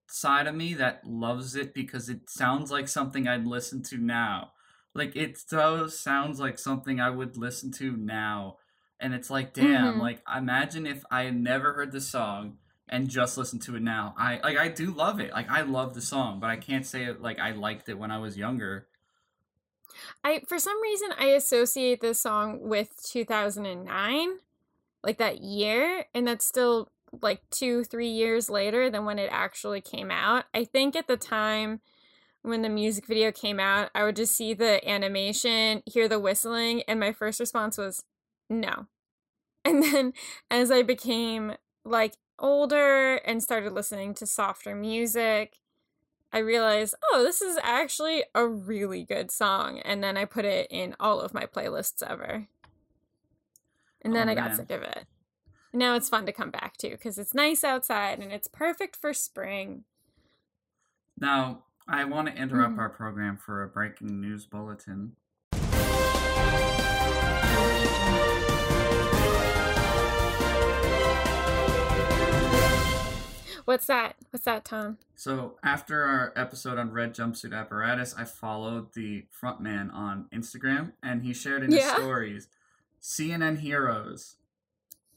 side 0.06 0.46
of 0.46 0.54
me 0.54 0.74
that 0.74 1.04
loves 1.06 1.54
it 1.56 1.72
because 1.74 2.08
it 2.08 2.28
sounds 2.28 2.70
like 2.70 2.88
something 2.88 3.26
i'd 3.28 3.46
listen 3.46 3.82
to 3.82 3.96
now 3.98 4.52
like 4.94 5.14
it 5.16 5.38
so 5.38 5.86
sounds 5.86 6.38
like 6.40 6.58
something 6.58 7.00
i 7.00 7.10
would 7.10 7.36
listen 7.36 7.70
to 7.72 7.96
now 7.96 8.56
and 9.00 9.14
it's 9.14 9.30
like 9.30 9.52
damn 9.54 9.94
Mhm. 9.96 10.00
like 10.00 10.22
imagine 10.36 10.86
if 10.86 11.04
i 11.10 11.22
had 11.24 11.36
never 11.36 11.72
heard 11.72 11.92
the 11.92 12.00
song 12.00 12.58
and 12.88 13.08
just 13.08 13.38
listened 13.38 13.62
to 13.62 13.76
it 13.76 13.82
now 13.82 14.14
i 14.18 14.38
like 14.40 14.58
i 14.58 14.68
do 14.68 14.92
love 14.92 15.20
it 15.20 15.32
like 15.32 15.50
i 15.50 15.62
love 15.62 15.94
the 15.94 16.02
song 16.02 16.38
but 16.38 16.50
i 16.50 16.56
can't 16.56 16.86
say 16.86 17.04
it 17.04 17.20
like 17.22 17.38
i 17.38 17.50
liked 17.52 17.88
it 17.88 17.98
when 17.98 18.10
i 18.10 18.18
was 18.18 18.36
younger 18.36 18.86
I 20.22 20.42
for 20.48 20.58
some 20.58 20.80
reason 20.82 21.10
I 21.18 21.26
associate 21.26 22.00
this 22.00 22.20
song 22.20 22.60
with 22.60 22.90
2009, 23.02 24.28
like 25.02 25.18
that 25.18 25.40
year, 25.40 26.06
and 26.14 26.26
that's 26.26 26.46
still 26.46 26.90
like 27.22 27.42
2 27.50 27.84
3 27.84 28.08
years 28.08 28.50
later 28.50 28.90
than 28.90 29.04
when 29.04 29.18
it 29.18 29.28
actually 29.30 29.80
came 29.80 30.10
out. 30.10 30.44
I 30.52 30.64
think 30.64 30.96
at 30.96 31.06
the 31.06 31.16
time 31.16 31.80
when 32.42 32.62
the 32.62 32.68
music 32.68 33.06
video 33.06 33.32
came 33.32 33.58
out, 33.58 33.90
I 33.94 34.04
would 34.04 34.16
just 34.16 34.34
see 34.36 34.52
the 34.52 34.86
animation, 34.88 35.82
hear 35.86 36.08
the 36.08 36.20
whistling, 36.20 36.82
and 36.86 37.00
my 37.00 37.12
first 37.12 37.40
response 37.40 37.78
was 37.78 38.04
no. 38.50 38.86
And 39.64 39.82
then 39.82 40.12
as 40.50 40.70
I 40.70 40.82
became 40.82 41.54
like 41.84 42.14
older 42.38 43.16
and 43.16 43.42
started 43.42 43.72
listening 43.72 44.12
to 44.14 44.26
softer 44.26 44.74
music, 44.74 45.54
I 46.34 46.38
realized, 46.38 46.96
oh, 47.12 47.22
this 47.22 47.40
is 47.40 47.56
actually 47.62 48.24
a 48.34 48.44
really 48.46 49.04
good 49.04 49.30
song. 49.30 49.78
And 49.78 50.02
then 50.02 50.16
I 50.16 50.24
put 50.24 50.44
it 50.44 50.66
in 50.68 50.96
all 50.98 51.20
of 51.20 51.32
my 51.32 51.46
playlists 51.46 52.02
ever. 52.02 52.48
And 54.02 54.14
then 54.14 54.28
Oh, 54.28 54.32
I 54.32 54.34
got 54.34 54.48
man. 54.48 54.56
sick 54.56 54.70
of 54.72 54.82
it. 54.82 55.06
Now 55.72 55.94
it's 55.94 56.08
fun 56.08 56.26
to 56.26 56.32
come 56.32 56.50
back 56.50 56.76
to 56.78 56.90
because 56.90 57.18
it's 57.18 57.34
nice 57.34 57.62
outside 57.62 58.18
and 58.18 58.32
it's 58.32 58.48
perfect 58.48 58.96
for 58.96 59.14
spring. 59.14 59.84
now 61.20 61.62
i 61.86 62.02
want 62.04 62.26
to 62.26 62.34
interrupt 62.34 62.74
Mhm. 62.74 62.78
our 62.80 62.88
program 62.88 63.36
for 63.36 63.62
a 63.62 63.68
breaking 63.68 64.20
news 64.20 64.46
bulletin 64.46 65.14
What's 73.64 73.86
that? 73.86 74.16
What's 74.30 74.44
that, 74.44 74.64
Tom? 74.64 74.98
So 75.14 75.56
after 75.62 76.02
our 76.02 76.32
episode 76.36 76.78
on 76.78 76.92
red 76.92 77.14
jumpsuit 77.14 77.58
apparatus, 77.58 78.14
I 78.16 78.24
followed 78.24 78.92
the 78.94 79.24
frontman 79.40 79.92
on 79.92 80.26
Instagram, 80.34 80.92
and 81.02 81.22
he 81.22 81.32
shared 81.32 81.62
in 81.62 81.70
his 81.70 81.80
Yeah. 81.80 81.94
stories, 81.94 82.48
CNN 83.00 83.58
heroes. 83.58 84.36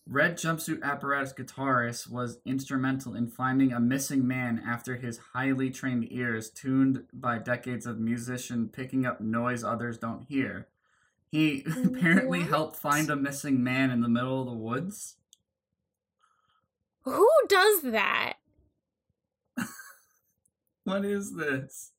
Red 0.10 0.38
jumpsuit 0.38 0.82
apparatus 0.84 1.34
guitarist 1.34 2.10
was 2.10 2.40
instrumental 2.46 3.14
in 3.14 3.28
finding 3.28 3.74
a 3.74 3.80
missing 3.82 4.26
man 4.26 4.64
after 4.66 4.96
his 4.96 5.18
highly 5.34 5.70
trained 5.70 6.08
ears, 6.10 6.50
tuned 6.50 7.04
by 7.12 7.40
decades 7.40 7.86
of 7.86 8.00
musician 8.00 8.70
picking 8.70 9.06
up 9.06 9.20
noise 9.20 9.66
others 9.66 9.98
don't 9.98 10.24
hear. 10.30 10.68
He 11.30 11.66
apparently 11.86 12.40
What? 12.40 12.50
helped 12.50 12.76
find 12.78 13.10
a 13.10 13.18
missing 13.18 13.62
man 13.62 13.92
in 13.92 14.00
the 14.00 14.08
middle 14.08 14.40
of 14.40 14.48
the 14.48 14.54
woods. 14.54 15.16
Who 17.08 17.30
does 17.48 17.82
that? 17.84 18.34
What 20.84 21.04
is 21.04 21.36
this? 21.36 21.92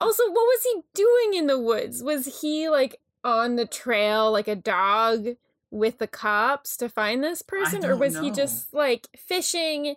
Also, 0.00 0.22
what 0.28 0.34
was 0.34 0.62
he 0.62 0.82
doing 0.94 1.34
in 1.34 1.48
the 1.48 1.58
woods? 1.58 2.00
Was 2.00 2.42
he 2.42 2.68
like 2.68 3.00
on 3.24 3.56
the 3.56 3.66
trail 3.66 4.30
like 4.30 4.46
a 4.46 4.54
dog 4.54 5.26
with 5.72 5.98
the 5.98 6.06
cops 6.06 6.76
to 6.76 6.88
find 6.88 7.24
this 7.24 7.42
person? 7.42 7.84
Or 7.84 7.96
was 7.96 8.16
he 8.16 8.30
just 8.30 8.72
like 8.72 9.08
fishing 9.16 9.96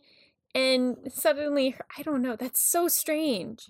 and 0.54 0.98
suddenly, 1.10 1.76
I 1.98 2.02
don't 2.02 2.22
know. 2.22 2.36
That's 2.36 2.60
so 2.60 2.88
strange. 2.88 3.68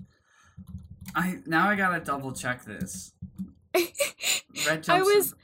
I 1.13 1.39
now 1.45 1.69
I 1.69 1.75
gotta 1.75 1.99
double 1.99 2.31
check 2.31 2.63
this. 2.63 3.13
I 3.75 5.01
was 5.01 5.35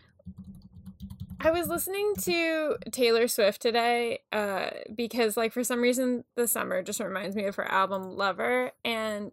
I 1.39 1.51
was 1.51 1.67
listening 1.67 2.13
to 2.21 2.77
Taylor 2.91 3.27
Swift 3.27 3.61
today 3.61 4.19
uh, 4.31 4.71
because, 4.93 5.37
like, 5.37 5.53
for 5.53 5.63
some 5.63 5.81
reason, 5.81 6.23
the 6.35 6.47
summer 6.47 6.81
just 6.81 6.99
reminds 6.99 7.35
me 7.35 7.45
of 7.45 7.55
her 7.55 7.71
album 7.71 8.15
Lover. 8.15 8.71
And 8.83 9.31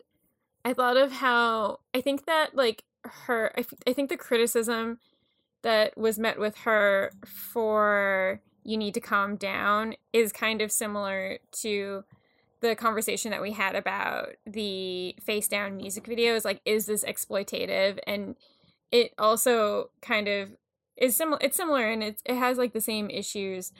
I 0.64 0.72
thought 0.72 0.96
of 0.96 1.12
how 1.12 1.80
I 1.92 2.00
think 2.00 2.26
that 2.26 2.54
like 2.54 2.84
her 3.04 3.52
I, 3.56 3.60
f- 3.60 3.74
I 3.86 3.92
think 3.92 4.08
the 4.08 4.16
criticism 4.16 4.98
that 5.62 5.96
was 5.96 6.18
met 6.18 6.38
with 6.38 6.56
her 6.58 7.12
for 7.26 8.40
you 8.62 8.76
need 8.76 8.94
to 8.94 9.00
calm 9.00 9.36
down 9.36 9.94
is 10.12 10.32
kind 10.32 10.62
of 10.62 10.72
similar 10.72 11.38
to 11.52 12.04
the 12.60 12.74
conversation 12.74 13.30
that 13.30 13.42
we 13.42 13.52
had 13.52 13.74
about 13.74 14.30
the 14.46 15.14
face 15.22 15.48
down 15.48 15.76
music 15.76 16.04
videos 16.04 16.46
like 16.46 16.62
is 16.64 16.86
this 16.86 17.04
exploitative 17.04 17.98
and 18.06 18.36
it 18.90 19.12
also 19.18 19.90
kind 20.00 20.28
of 20.28 20.50
is 20.96 21.16
similar 21.16 21.38
it's 21.40 21.56
similar 21.56 21.88
and 21.90 22.02
it's 22.02 22.22
it 22.24 22.36
has 22.36 22.58
like 22.58 22.72
the 22.72 22.80
same 22.80 23.10
issues 23.10 23.72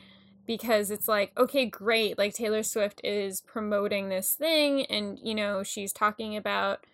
because 0.47 0.91
it's 0.91 1.09
like 1.09 1.33
okay 1.37 1.67
great 1.67 2.19
like 2.19 2.35
Taylor 2.35 2.63
Swift 2.63 3.01
is 3.05 3.41
promoting 3.41 4.09
this 4.09 4.35
thing 4.35 4.85
and 4.87 5.19
you 5.23 5.35
know 5.35 5.63
she's 5.63 5.93
talking 5.93 6.37
about 6.37 6.85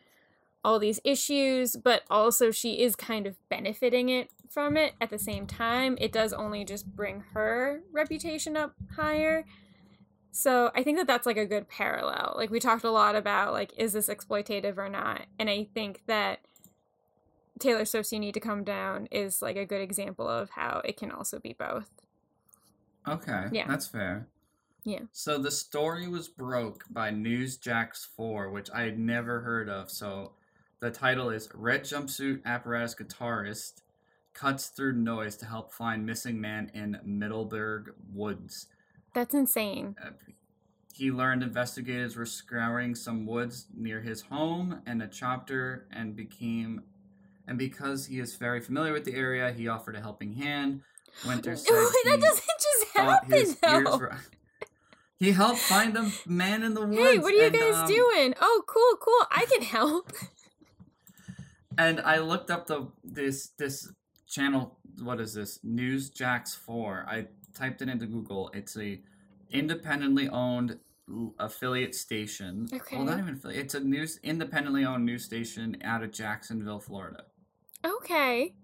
all 0.62 0.78
these 0.78 1.00
issues 1.04 1.76
but 1.76 2.02
also 2.10 2.50
she 2.50 2.80
is 2.80 2.94
kind 2.94 3.26
of 3.26 3.36
benefiting 3.48 4.08
it 4.08 4.30
from 4.48 4.76
it 4.76 4.94
at 5.00 5.10
the 5.10 5.18
same 5.18 5.46
time 5.46 5.96
it 6.00 6.12
does 6.12 6.32
only 6.32 6.64
just 6.64 6.94
bring 6.94 7.24
her 7.32 7.80
reputation 7.92 8.56
up 8.56 8.74
higher 8.96 9.44
so 10.32 10.70
I 10.74 10.82
think 10.82 10.98
that 10.98 11.06
that's 11.06 11.26
like 11.26 11.36
a 11.36 11.46
good 11.46 11.68
parallel. 11.68 12.34
Like 12.36 12.50
we 12.50 12.60
talked 12.60 12.84
a 12.84 12.90
lot 12.90 13.16
about 13.16 13.52
like 13.52 13.72
is 13.76 13.92
this 13.92 14.08
exploitative 14.08 14.78
or 14.78 14.88
not? 14.88 15.22
And 15.38 15.50
I 15.50 15.68
think 15.74 16.02
that 16.06 16.40
Taylor 17.60 17.84
Swift's 17.84 18.12
You 18.12 18.18
Need 18.18 18.34
to 18.34 18.40
Calm 18.40 18.64
Down 18.64 19.06
is 19.10 19.40
like 19.42 19.56
a 19.56 19.64
good 19.66 19.80
example 19.80 20.26
of 20.28 20.50
how 20.50 20.80
it 20.84 20.96
can 20.96 21.10
also 21.10 21.38
be 21.38 21.52
both. 21.52 21.88
Okay, 23.06 23.46
Yeah. 23.52 23.66
that's 23.68 23.86
fair. 23.86 24.28
Yeah. 24.84 25.02
So 25.12 25.38
the 25.38 25.50
story 25.50 26.08
was 26.08 26.28
broke 26.28 26.84
by 26.90 27.10
Newsjax 27.10 28.06
4, 28.16 28.50
which 28.50 28.70
I 28.72 28.82
had 28.82 28.98
never 28.98 29.40
heard 29.42 29.68
of. 29.68 29.90
So 29.90 30.32
the 30.80 30.90
title 30.90 31.28
is 31.30 31.48
Red 31.54 31.82
Jumpsuit 31.84 32.44
Apparatus 32.44 32.94
Guitarist 32.94 33.82
Cuts 34.32 34.68
Through 34.68 34.94
Noise 34.94 35.36
to 35.36 35.46
Help 35.46 35.72
Find 35.72 36.06
Missing 36.06 36.40
Man 36.40 36.70
in 36.72 36.98
Middleburg 37.04 37.92
Woods. 38.12 38.68
That's 39.14 39.34
insane. 39.34 39.96
Uh, 40.02 40.10
he 40.94 41.10
learned 41.10 41.42
investigators 41.42 42.16
were 42.16 42.26
scouring 42.26 42.94
some 42.94 43.26
woods 43.26 43.66
near 43.74 44.00
his 44.00 44.22
home 44.22 44.82
and 44.86 45.02
a 45.02 45.08
chopper 45.08 45.86
and 45.90 46.14
became 46.16 46.82
and 47.50 47.58
because 47.58 48.06
he 48.06 48.20
is 48.20 48.36
very 48.36 48.60
familiar 48.60 48.92
with 48.92 49.04
the 49.04 49.14
area, 49.14 49.50
he 49.50 49.66
offered 49.66 49.96
a 49.96 50.00
helping 50.00 50.34
hand. 50.34 50.82
Winter 51.26 51.56
said 51.56 51.74
that 51.74 52.00
he 52.04 52.16
doesn't 52.16 52.44
just 52.46 52.96
happen 52.96 53.32
his 53.32 53.56
though. 53.56 53.76
ears 53.76 53.98
were. 53.98 54.16
He 55.18 55.32
helped 55.32 55.58
find 55.58 55.94
a 55.98 56.10
man 56.24 56.62
in 56.62 56.72
the 56.72 56.80
woods. 56.80 56.96
Hey, 56.96 57.18
what 57.18 57.34
are 57.34 57.36
you 57.36 57.44
and, 57.44 57.52
guys 57.52 57.74
um, 57.74 57.86
doing? 57.88 58.34
Oh, 58.40 58.62
cool, 58.66 58.96
cool. 59.02 59.26
I 59.30 59.44
can 59.52 59.62
help. 59.62 60.12
And 61.78 62.00
I 62.00 62.18
looked 62.18 62.50
up 62.50 62.66
the 62.66 62.88
this 63.02 63.52
this 63.58 63.90
channel. 64.28 64.78
What 65.00 65.18
is 65.18 65.32
this? 65.32 65.60
Newsjax 65.64 66.54
Four. 66.54 67.06
I 67.08 67.28
typed 67.54 67.80
it 67.80 67.88
into 67.88 68.06
Google. 68.06 68.50
It's 68.52 68.76
a 68.76 69.00
independently 69.50 70.28
owned 70.28 70.78
affiliate 71.38 71.94
station. 71.94 72.68
Okay. 72.72 72.96
Well, 72.96 73.06
not 73.06 73.18
even 73.18 73.34
affiliate. 73.34 73.64
It's 73.64 73.74
a 73.74 73.80
news 73.80 74.18
independently 74.22 74.84
owned 74.84 75.06
news 75.06 75.24
station 75.24 75.78
out 75.82 76.02
of 76.02 76.12
Jacksonville, 76.12 76.80
Florida. 76.80 77.24
Okay. 77.84 78.54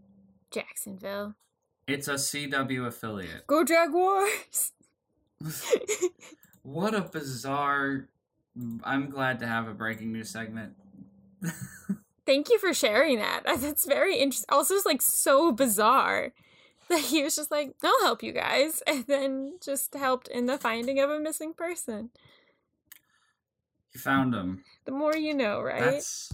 Jacksonville. 0.50 1.34
It's 1.86 2.08
a 2.08 2.14
CW 2.14 2.86
affiliate. 2.86 3.46
Go 3.46 3.64
Jaguars. 3.64 4.72
What 6.66 6.94
a 6.94 7.02
bizarre. 7.02 8.08
I'm 8.82 9.08
glad 9.08 9.38
to 9.38 9.46
have 9.46 9.68
a 9.68 9.72
breaking 9.72 10.12
news 10.12 10.30
segment. 10.30 10.72
Thank 12.26 12.50
you 12.50 12.58
for 12.58 12.74
sharing 12.74 13.18
that. 13.18 13.42
That's 13.60 13.86
very 13.86 14.16
interesting. 14.16 14.48
Also, 14.48 14.74
it's 14.74 14.84
like 14.84 15.00
so 15.00 15.52
bizarre 15.52 16.32
that 16.88 16.98
he 16.98 17.22
was 17.22 17.36
just 17.36 17.52
like, 17.52 17.76
I'll 17.84 18.00
help 18.02 18.20
you 18.24 18.32
guys. 18.32 18.82
And 18.84 19.06
then 19.06 19.58
just 19.64 19.94
helped 19.94 20.26
in 20.26 20.46
the 20.46 20.58
finding 20.58 20.98
of 20.98 21.08
a 21.08 21.20
missing 21.20 21.54
person. 21.54 22.10
He 23.92 24.00
found 24.00 24.34
him. 24.34 24.64
The 24.86 24.92
more 24.92 25.16
you 25.16 25.34
know, 25.34 25.60
right? 25.62 25.78
That's 25.78 26.32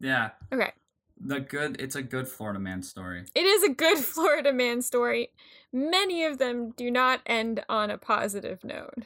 yeah. 0.00 0.30
Okay. 0.50 0.72
The 1.18 1.40
good. 1.40 1.80
It's 1.80 1.96
a 1.96 2.02
good 2.02 2.28
Florida 2.28 2.58
man 2.58 2.82
story. 2.82 3.24
It 3.34 3.44
is 3.44 3.62
a 3.62 3.72
good 3.72 3.98
Florida 4.14 4.52
man 4.52 4.82
story. 4.82 5.30
Many 5.72 6.24
of 6.24 6.38
them 6.38 6.72
do 6.76 6.90
not 6.90 7.20
end 7.26 7.64
on 7.68 7.90
a 7.90 7.98
positive 7.98 8.64
note. 8.64 9.04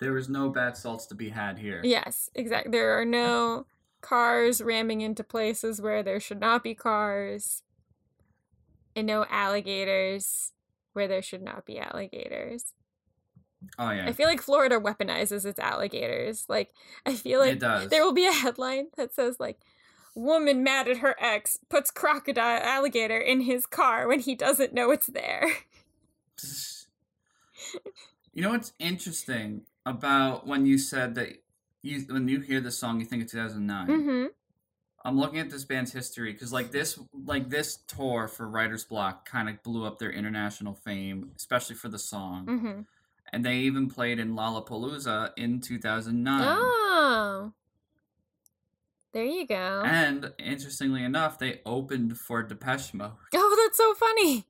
There 0.00 0.16
is 0.16 0.28
no 0.28 0.50
bad 0.50 0.76
salts 0.76 1.06
to 1.06 1.14
be 1.14 1.30
had 1.30 1.58
here. 1.58 1.80
Yes, 1.84 2.28
exactly. 2.34 2.72
There 2.72 2.98
are 3.00 3.04
no 3.04 3.66
cars 4.00 4.60
ramming 4.60 5.00
into 5.00 5.24
places 5.24 5.80
where 5.80 6.02
there 6.02 6.20
should 6.20 6.40
not 6.40 6.62
be 6.62 6.74
cars, 6.74 7.62
and 8.94 9.06
no 9.06 9.24
alligators 9.30 10.52
where 10.92 11.08
there 11.08 11.22
should 11.22 11.42
not 11.42 11.64
be 11.64 11.78
alligators. 11.78 12.74
Oh 13.78 13.90
yeah. 13.90 14.06
I 14.06 14.12
feel 14.12 14.28
like 14.28 14.42
Florida 14.42 14.78
weaponizes 14.78 15.46
its 15.46 15.58
alligators. 15.58 16.44
Like, 16.48 16.70
I 17.06 17.14
feel 17.14 17.40
like 17.40 17.54
it 17.54 17.60
does. 17.60 17.88
there 17.88 18.04
will 18.04 18.12
be 18.12 18.26
a 18.26 18.32
headline 18.32 18.88
that 18.96 19.14
says, 19.14 19.36
like, 19.40 19.58
woman 20.14 20.62
mad 20.62 20.88
at 20.88 20.98
her 20.98 21.16
ex 21.20 21.58
puts 21.68 21.90
crocodile 21.90 22.60
alligator 22.62 23.18
in 23.18 23.42
his 23.42 23.66
car 23.66 24.06
when 24.08 24.20
he 24.20 24.34
doesn't 24.34 24.72
know 24.72 24.90
it's 24.90 25.06
there. 25.08 25.48
you 28.32 28.42
know 28.42 28.50
what's 28.50 28.72
interesting 28.78 29.62
about 29.86 30.46
when 30.46 30.66
you 30.66 30.78
said 30.78 31.14
that 31.16 31.42
you 31.82 32.00
when 32.08 32.28
you 32.28 32.40
hear 32.40 32.60
the 32.60 32.70
song 32.70 33.00
you 33.00 33.06
think 33.06 33.22
of 33.22 33.30
2009. 33.30 33.86
Mm-hmm. 33.86 34.26
I'm 35.06 35.18
looking 35.18 35.38
at 35.38 35.50
this 35.50 35.64
band's 35.64 35.92
history 35.92 36.32
because 36.32 36.52
like 36.52 36.70
this 36.70 36.98
like 37.26 37.50
this 37.50 37.76
tour 37.88 38.26
for 38.26 38.48
Writer's 38.48 38.84
Block 38.84 39.28
kind 39.28 39.48
of 39.48 39.62
blew 39.62 39.84
up 39.84 39.98
their 39.98 40.10
international 40.10 40.74
fame, 40.74 41.32
especially 41.36 41.76
for 41.76 41.88
the 41.88 41.98
song. 41.98 42.46
Mm-hmm. 42.46 42.80
And 43.32 43.44
they 43.44 43.56
even 43.56 43.90
played 43.90 44.18
in 44.18 44.34
Lollapalooza 44.34 45.32
in 45.36 45.60
2009. 45.60 46.42
Oh. 46.46 47.52
There 49.14 49.24
you 49.24 49.46
go. 49.46 49.82
And 49.86 50.32
interestingly 50.38 51.04
enough, 51.04 51.38
they 51.38 51.60
opened 51.64 52.18
for 52.18 52.42
Depeche 52.42 52.92
Mode. 52.92 53.12
Oh, 53.34 53.56
that's 53.64 53.78
so 53.78 53.94
funny. 53.94 54.44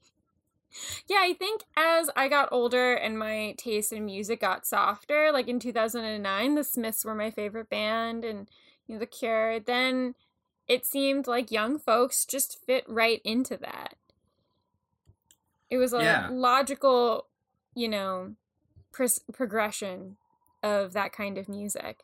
Yeah, 1.07 1.19
I 1.21 1.35
think 1.35 1.63
as 1.77 2.11
I 2.17 2.29
got 2.29 2.49
older 2.51 2.95
and 2.95 3.17
my 3.19 3.55
taste 3.59 3.93
in 3.93 4.07
music 4.07 4.41
got 4.41 4.67
softer, 4.67 5.31
like 5.33 5.47
in 5.49 5.61
2009, 5.61 6.55
the 6.55 6.65
Smiths 6.65 7.05
were 7.05 7.15
my 7.15 7.31
favorite 7.31 7.69
band 7.71 8.25
and 8.25 8.51
you 8.87 8.95
know, 8.95 8.99
The 8.99 9.07
Cure, 9.07 9.61
then 9.61 10.15
it 10.67 10.85
seemed 10.87 11.27
like 11.27 11.53
young 11.53 11.79
folks 11.79 12.25
just 12.25 12.59
fit 12.67 12.85
right 12.89 13.21
into 13.23 13.57
that. 13.59 13.97
It 15.71 15.77
was 15.77 15.93
a 15.93 16.03
Yeah. 16.03 16.29
logical, 16.33 17.27
you 17.75 17.89
know, 17.89 18.35
pres- 18.93 19.25
progression 19.33 20.17
of 20.63 20.95
that 20.95 21.13
kind 21.13 21.37
of 21.39 21.49
music. 21.49 22.03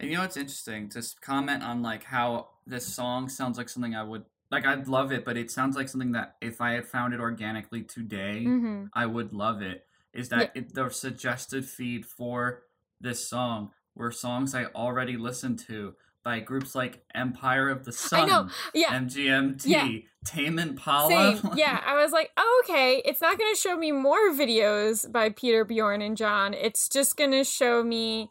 And 0.00 0.08
you 0.10 0.16
know 0.16 0.22
what's 0.22 0.36
interesting? 0.38 0.88
Just 0.90 1.20
comment 1.20 1.62
on 1.62 1.82
like 1.82 2.04
how 2.04 2.48
this 2.66 2.86
song 2.86 3.28
sounds 3.28 3.58
like 3.58 3.68
something 3.68 3.94
I 3.94 4.02
would 4.02 4.24
like. 4.50 4.64
I'd 4.66 4.88
love 4.88 5.12
it, 5.12 5.24
but 5.26 5.36
it 5.36 5.50
sounds 5.50 5.76
like 5.76 5.88
something 5.90 6.12
that 6.12 6.36
if 6.40 6.60
I 6.60 6.72
had 6.72 6.86
found 6.86 7.12
it 7.14 7.20
organically 7.20 7.82
today, 7.82 8.44
Mm-hmm. 8.46 8.86
I 8.94 9.04
would 9.06 9.32
love 9.34 9.60
it. 9.62 9.84
Is 10.14 10.30
that 10.30 10.52
it, 10.54 10.74
the 10.74 10.88
suggested 10.88 11.66
feed 11.66 12.06
for 12.06 12.62
this 13.00 13.28
song 13.28 13.70
were 13.94 14.10
songs 14.10 14.54
I 14.54 14.64
already 14.66 15.16
listened 15.18 15.58
to 15.68 15.94
by 16.24 16.40
groups 16.40 16.74
like 16.74 17.02
Empire 17.14 17.68
of 17.68 17.84
the 17.84 17.92
Sun, 17.92 18.22
I 18.22 18.26
know. 18.26 18.48
Yeah. 18.74 18.98
MGMT, 18.98 19.62
Yeah. 19.66 19.88
Tame 20.24 20.58
Impala. 20.58 21.38
Same. 21.38 21.52
Yeah, 21.56 21.80
I 21.86 21.94
was 22.02 22.12
like, 22.12 22.30
oh, 22.36 22.62
okay, 22.64 23.00
it's 23.04 23.20
not 23.22 23.38
going 23.38 23.54
to 23.54 23.58
show 23.60 23.76
me 23.76 23.92
more 23.92 24.30
videos 24.32 25.10
by 25.10 25.30
Peter 25.30 25.64
Bjorn 25.64 26.02
and 26.02 26.16
John. 26.16 26.52
It's 26.54 26.88
just 26.88 27.16
going 27.16 27.30
to 27.30 27.44
show 27.44 27.82
me 27.82 28.28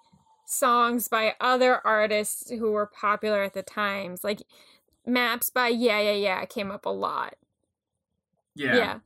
songs 0.49 1.07
by 1.07 1.35
other 1.39 1.85
artists 1.85 2.49
who 2.49 2.71
were 2.71 2.88
popular 2.88 3.43
at 3.43 3.53
the 3.53 3.63
times. 3.63 4.23
Like 4.23 4.41
Maps 5.05 5.49
by 5.49 5.67
Yeah 5.67 5.99
Yeah 5.99 6.12
Yeah 6.13 6.45
came 6.45 6.71
up 6.71 6.85
a 6.85 6.89
lot. 6.89 7.35
yeah. 8.55 8.75
Yeah. 8.75 8.99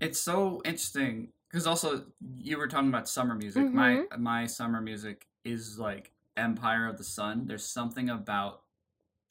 It's 0.00 0.18
so 0.18 0.60
interesting 0.64 1.28
because 1.48 1.66
also 1.66 2.04
you 2.38 2.58
were 2.58 2.66
talking 2.66 2.88
about 2.88 3.08
summer 3.08 3.34
music. 3.34 3.72
My 3.72 4.04
my 4.18 4.46
summer 4.46 4.80
music 4.80 5.26
is 5.44 5.78
like 5.78 6.10
Empire 6.36 6.88
of 6.88 6.98
the 6.98 7.04
Sun. 7.04 7.46
There's 7.46 7.64
something 7.64 8.10
about 8.10 8.62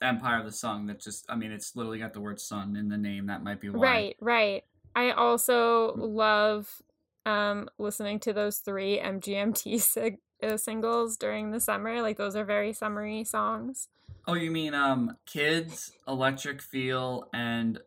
Empire 0.01 0.39
of 0.39 0.45
the 0.45 0.51
Sun 0.51 0.85
that 0.87 0.99
just 0.99 1.25
I 1.27 1.35
mean 1.35 1.51
it's 1.51 1.75
literally 1.75 1.99
got 1.99 2.13
the 2.13 2.21
word 2.21 2.39
sun 2.39 2.75
in 2.75 2.87
the 2.87 2.97
name. 2.97 3.25
That 3.25 3.43
might 3.43 3.59
be 3.59 3.69
why. 3.69 3.81
Right, 3.81 4.15
right. 4.21 4.63
I 4.95 5.11
also 5.11 5.93
love 5.95 6.81
um 7.25 7.69
listening 7.77 8.19
to 8.21 8.33
those 8.33 8.59
three 8.59 8.97
MGMT 8.99 9.81
sig- 9.81 10.19
uh, 10.43 10.57
singles 10.57 11.17
during 11.17 11.51
the 11.51 11.59
summer. 11.59 12.01
Like 12.01 12.17
those 12.17 12.35
are 12.35 12.45
very 12.45 12.73
summery 12.73 13.23
songs. 13.23 13.87
Oh, 14.27 14.33
you 14.35 14.51
mean 14.51 14.73
um 14.73 15.17
Kids, 15.25 15.91
Electric 16.07 16.61
Feel, 16.61 17.29
and 17.33 17.79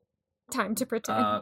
Time 0.50 0.74
to 0.76 0.86
pretend. 0.86 1.18
uh 1.18 1.40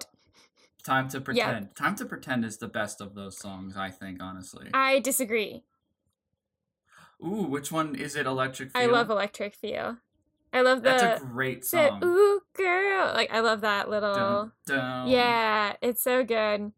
Time 0.84 1.08
to 1.10 1.20
Pretend. 1.20 1.76
Time 1.76 1.94
to 1.94 2.04
Pretend 2.04 2.44
is 2.44 2.58
the 2.58 2.66
best 2.66 3.00
of 3.00 3.14
those 3.14 3.38
songs, 3.38 3.76
I 3.76 3.90
think, 3.90 4.20
honestly. 4.20 4.68
I 4.74 4.98
disagree. 4.98 5.62
Ooh, 7.24 7.44
which 7.44 7.70
one 7.70 7.94
is 7.94 8.16
it? 8.16 8.26
Electric. 8.26 8.72
Feel? 8.72 8.82
I 8.82 8.86
love 8.86 9.08
Electric 9.08 9.54
Feel. 9.54 9.98
I 10.52 10.60
love 10.60 10.82
the 10.82 10.90
That's 10.90 11.22
a 11.22 11.24
great 11.24 11.64
song. 11.64 12.02
ooh 12.04 12.40
girl. 12.54 13.12
Like 13.14 13.32
I 13.32 13.40
love 13.40 13.60
that 13.60 13.88
little 13.88 14.12
Dun, 14.14 14.52
dun. 14.66 15.08
Yeah, 15.08 15.74
it's 15.80 16.02
so 16.02 16.24
good. 16.24 16.72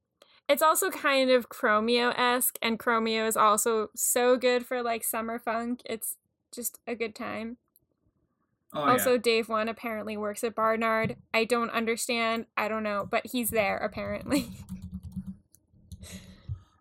It's 0.48 0.62
also 0.62 0.90
kind 0.90 1.30
of 1.30 1.48
Chromeo 1.48 2.12
esque, 2.18 2.59
and 2.61 2.78
Chromeo 2.78 3.26
is 3.26 3.37
also 3.37 3.88
so 3.94 4.37
good 4.37 4.66
for 4.66 4.83
like 4.83 5.02
summer 5.02 5.38
funk. 5.38 5.80
It's 5.87 6.16
just 6.52 6.80
a 6.87 6.94
good 6.94 7.14
time. 7.14 7.57
Oh, 8.74 8.90
also, 8.90 9.12
yeah. 9.12 9.18
Dave 9.18 9.48
One 9.48 9.68
apparently 9.68 10.16
works 10.16 10.42
at 10.44 10.54
Barnard. 10.54 11.16
I 11.33 11.44
don't 11.44 11.70
understand. 11.70 12.46
I 12.57 12.68
don't 12.68 12.83
know, 12.83 13.07
but 13.09 13.26
he's 13.26 13.50
there 13.50 13.78
apparently. 13.78 14.48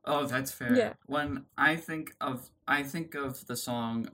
Oh, 0.06 0.26
that's 0.26 0.52
fair. 0.52 0.76
Yeah. 0.76 0.93
When 1.06 1.45
I 1.58 1.76
think 1.76 2.15
of 2.19 2.49
I 2.67 2.84
think 2.84 3.15
of 3.15 3.47
the 3.47 3.56
song 3.56 4.10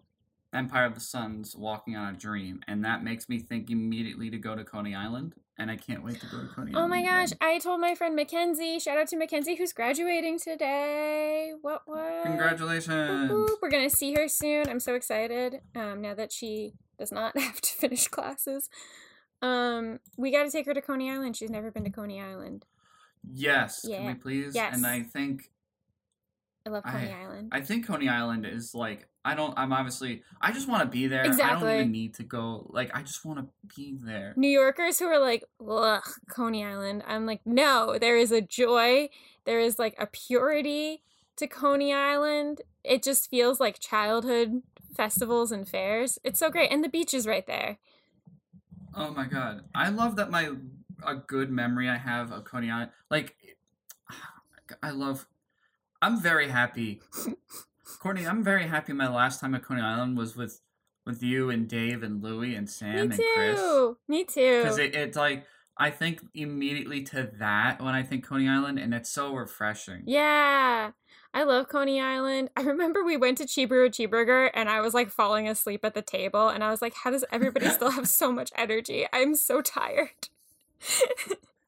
Empire 0.53 0.85
of 0.85 0.95
the 0.95 0.99
Suns 0.99 1.55
Walking 1.55 1.95
on 1.95 2.13
a 2.13 2.17
Dream, 2.17 2.61
and 2.67 2.83
that 2.85 3.03
makes 3.03 3.29
me 3.29 3.39
think 3.39 3.69
immediately 3.69 4.29
to 4.29 4.37
go 4.37 4.55
to 4.55 4.63
Coney 4.63 4.95
Island, 4.95 5.35
and 5.59 5.69
I 5.69 5.75
can't 5.75 6.03
wait 6.03 6.19
to 6.21 6.25
go 6.27 6.39
to 6.39 6.47
Coney 6.47 6.73
Island. 6.73 6.77
oh 6.77 6.87
my 6.87 7.03
gosh! 7.03 7.31
again. 7.31 7.37
I 7.41 7.59
told 7.59 7.81
my 7.81 7.93
friend 7.93 8.15
Mackenzie. 8.15 8.79
Shout 8.79 8.97
out 8.97 9.07
to 9.09 9.17
Mackenzie 9.17 9.55
who's 9.55 9.73
graduating 9.73 10.39
today. 10.39 11.53
What 11.61 11.83
what? 11.85 12.23
Congratulations. 12.23 13.51
We're 13.61 13.69
gonna 13.69 13.89
see 13.89 14.13
her 14.13 14.27
soon. 14.27 14.69
I'm 14.69 14.79
so 14.79 14.95
excited. 14.95 15.61
Um, 15.75 16.01
now 16.01 16.15
that 16.15 16.31
she 16.31 16.73
does 16.97 17.11
not 17.11 17.37
have 17.37 17.61
to 17.61 17.69
finish 17.69 18.07
classes. 18.07 18.69
Um, 19.41 19.99
we 20.17 20.31
got 20.31 20.43
to 20.43 20.51
take 20.51 20.65
her 20.65 20.73
to 20.73 20.81
Coney 20.81 21.09
Island. 21.09 21.37
She's 21.37 21.49
never 21.49 21.71
been 21.71 21.85
to 21.85 21.89
Coney 21.89 22.21
Island. 22.21 22.65
Yes, 23.23 23.85
can 23.87 24.05
we 24.05 24.13
please? 24.13 24.55
Yes. 24.55 24.75
And 24.75 24.85
I 24.85 25.03
think 25.03 25.49
I 26.65 26.69
love 26.69 26.83
Coney 26.83 27.11
I- 27.11 27.23
Island. 27.23 27.49
I 27.51 27.61
think 27.61 27.87
Coney 27.87 28.09
Island 28.09 28.45
is 28.45 28.75
like 28.75 29.07
I 29.25 29.35
don't 29.35 29.53
I'm 29.57 29.73
obviously 29.73 30.23
I 30.41 30.51
just 30.51 30.67
want 30.67 30.83
to 30.83 30.89
be 30.89 31.07
there. 31.07 31.23
Exactly. 31.23 31.45
I 31.45 31.59
don't 31.59 31.79
even 31.79 31.91
need 31.91 32.13
to 32.15 32.23
go. 32.23 32.67
Like 32.69 32.95
I 32.95 33.01
just 33.01 33.25
want 33.25 33.39
to 33.39 33.47
be 33.75 33.97
there. 34.01 34.33
New 34.35 34.49
Yorkers 34.49 34.99
who 34.99 35.05
are 35.05 35.19
like, 35.19 35.43
ugh, 35.67 36.03
Coney 36.29 36.63
Island. 36.63 37.03
I'm 37.07 37.25
like, 37.25 37.41
no, 37.45 37.97
there 37.99 38.17
is 38.17 38.31
a 38.31 38.41
joy. 38.41 39.09
There 39.45 39.59
is 39.59 39.79
like 39.79 39.95
a 39.97 40.05
purity 40.07 41.03
to 41.37 41.47
Coney 41.47 41.93
Island. 41.93 42.61
It 42.83 43.03
just 43.03 43.29
feels 43.29 43.59
like 43.59 43.79
childhood 43.79 44.61
festivals 44.95 45.51
and 45.51 45.67
fairs. 45.67 46.19
It's 46.23 46.39
so 46.39 46.49
great. 46.49 46.71
And 46.71 46.83
the 46.83 46.89
beach 46.89 47.13
is 47.13 47.27
right 47.27 47.45
there. 47.47 47.77
Oh 48.93 49.11
my 49.11 49.25
god. 49.25 49.63
I 49.73 49.89
love 49.89 50.15
that 50.17 50.29
my 50.29 50.51
a 51.05 51.15
good 51.15 51.49
memory 51.49 51.87
I 51.89 51.97
have 51.97 52.31
of 52.31 52.43
Coney 52.43 52.69
Island. 52.69 52.91
Like 53.09 53.35
I 54.83 54.91
love 54.91 55.25
I'm 56.01 56.21
very 56.21 56.49
happy. 56.49 57.01
Courtney, 57.99 58.25
I'm 58.25 58.43
very 58.43 58.67
happy 58.67 58.93
my 58.93 59.09
last 59.09 59.41
time 59.41 59.55
at 59.55 59.63
Coney 59.63 59.81
Island 59.81 60.17
was 60.17 60.35
with 60.35 60.61
with 61.05 61.23
you 61.23 61.49
and 61.49 61.67
Dave 61.67 62.03
and 62.03 62.21
Louie 62.23 62.55
and 62.55 62.69
Sam 62.69 62.93
Me 62.93 63.01
and 63.01 63.13
Chris. 63.35 63.59
too. 63.59 63.97
Me 64.07 64.23
too. 64.23 64.61
Because 64.61 64.77
it, 64.77 64.93
it's 64.95 65.17
like 65.17 65.45
I 65.77 65.89
think 65.89 66.21
immediately 66.33 67.03
to 67.03 67.31
that 67.39 67.81
when 67.81 67.95
I 67.95 68.03
think 68.03 68.25
Coney 68.25 68.47
Island 68.47 68.79
and 68.79 68.93
it's 68.93 69.09
so 69.09 69.33
refreshing. 69.33 70.03
Yeah. 70.05 70.91
I 71.33 71.43
love 71.43 71.69
Coney 71.69 72.01
Island. 72.01 72.49
I 72.57 72.61
remember 72.61 73.03
we 73.03 73.15
went 73.17 73.37
to 73.37 73.45
Cheeseburger 73.45 73.89
Cheeseburger 73.89 74.49
and 74.53 74.67
I 74.67 74.81
was 74.81 74.93
like 74.93 75.09
falling 75.09 75.47
asleep 75.47 75.85
at 75.85 75.93
the 75.93 76.01
table 76.01 76.49
and 76.49 76.63
I 76.63 76.71
was 76.71 76.81
like, 76.81 76.93
how 76.95 77.11
does 77.11 77.23
everybody 77.31 77.69
still 77.69 77.91
have 77.91 78.07
so 78.07 78.31
much 78.31 78.51
energy? 78.55 79.05
I'm 79.13 79.35
so 79.35 79.61
tired. 79.61 80.29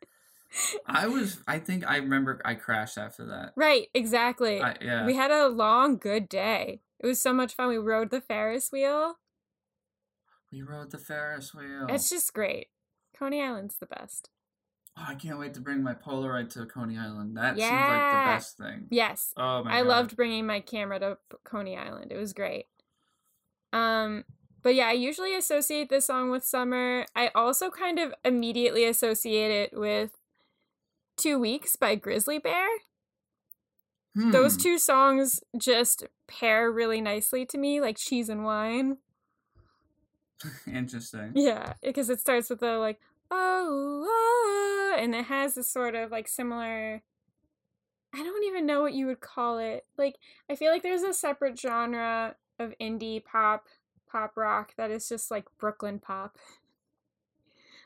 I 0.85 1.07
was 1.07 1.39
I 1.47 1.59
think 1.59 1.85
I 1.89 1.97
remember 1.97 2.41
I 2.43 2.55
crashed 2.55 2.97
after 2.97 3.25
that. 3.27 3.53
right, 3.55 3.87
exactly. 3.93 4.61
I, 4.61 4.75
yeah. 4.81 5.05
We 5.05 5.15
had 5.15 5.31
a 5.31 5.47
long, 5.47 5.97
good 5.97 6.27
day. 6.29 6.81
It 6.99 7.07
was 7.07 7.21
so 7.21 7.33
much 7.33 7.53
fun. 7.53 7.69
We 7.69 7.77
rode 7.77 8.11
the 8.11 8.21
Ferris 8.21 8.71
wheel. 8.71 9.15
we 10.51 10.61
rode 10.61 10.91
the 10.91 10.97
Ferris 10.97 11.53
wheel. 11.53 11.87
It's 11.89 12.09
just 12.09 12.33
great. 12.33 12.67
Coney 13.17 13.41
Island's 13.41 13.75
the 13.77 13.85
best. 13.85 14.29
Oh, 14.97 15.05
I 15.07 15.15
can't 15.15 15.39
wait 15.39 15.53
to 15.53 15.61
bring 15.61 15.81
my 15.83 15.93
Polaroid 15.93 16.49
to 16.53 16.65
Coney 16.65 16.97
Island. 16.97 17.37
That 17.37 17.55
seems 17.57 17.71
like 17.71 18.11
the 18.11 18.31
best 18.35 18.57
thing. 18.57 18.87
Yes, 18.91 19.33
Oh 19.37 19.63
my 19.63 19.77
I 19.77 19.81
god. 19.83 19.87
loved 19.87 20.15
bringing 20.17 20.45
my 20.45 20.59
camera 20.59 20.99
to 20.99 21.17
Coney 21.45 21.77
Island. 21.77 22.11
It 22.11 22.17
was 22.17 22.33
great. 22.33 22.65
Um, 23.71 24.25
but 24.61 24.75
yeah, 24.75 24.87
I 24.87 24.91
usually 24.91 25.33
associate 25.33 25.89
this 25.89 26.05
song 26.07 26.29
with 26.29 26.43
summer. 26.43 27.05
I 27.15 27.29
also 27.33 27.69
kind 27.69 27.99
of 27.99 28.13
immediately 28.25 28.83
associate 28.85 29.49
it 29.51 29.77
with 29.79 30.11
Two 31.17 31.39
Weeks 31.39 31.75
by 31.75 31.95
Grizzly 31.95 32.39
Bear. 32.39 32.67
Those 34.15 34.55
Hmm. 34.55 34.61
two 34.61 34.77
songs 34.79 35.39
just 35.57 36.05
pair 36.27 36.69
really 36.71 36.99
nicely 36.99 37.45
to 37.45 37.57
me, 37.57 37.79
like 37.79 37.97
cheese 37.97 38.27
and 38.27 38.43
wine. 38.43 38.97
Interesting. 40.67 41.31
Yeah, 41.35 41.73
because 41.81 42.09
it 42.09 42.19
starts 42.19 42.49
with 42.49 42.59
the 42.59 42.77
like 42.77 42.99
oh, 43.33 44.05
oh 44.05 44.95
and 44.99 45.15
it 45.15 45.25
has 45.25 45.55
this 45.55 45.69
sort 45.71 45.95
of 45.95 46.11
like 46.11 46.27
similar 46.27 47.01
I 48.13 48.17
don't 48.23 48.43
even 48.43 48.65
know 48.65 48.81
what 48.81 48.93
you 48.93 49.05
would 49.05 49.21
call 49.21 49.57
it. 49.59 49.85
Like 49.97 50.17
I 50.49 50.55
feel 50.55 50.71
like 50.71 50.83
there's 50.83 51.03
a 51.03 51.13
separate 51.13 51.57
genre 51.57 52.35
of 52.59 52.73
indie 52.81 53.23
pop, 53.23 53.67
pop 54.11 54.35
rock 54.35 54.73
that 54.75 54.91
is 54.91 55.07
just 55.07 55.31
like 55.31 55.45
Brooklyn 55.57 55.99
pop. 55.99 56.35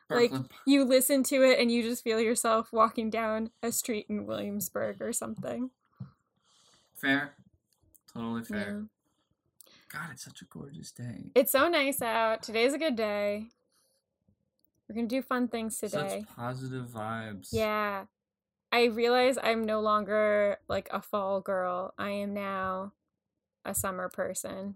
like, 0.09 0.31
You 0.65 0.83
listen 0.83 1.23
to 1.23 1.43
it 1.43 1.59
and 1.59 1.71
you 1.71 1.81
just 1.83 2.03
feel 2.03 2.19
yourself 2.19 2.71
walking 2.71 3.09
down 3.09 3.49
a 3.63 3.71
street 3.71 4.05
in 4.09 4.25
Williamsburg 4.25 5.01
or 5.01 5.13
something. 5.13 5.71
fair. 6.95 7.33
Totally 8.13 8.43
fair. 8.43 8.59
Yeah. 8.59 9.71
God, 9.91 10.09
it's 10.11 10.23
such 10.23 10.41
a 10.41 10.45
gorgeous 10.45 10.91
day. 10.91 11.31
It's 11.35 11.51
so 11.51 11.67
nice 11.67 12.01
out. 12.01 12.43
Today's 12.43 12.73
a 12.73 12.77
good 12.77 12.95
day. 12.95 13.47
We're 14.87 14.95
gonna 14.95 15.07
do 15.07 15.21
fun 15.21 15.47
things 15.47 15.77
today. 15.77 16.25
Such 16.27 16.35
positive 16.35 16.87
vibes. 16.87 17.49
Yeah. 17.51 18.05
I 18.71 18.85
realize 18.85 19.37
I'm 19.41 19.63
no 19.63 19.79
longer 19.79 20.59
like 20.67 20.89
a 20.91 21.01
fall 21.01 21.41
girl. 21.41 21.93
I 21.97 22.09
am 22.09 22.33
now 22.33 22.91
a 23.63 23.73
summer 23.73 24.09
person. 24.09 24.75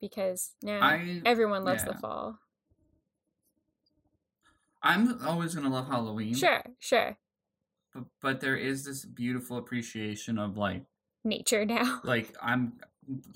Because 0.00 0.52
now 0.62 0.80
I 0.80 1.22
everyone 1.24 1.64
loves 1.64 1.84
the 1.84 1.94
fall. 1.94 2.38
I'm 4.82 5.20
always 5.24 5.54
gonna 5.54 5.70
love 5.70 5.88
Halloween. 5.88 6.34
Sure, 6.34 6.62
sure. 6.78 7.16
But, 7.94 8.04
but 8.20 8.40
there 8.40 8.56
is 8.56 8.84
this 8.84 9.04
beautiful 9.04 9.56
appreciation 9.56 10.38
of 10.38 10.56
like 10.56 10.84
Nature 11.24 11.64
now. 11.64 12.00
like 12.04 12.34
I'm 12.40 12.74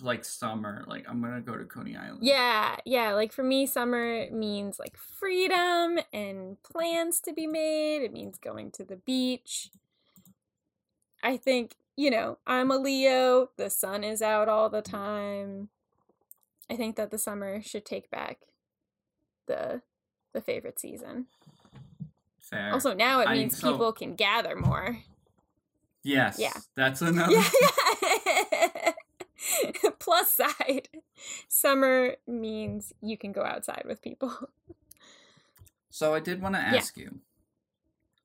like 0.00 0.24
summer. 0.24 0.84
Like 0.86 1.04
I'm 1.08 1.20
gonna 1.20 1.40
go 1.40 1.56
to 1.56 1.64
Coney 1.64 1.96
Island. 1.96 2.20
Yeah, 2.22 2.76
yeah. 2.84 3.12
Like 3.12 3.32
for 3.32 3.42
me, 3.42 3.66
summer 3.66 4.30
means 4.30 4.78
like 4.78 4.96
freedom 4.96 5.98
and 6.12 6.62
plans 6.62 7.20
to 7.20 7.32
be 7.32 7.46
made. 7.46 8.02
It 8.02 8.12
means 8.12 8.38
going 8.38 8.70
to 8.72 8.84
the 8.84 8.96
beach. 8.96 9.70
I 11.22 11.36
think, 11.36 11.76
you 11.96 12.10
know, 12.10 12.38
I'm 12.46 12.70
a 12.70 12.78
Leo. 12.78 13.50
The 13.56 13.70
sun 13.70 14.02
is 14.02 14.22
out 14.22 14.48
all 14.48 14.68
the 14.68 14.82
time. 14.82 15.68
I 16.70 16.76
think 16.76 16.96
that 16.96 17.10
the 17.10 17.18
summer 17.18 17.62
should 17.62 17.84
take 17.84 18.10
back 18.10 18.38
the 19.46 19.82
the 20.32 20.40
favorite 20.40 20.78
season. 20.78 21.26
Fair. 22.40 22.72
Also, 22.72 22.94
now 22.94 23.20
it 23.20 23.28
I- 23.28 23.34
means 23.34 23.58
so- 23.58 23.72
people 23.72 23.92
can 23.92 24.14
gather 24.14 24.56
more. 24.56 24.98
yes. 26.02 26.36
yeah. 26.38 26.52
That's 26.76 27.02
another. 27.02 27.36
Yeah. 27.42 28.92
Plus 29.98 30.30
side, 30.30 30.88
summer 31.48 32.14
means 32.26 32.92
you 33.02 33.16
can 33.18 33.32
go 33.32 33.42
outside 33.42 33.82
with 33.86 34.00
people. 34.02 34.32
So 35.90 36.14
I 36.14 36.20
did 36.20 36.40
want 36.40 36.54
to 36.54 36.60
ask 36.60 36.96
you, 36.96 37.18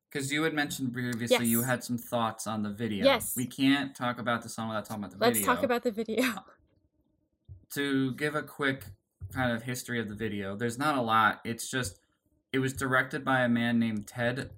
because 0.09 0.31
you 0.31 0.43
had 0.43 0.53
mentioned 0.53 0.93
previously 0.93 1.47
you 1.47 1.63
had 1.63 1.83
some 1.83 1.97
thoughts 1.97 2.45
on 2.47 2.61
the 2.63 2.69
video. 2.69 3.03
Yes. 3.03 3.33
We 3.35 3.45
can't 3.45 3.95
talk 3.95 4.19
about 4.19 4.43
the 4.43 4.49
song 4.49 4.69
without 4.69 4.85
talking 4.85 5.03
about 5.03 5.11
the 5.11 5.17
video. 5.17 5.27
Let's 5.27 5.39
video. 5.39 5.53
talk 5.55 5.63
about 5.63 5.83
the 5.83 5.91
video. 5.91 6.43
to 7.73 8.13
give 8.13 8.35
a 8.35 8.43
quick 8.43 8.85
kind 9.33 9.51
of 9.51 9.63
history 9.63 9.99
of 9.99 10.09
the 10.09 10.15
video. 10.15 10.55
There's 10.55 10.77
not 10.77 10.97
a 10.97 11.01
lot. 11.01 11.41
It's 11.43 11.69
just 11.69 11.99
it 12.53 12.59
was 12.59 12.73
directed 12.73 13.23
by 13.23 13.41
a 13.41 13.49
man 13.49 13.79
named 13.79 14.07
Ted 14.07 14.51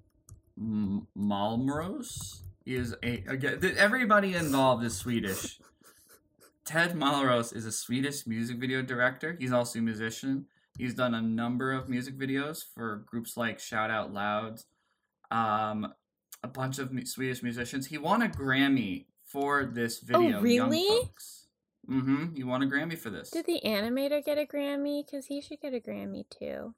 M- 0.58 1.06
Malmros. 1.16 2.40
He 2.64 2.74
is 2.74 2.94
a 3.02 3.24
again 3.26 3.60
everybody 3.76 4.34
involved 4.34 4.84
is 4.84 4.96
Swedish. 4.96 5.60
Ted 6.64 6.92
Malmros 6.92 7.54
is 7.54 7.66
a 7.66 7.72
Swedish 7.72 8.26
music 8.26 8.58
video 8.58 8.82
director. 8.82 9.36
He's 9.38 9.52
also 9.52 9.80
a 9.80 9.82
musician. 9.82 10.46
He's 10.78 10.94
done 10.94 11.14
a 11.14 11.20
number 11.20 11.72
of 11.72 11.88
music 11.88 12.16
videos 12.18 12.62
for 12.74 13.04
groups 13.06 13.36
like 13.36 13.58
Shout 13.58 13.90
Out 13.90 14.12
Loud, 14.12 14.60
um, 15.30 15.92
a 16.42 16.48
bunch 16.48 16.78
of 16.78 16.90
Swedish 17.04 17.42
musicians. 17.42 17.88
He 17.88 17.98
won 17.98 18.22
a 18.22 18.28
Grammy 18.28 19.06
for 19.24 19.64
this 19.64 19.98
video. 20.00 20.38
Oh, 20.38 20.40
really? 20.40 21.10
Mm-hmm. 21.88 22.36
You 22.36 22.46
won 22.46 22.62
a 22.62 22.66
Grammy 22.66 22.98
for 22.98 23.10
this. 23.10 23.30
Did 23.30 23.46
the 23.46 23.60
animator 23.64 24.24
get 24.24 24.38
a 24.38 24.44
Grammy? 24.46 25.04
Because 25.04 25.26
he 25.26 25.40
should 25.40 25.60
get 25.60 25.74
a 25.74 25.80
Grammy 25.80 26.24
too. 26.30 26.74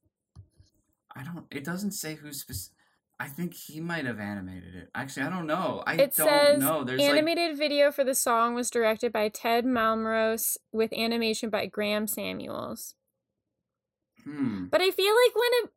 I 1.14 1.22
don't. 1.24 1.46
It 1.50 1.64
doesn't 1.64 1.92
say 1.92 2.14
who's. 2.14 2.40
Spec- 2.40 2.76
I 3.20 3.28
think 3.28 3.55
he 3.55 3.78
might 3.80 4.05
have 4.05 4.18
animated 4.18 4.74
it. 4.74 4.88
Actually, 4.94 5.26
I 5.26 5.30
don't 5.30 5.46
know. 5.46 5.84
I 5.86 5.94
It 5.94 6.14
don't 6.16 6.28
says 6.28 6.59
know. 6.59 6.82
There's 6.82 7.00
like 7.00 7.11
animated 7.11 7.57
video 7.57 7.92
for 7.92 8.03
the 8.03 8.16
song 8.16 8.55
was 8.55 8.70
directed 8.70 9.12
by 9.12 9.28
Ted 9.28 9.64
Malmros 9.64 10.57
with 10.72 10.92
animation 10.92 11.48
by 11.48 11.66
Graham 11.66 12.09
Samuels. 12.09 12.94
hmm. 14.24 14.64
But 14.66 14.80
I 14.80 14.90
feel 14.90 15.14
like 15.14 15.36
when 15.36 15.70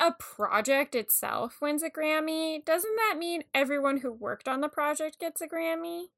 a, 0.00 0.06
a 0.08 0.12
project 0.18 0.94
itself 0.94 1.58
wins 1.62 1.82
a 1.82 1.90
Grammy, 1.90 2.62
doesn't 2.64 2.96
that 2.96 3.16
mean 3.18 3.44
everyone 3.54 3.98
who 3.98 4.12
worked 4.12 4.46
on 4.46 4.60
the 4.60 4.68
project 4.68 5.20
gets 5.20 5.40
a 5.40 5.48
Grammy? 5.48 6.08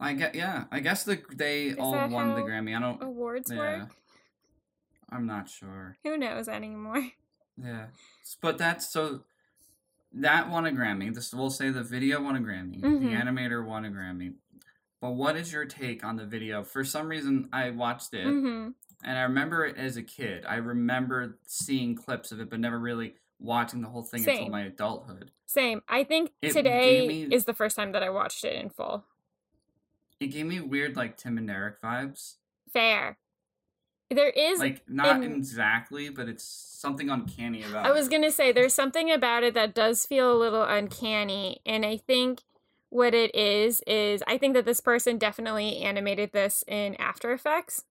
I 0.00 0.14
get 0.14 0.34
yeah. 0.34 0.64
I 0.72 0.80
guess 0.80 1.04
the 1.04 1.22
they 1.32 1.66
Is 1.66 1.76
all 1.78 2.08
won 2.08 2.34
the 2.34 2.40
Grammy. 2.40 2.76
I 2.76 2.80
don't. 2.80 3.02
Awards 3.02 3.50
Yeah. 3.50 3.58
work? 3.58 3.88
I'm 5.10 5.26
not 5.26 5.48
sure. 5.48 5.96
Who 6.04 6.16
knows 6.16 6.48
anymore? 6.48 7.06
Yeah, 7.62 7.86
but 8.40 8.56
that's 8.56 8.88
so. 8.88 9.24
That 10.14 10.48
won 10.48 10.64
a 10.64 10.70
Grammy. 10.70 11.14
This 11.14 11.34
we'll 11.34 11.50
say 11.50 11.68
the 11.68 11.82
video 11.82 12.22
won 12.22 12.34
a 12.36 12.40
Grammy. 12.40 12.80
Mhm. 12.80 13.00
The 13.00 13.08
animator 13.08 13.62
won 13.66 13.84
a 13.84 13.90
Grammy. 13.90 14.32
But 15.02 15.10
what 15.10 15.36
is 15.36 15.52
your 15.52 15.66
take 15.66 16.02
on 16.02 16.16
the 16.16 16.24
video? 16.24 16.62
For 16.64 16.84
some 16.84 17.06
reason, 17.08 17.50
I 17.52 17.68
watched 17.70 18.14
it 18.14 18.24
hmm 18.24 18.68
and 19.04 19.18
I 19.18 19.22
remember 19.22 19.66
it 19.66 19.76
as 19.76 19.98
a 19.98 20.02
kid. 20.02 20.46
I 20.46 20.56
remember 20.56 21.38
seeing 21.46 21.94
clips 21.96 22.32
of 22.32 22.40
it, 22.40 22.48
but 22.48 22.60
never 22.60 22.78
really 22.78 23.14
watching 23.38 23.82
the 23.82 23.88
whole 23.88 24.04
thing 24.04 24.26
until 24.26 24.48
my 24.48 24.62
adulthood. 24.62 25.30
Same. 25.46 25.82
I 25.86 26.04
think 26.04 26.30
It 26.40 26.52
today 26.52 27.06
me- 27.08 27.22
is 27.34 27.44
the 27.44 27.54
first 27.54 27.76
time 27.76 27.92
that 27.92 28.02
I 28.02 28.08
watched 28.08 28.42
it 28.44 28.54
in 28.54 28.70
full. 28.70 29.04
It 30.20 30.28
gave 30.28 30.46
me 30.46 30.60
weird 30.60 30.96
like 30.96 31.16
Tim 31.16 31.38
and 31.38 31.50
Eric 31.50 31.80
vibes. 31.82 32.34
Fair. 32.72 33.16
There 34.10 34.28
is 34.28 34.58
Like 34.58 34.82
not 34.88 35.22
exactly, 35.22 36.08
but 36.10 36.28
it's 36.28 36.44
something 36.44 37.08
uncanny 37.08 37.62
about 37.62 37.86
it. 37.86 37.88
I 37.88 37.92
was 37.92 38.08
it. 38.08 38.10
gonna 38.10 38.30
say 38.30 38.52
there's 38.52 38.74
something 38.74 39.10
about 39.10 39.44
it 39.44 39.54
that 39.54 39.74
does 39.74 40.04
feel 40.04 40.32
a 40.32 40.36
little 40.36 40.64
uncanny, 40.64 41.60
and 41.64 41.86
I 41.86 41.96
think 41.96 42.42
what 42.88 43.14
it 43.14 43.32
is 43.34 43.80
is 43.86 44.22
I 44.26 44.36
think 44.36 44.54
that 44.54 44.64
this 44.64 44.80
person 44.80 45.16
definitely 45.16 45.78
animated 45.78 46.32
this 46.32 46.64
in 46.66 46.96
After 46.96 47.32
Effects, 47.32 47.84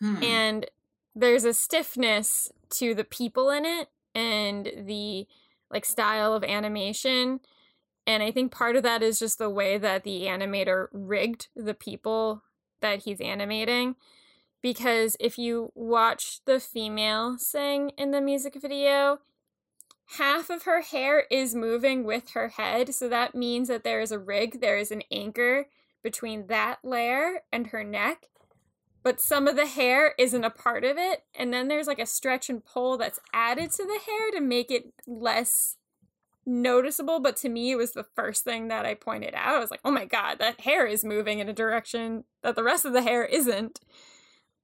Hmm. 0.00 0.22
and 0.22 0.66
there's 1.14 1.44
a 1.44 1.54
stiffness 1.54 2.50
to 2.70 2.94
the 2.96 3.04
people 3.04 3.50
in 3.50 3.64
it 3.64 3.88
and 4.12 4.72
the 4.76 5.28
like 5.70 5.84
style 5.84 6.34
of 6.34 6.42
animation, 6.42 7.38
and 8.06 8.22
I 8.22 8.30
think 8.30 8.52
part 8.52 8.76
of 8.76 8.82
that 8.82 9.02
is 9.02 9.18
just 9.18 9.38
the 9.38 9.50
way 9.50 9.78
that 9.78 10.04
the 10.04 10.22
animator 10.22 10.88
rigged 10.92 11.48
the 11.56 11.74
people 11.74 12.42
that 12.80 13.04
he's 13.04 13.20
animating 13.20 13.96
because 14.64 15.14
if 15.20 15.36
you 15.36 15.72
watch 15.74 16.40
the 16.46 16.58
female 16.58 17.36
sing 17.36 17.90
in 17.98 18.12
the 18.12 18.20
music 18.22 18.56
video, 18.60 19.18
half 20.16 20.48
of 20.48 20.62
her 20.62 20.80
hair 20.80 21.24
is 21.30 21.54
moving 21.54 22.02
with 22.02 22.30
her 22.30 22.48
head. 22.48 22.94
So 22.94 23.06
that 23.10 23.34
means 23.34 23.68
that 23.68 23.84
there 23.84 24.00
is 24.00 24.10
a 24.10 24.18
rig, 24.18 24.62
there 24.62 24.78
is 24.78 24.90
an 24.90 25.02
anchor 25.12 25.66
between 26.02 26.46
that 26.46 26.78
layer 26.82 27.42
and 27.52 27.66
her 27.66 27.84
neck. 27.84 28.28
But 29.02 29.20
some 29.20 29.46
of 29.46 29.56
the 29.56 29.66
hair 29.66 30.14
isn't 30.18 30.44
a 30.44 30.48
part 30.48 30.82
of 30.82 30.96
it. 30.96 31.24
And 31.34 31.52
then 31.52 31.68
there's 31.68 31.86
like 31.86 31.98
a 31.98 32.06
stretch 32.06 32.48
and 32.48 32.64
pull 32.64 32.96
that's 32.96 33.20
added 33.34 33.70
to 33.72 33.84
the 33.84 34.00
hair 34.06 34.30
to 34.32 34.40
make 34.40 34.70
it 34.70 34.94
less 35.06 35.76
noticeable. 36.46 37.20
But 37.20 37.36
to 37.38 37.48
me, 37.48 37.70
it 37.72 37.76
was 37.76 37.92
the 37.92 38.04
first 38.16 38.44
thing 38.44 38.68
that 38.68 38.86
I 38.86 38.94
pointed 38.94 39.34
out. 39.34 39.56
I 39.56 39.58
was 39.60 39.70
like, 39.70 39.80
oh 39.84 39.90
my 39.90 40.04
God, 40.04 40.38
that 40.38 40.60
hair 40.60 40.86
is 40.86 41.04
moving 41.04 41.38
in 41.40 41.48
a 41.48 41.52
direction 41.52 42.24
that 42.42 42.56
the 42.56 42.62
rest 42.64 42.84
of 42.84 42.92
the 42.92 43.02
hair 43.02 43.24
isn't. 43.24 43.80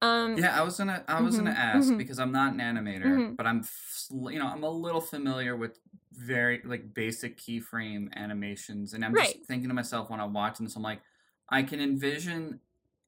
Um, 0.02 0.36
Yeah, 0.36 0.58
I 0.58 0.62
was 0.62 0.78
gonna 0.78 1.04
I 1.08 1.20
was 1.22 1.36
gonna 1.36 1.50
Mhm, 1.50 1.56
ask 1.56 1.96
mhm. 1.96 1.96
because 1.96 2.18
I'm 2.20 2.30
not 2.32 2.52
an 2.54 2.60
animator, 2.60 3.24
Mhm. 3.24 3.36
but 3.36 3.46
I'm 3.46 3.60
f- 3.60 4.06
you 4.10 4.38
know 4.38 4.46
I'm 4.46 4.62
a 4.62 4.70
little 4.70 5.00
familiar 5.00 5.56
with 5.56 5.80
very 6.12 6.62
like 6.64 6.94
basic 6.94 7.36
keyframe 7.36 8.12
animations, 8.14 8.92
and 8.94 9.04
I'm 9.04 9.16
Right. 9.16 9.16
just 9.16 9.44
thinking 9.46 9.68
to 9.68 9.74
myself 9.74 10.08
when 10.08 10.20
I'm 10.20 10.32
watching 10.32 10.64
this, 10.64 10.76
I'm 10.76 10.82
like, 10.82 11.02
I 11.48 11.62
can 11.64 11.80
envision 11.80 12.60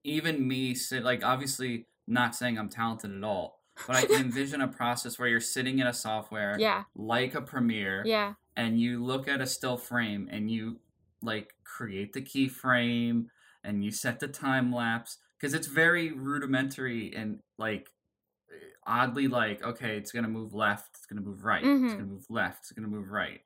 even 0.05 0.47
me 0.49 0.75
sit 0.75 1.05
like 1.05 1.25
obviously 1.25 1.87
not 2.09 2.35
saying 2.35 2.59
I'm 2.59 2.69
talented 2.69 3.17
at 3.17 3.23
all, 3.25 3.61
but 3.87 3.95
I 3.95 4.03
can 4.03 4.19
envision 4.19 4.61
a 4.61 4.67
process 4.69 5.17
where 5.19 5.29
you're 5.29 5.41
sitting 5.41 5.79
in 5.79 5.87
a 5.87 5.93
software 5.95 6.65
yeah, 6.65 6.85
like 6.97 7.35
a 7.37 7.41
Premiere, 7.43 8.11
yeah. 8.11 8.35
And 8.57 8.81
you 8.81 9.03
look 9.05 9.29
at 9.29 9.41
a 9.41 9.47
still 9.47 9.77
frame 9.77 10.29
and 10.31 10.51
you 10.51 10.81
like 11.23 11.55
create 11.65 12.13
the 12.13 12.23
keyframe 12.23 13.27
and 13.65 13.85
you 13.85 13.91
set 13.91 14.21
the 14.21 14.29
time 14.29 14.73
lapse 14.73 15.19
because 15.39 15.55
it's 15.55 15.67
very 15.69 16.13
rudimentary 16.13 17.15
and 17.15 17.41
like 17.59 17.91
oddly 18.87 19.29
like 19.29 19.63
okay 19.63 19.97
it's 19.97 20.13
gonna 20.13 20.29
move 20.29 20.55
left 20.55 20.91
it's 20.97 21.07
gonna 21.07 21.21
move 21.21 21.45
right 21.45 21.73
it's 21.85 21.93
Mhm. 21.93 21.95
gonna 21.95 22.09
move 22.09 22.27
left 22.29 22.61
it's 22.65 22.73
gonna 22.73 22.89
move 22.89 23.11
right 23.11 23.43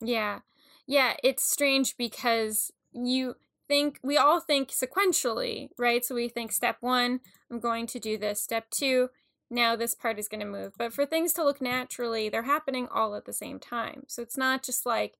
Yeah. 0.00 0.40
Yeah, 0.86 1.16
it's 1.22 1.48
strange 1.50 1.96
because 1.96 2.72
you 2.92 3.36
think 3.68 3.98
we 4.02 4.16
all 4.16 4.40
think 4.40 4.70
sequentially, 4.70 5.68
right? 5.76 6.04
So 6.04 6.14
we 6.14 6.28
think 6.28 6.52
step 6.52 6.78
1, 6.80 7.20
I'm 7.50 7.60
going 7.60 7.86
to 7.88 7.98
do 8.00 8.16
this. 8.16 8.40
Step 8.42 8.70
2, 8.70 9.10
now 9.50 9.76
this 9.76 9.94
part 9.94 10.18
is 10.18 10.28
going 10.28 10.40
to 10.40 10.46
move. 10.46 10.74
But 10.76 10.92
for 10.92 11.06
things 11.06 11.32
to 11.34 11.44
look 11.44 11.60
naturally, 11.60 12.28
they're 12.28 12.42
happening 12.42 12.88
all 12.90 13.14
at 13.14 13.24
the 13.24 13.32
same 13.32 13.58
time. 13.58 14.04
So 14.06 14.22
it's 14.22 14.36
not 14.36 14.62
just 14.62 14.86
like 14.86 15.14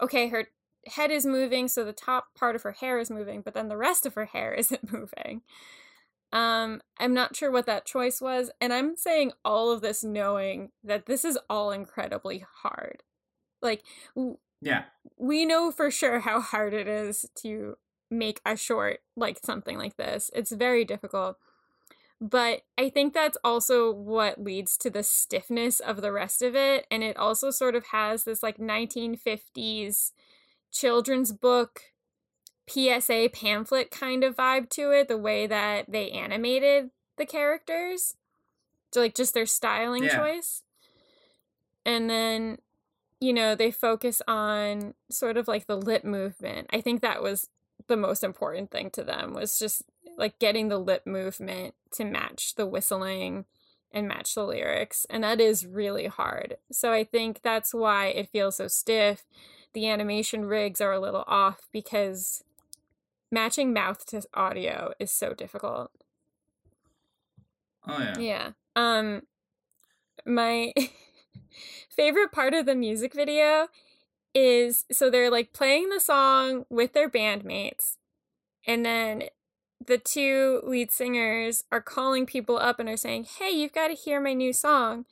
okay, 0.00 0.28
her 0.28 0.48
head 0.86 1.12
is 1.12 1.24
moving, 1.24 1.68
so 1.68 1.84
the 1.84 1.92
top 1.92 2.34
part 2.34 2.56
of 2.56 2.62
her 2.62 2.72
hair 2.72 2.98
is 2.98 3.08
moving, 3.08 3.40
but 3.40 3.54
then 3.54 3.68
the 3.68 3.76
rest 3.76 4.04
of 4.04 4.14
her 4.14 4.24
hair 4.24 4.52
isn't 4.58 4.92
moving. 4.92 5.42
Um, 6.32 6.80
I'm 6.98 7.14
not 7.14 7.36
sure 7.36 7.50
what 7.50 7.66
that 7.66 7.84
choice 7.84 8.20
was, 8.20 8.50
and 8.60 8.72
I'm 8.72 8.96
saying 8.96 9.32
all 9.44 9.70
of 9.70 9.80
this 9.80 10.02
knowing 10.02 10.70
that 10.82 11.06
this 11.06 11.24
is 11.24 11.38
all 11.48 11.70
incredibly 11.70 12.44
hard. 12.62 13.02
Like, 13.60 13.84
w- 14.16 14.38
yeah 14.60 14.84
we 15.16 15.44
know 15.44 15.70
for 15.70 15.90
sure 15.90 16.20
how 16.20 16.40
hard 16.40 16.74
it 16.74 16.88
is 16.88 17.26
to 17.36 17.76
make 18.10 18.40
a 18.44 18.56
short 18.56 19.00
like 19.16 19.38
something 19.42 19.78
like 19.78 19.96
this. 19.96 20.30
It's 20.34 20.52
very 20.52 20.84
difficult. 20.84 21.38
But 22.22 22.62
I 22.78 22.88
think 22.88 23.14
that's 23.14 23.36
also 23.42 23.90
what 23.90 24.40
leads 24.40 24.76
to 24.78 24.90
the 24.90 25.02
stiffness 25.02 25.80
of 25.80 26.00
the 26.00 26.12
rest 26.12 26.40
of 26.40 26.54
it. 26.54 26.86
And 26.88 27.02
it 27.02 27.16
also 27.16 27.50
sort 27.50 27.74
of 27.74 27.86
has 27.86 28.22
this 28.22 28.44
like 28.44 28.58
1950s 28.58 30.12
children's 30.70 31.32
book 31.32 31.80
PSA 32.68 33.30
pamphlet 33.32 33.90
kind 33.90 34.22
of 34.22 34.36
vibe 34.36 34.70
to 34.70 34.92
it, 34.92 35.08
the 35.08 35.18
way 35.18 35.48
that 35.48 35.90
they 35.90 36.12
animated 36.12 36.90
the 37.16 37.26
characters. 37.26 38.16
So, 38.94 39.00
like, 39.00 39.16
just 39.16 39.34
their 39.34 39.44
styling 39.44 40.04
Yeah. 40.04 40.16
choice. 40.16 40.62
And 41.84 42.08
then 42.08 42.58
you 43.20 43.32
know, 43.32 43.54
they 43.54 43.70
focus 43.70 44.20
on 44.26 44.94
sort 45.08 45.36
of 45.36 45.46
like 45.46 45.68
the 45.68 45.76
lip 45.76 46.02
movement. 46.02 46.68
I 46.72 46.80
think 46.80 47.02
that 47.02 47.22
was 47.22 47.48
the 47.86 47.96
most 47.96 48.24
important 48.24 48.72
thing 48.72 48.90
to 48.90 49.04
them 49.04 49.32
was 49.32 49.60
just 49.60 49.84
like 50.16 50.38
getting 50.38 50.68
the 50.68 50.78
lip 50.78 51.06
movement 51.06 51.74
to 51.92 52.04
match 52.04 52.54
the 52.54 52.66
whistling 52.66 53.44
and 53.92 54.08
match 54.08 54.34
the 54.34 54.44
lyrics. 54.44 55.06
And 55.10 55.22
that 55.24 55.40
is 55.40 55.66
really 55.66 56.06
hard. 56.06 56.56
So 56.70 56.92
I 56.92 57.04
think 57.04 57.42
that's 57.42 57.74
why 57.74 58.06
it 58.06 58.28
feels 58.30 58.56
so 58.56 58.68
stiff. 58.68 59.24
The 59.74 59.88
animation 59.88 60.44
rigs 60.44 60.80
are 60.80 60.92
a 60.92 61.00
little 61.00 61.24
off 61.26 61.68
because 61.72 62.44
matching 63.30 63.72
mouth 63.72 64.04
to 64.06 64.22
audio 64.34 64.92
is 64.98 65.10
so 65.10 65.32
difficult. 65.34 65.90
oh 67.86 67.98
yeah 67.98 68.18
Yeah. 68.18 68.50
Um 68.76 69.22
my 70.26 70.72
favorite 71.90 72.32
part 72.32 72.54
of 72.54 72.66
the 72.66 72.74
music 72.74 73.14
video 73.14 73.68
is 74.34 74.84
so 74.90 75.10
they're 75.10 75.30
like 75.30 75.52
playing 75.52 75.88
the 75.90 76.00
song 76.00 76.64
with 76.70 76.92
their 76.92 77.08
bandmates 77.10 77.96
and 78.66 78.84
then 78.84 79.24
the 79.86 79.98
two 79.98 80.60
lead 80.64 80.90
singers 80.90 81.64
are 81.72 81.80
calling 81.80 82.26
people 82.26 82.58
up 82.58 82.78
and 82.78 82.88
are 82.88 82.96
saying, 82.96 83.24
"Hey, 83.38 83.50
you've 83.50 83.72
got 83.72 83.88
to 83.88 83.94
hear 83.94 84.20
my 84.20 84.32
new 84.32 84.52
song." 84.52 85.06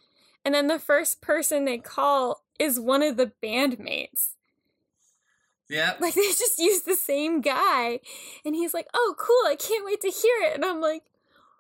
And 0.45 0.55
then 0.55 0.69
the 0.69 0.79
first 0.79 1.21
person 1.21 1.65
they 1.65 1.79
call 1.79 2.45
is 2.59 2.81
one 2.81 3.03
of 3.03 3.17
the 3.17 3.33
bandmates. 3.43 4.31
yeah 5.69 5.95
Like 6.01 6.15
they 6.15 6.23
just 6.23 6.59
use 6.59 6.83
the 6.83 6.97
same 6.97 7.41
guy 7.41 8.01
and 8.45 8.55
he's 8.55 8.75
like, 8.75 8.89
"Oh, 8.95 9.15
cool. 9.19 9.47
I 9.47 9.57
can't 9.57 9.85
wait 9.85 10.01
to 10.03 10.09
hear 10.09 10.37
it." 10.43 10.55
And 10.55 10.65
I'm 10.65 10.81
like, 10.81 11.03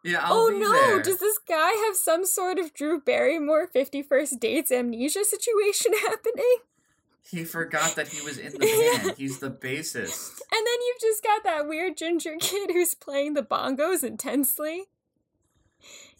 yeah 0.02 0.20
I'll 0.22 0.34
oh 0.34 0.48
no, 0.48 0.72
there. 0.72 1.02
does 1.02 1.18
this 1.18 1.38
guy 1.38 1.72
have 1.86 1.96
some 1.96 2.24
sort 2.24 2.58
of 2.58 2.72
Drew 2.74 3.00
Barrymore 3.00 3.68
51st 3.74 4.40
Dates 4.40 4.72
amnesia 4.72 5.24
situation 5.24 5.92
happening? 6.00 6.56
He 7.22 7.44
forgot 7.44 7.94
that 7.96 8.08
he 8.08 8.20
was 8.22 8.38
in 8.38 8.52
the 8.52 8.58
band. 9.04 9.16
He's 9.16 9.38
the 9.38 9.50
bassist. 9.50 10.40
And 10.52 10.66
then 10.66 10.74
you've 10.86 11.00
just 11.00 11.22
got 11.22 11.44
that 11.44 11.68
weird 11.68 11.96
ginger 11.96 12.34
kid 12.40 12.70
who's 12.70 12.94
playing 12.94 13.34
the 13.34 13.42
bongos 13.42 14.02
intensely. 14.04 14.84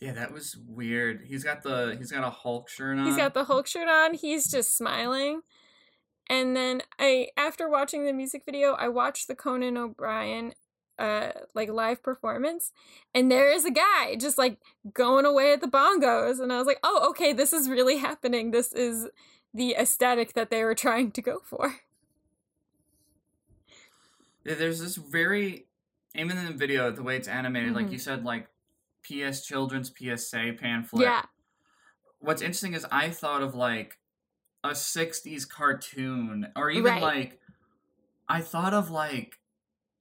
yeah 0.01 0.12
that 0.12 0.32
was 0.32 0.57
weird. 0.68 1.24
He's 1.26 1.44
got 1.44 1.62
the 1.62 1.96
he's 1.98 2.12
got 2.12 2.24
a 2.24 2.30
hulk 2.30 2.68
shirt 2.68 2.98
on 2.98 3.07
He's 3.07 3.16
got 3.16 3.34
the 3.34 3.44
Hulk 3.44 3.66
shirt 3.66 3.88
on, 3.88 4.14
he's 4.14 4.51
just 4.51 4.76
smiling. 4.76 5.40
And 6.28 6.55
then 6.57 6.82
I 6.98 7.28
after 7.36 7.68
watching 7.68 8.05
the 8.05 8.12
music 8.12 8.42
video, 8.44 8.72
I 8.74 8.88
watched 8.88 9.26
the 9.26 9.34
Conan 9.34 9.76
O'Brien 9.76 10.53
uh 10.98 11.32
like 11.55 11.70
live 11.70 12.03
performance. 12.03 12.72
And 13.14 13.30
there 13.32 13.51
is 13.51 13.64
a 13.64 13.70
guy 13.70 14.16
just 14.16 14.38
like 14.38 14.59
going 14.92 15.24
away 15.26 15.53
at 15.53 15.61
the 15.61 15.66
bongos. 15.66 16.40
And 16.40 16.53
I 16.53 16.59
was 16.59 16.66
like, 16.66 16.78
"Oh, 16.84 17.09
okay, 17.11 17.32
this 17.32 17.53
is 17.53 17.68
really 17.68 17.96
happening. 17.98 18.51
This 18.53 18.72
is 18.72 19.09
the 19.53 19.74
aesthetic 19.74 20.32
that 20.34 20.51
they 20.51 20.64
were 20.64 20.74
trying 20.74 21.12
to 21.12 21.22
go 21.22 21.40
for." 21.40 21.80
There's 24.44 24.80
this 24.80 24.96
very 24.96 25.66
even 26.14 26.36
in 26.38 26.46
the 26.46 26.53
video 26.53 26.90
the 26.90 27.03
way 27.03 27.16
it's 27.16 27.28
animated, 27.28 27.72
like 27.74 27.86
Mhm. 27.86 27.92
you 27.92 27.98
said, 27.98 28.24
like 28.24 28.48
PS 29.03 29.44
Children's 29.46 29.90
PSA 29.90 30.53
pamphlet. 30.59 31.03
Yeah. 31.03 31.26
What's 32.18 32.42
interesting 32.42 32.74
is 32.74 32.84
I 32.90 33.11
thought 33.11 33.42
of 33.42 33.55
like 33.55 33.98
a 34.64 34.74
'60s 34.74 35.44
cartoon, 35.44 36.53
or 36.57 36.70
even 36.70 36.84
Right. 36.84 37.03
like 37.03 37.40
I 38.28 38.40
thought 38.40 38.74
of 38.74 38.90
like 38.90 39.40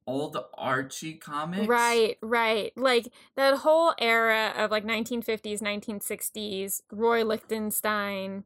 old 0.08 0.38
Archie 0.56 1.16
comics. 1.16 1.68
Right, 1.68 2.18
right. 2.22 2.76
Like 2.76 3.14
that 3.36 3.60
whole 3.60 3.94
era 4.00 4.54
of 4.56 4.72
like 4.72 4.84
1950s, 4.84 5.62
1960s, 5.62 6.82
Roy 6.92 7.24
Lichtenstein 7.24 8.46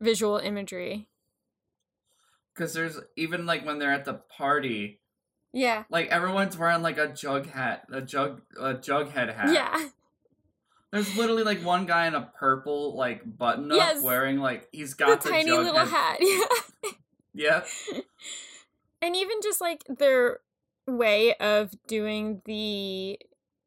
visual 0.00 0.38
imagery. 0.38 1.08
Because 2.54 2.72
there's 2.74 2.98
even 3.16 3.46
like 3.46 3.64
when 3.64 3.78
they're 3.78 3.92
at 3.92 4.04
the 4.04 4.14
party, 4.14 5.00
Yeah. 5.52 5.84
like 5.90 6.08
everyone's 6.08 6.56
wearing 6.58 6.82
like 6.82 6.98
a 6.98 7.08
jug 7.08 7.46
hat, 7.48 7.84
a 7.92 8.00
jug, 8.02 8.42
a 8.58 8.74
jughead 8.74 9.34
hat. 9.34 9.52
Yeah. 9.52 9.88
There's 10.90 11.16
literally 11.16 11.42
like 11.44 11.62
one 11.62 11.84
guy 11.86 12.06
in 12.06 12.14
a 12.14 12.32
purple 12.38 12.96
like 12.96 13.20
button 13.38 13.70
up 13.70 13.76
Yes. 13.76 14.02
wearing 14.02 14.38
like 14.38 14.68
he's 14.72 14.94
got 14.94 15.20
the, 15.22 15.28
tiny 15.30 15.50
jug 15.50 15.64
little 15.64 15.86
hat. 15.86 16.18
Yeah. 16.20 16.44
Yeah. 17.34 17.62
and 19.00 19.14
even 19.14 19.36
just 19.42 19.60
like 19.60 19.84
their 19.88 20.40
way 20.86 21.34
of 21.34 21.72
doing 21.86 22.40
the 22.46 23.20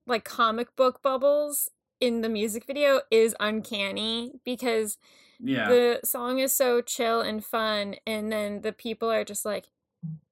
like 0.08 0.26
comic 0.26 0.76
book 0.76 1.02
bubbles 1.02 1.70
in 2.02 2.22
the 2.22 2.28
music 2.28 2.66
video 2.66 3.02
is 3.12 3.36
uncanny 3.40 4.34
because 4.44 4.98
Yeah. 5.44 5.70
the 5.70 6.00
song 6.04 6.40
is 6.40 6.54
so 6.54 6.82
chill 6.82 7.22
and 7.22 7.44
fun 7.44 7.96
and 8.06 8.32
then 8.32 8.62
the 8.62 8.72
people 8.72 9.12
are 9.12 9.24
just 9.24 9.44
like 9.46 9.66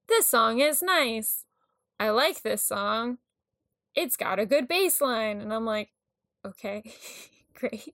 this 0.08 0.28
song 0.28 0.60
is 0.60 0.82
nice 0.82 1.46
i 2.00 2.10
like 2.10 2.42
this 2.44 2.64
song 2.64 3.18
it's 3.96 4.16
got 4.18 4.40
a 4.40 4.46
good 4.46 4.68
bass 4.68 5.02
line 5.02 5.42
and 5.42 5.54
i'm 5.54 5.66
like 5.66 5.90
okay 6.46 6.84
great 7.54 7.94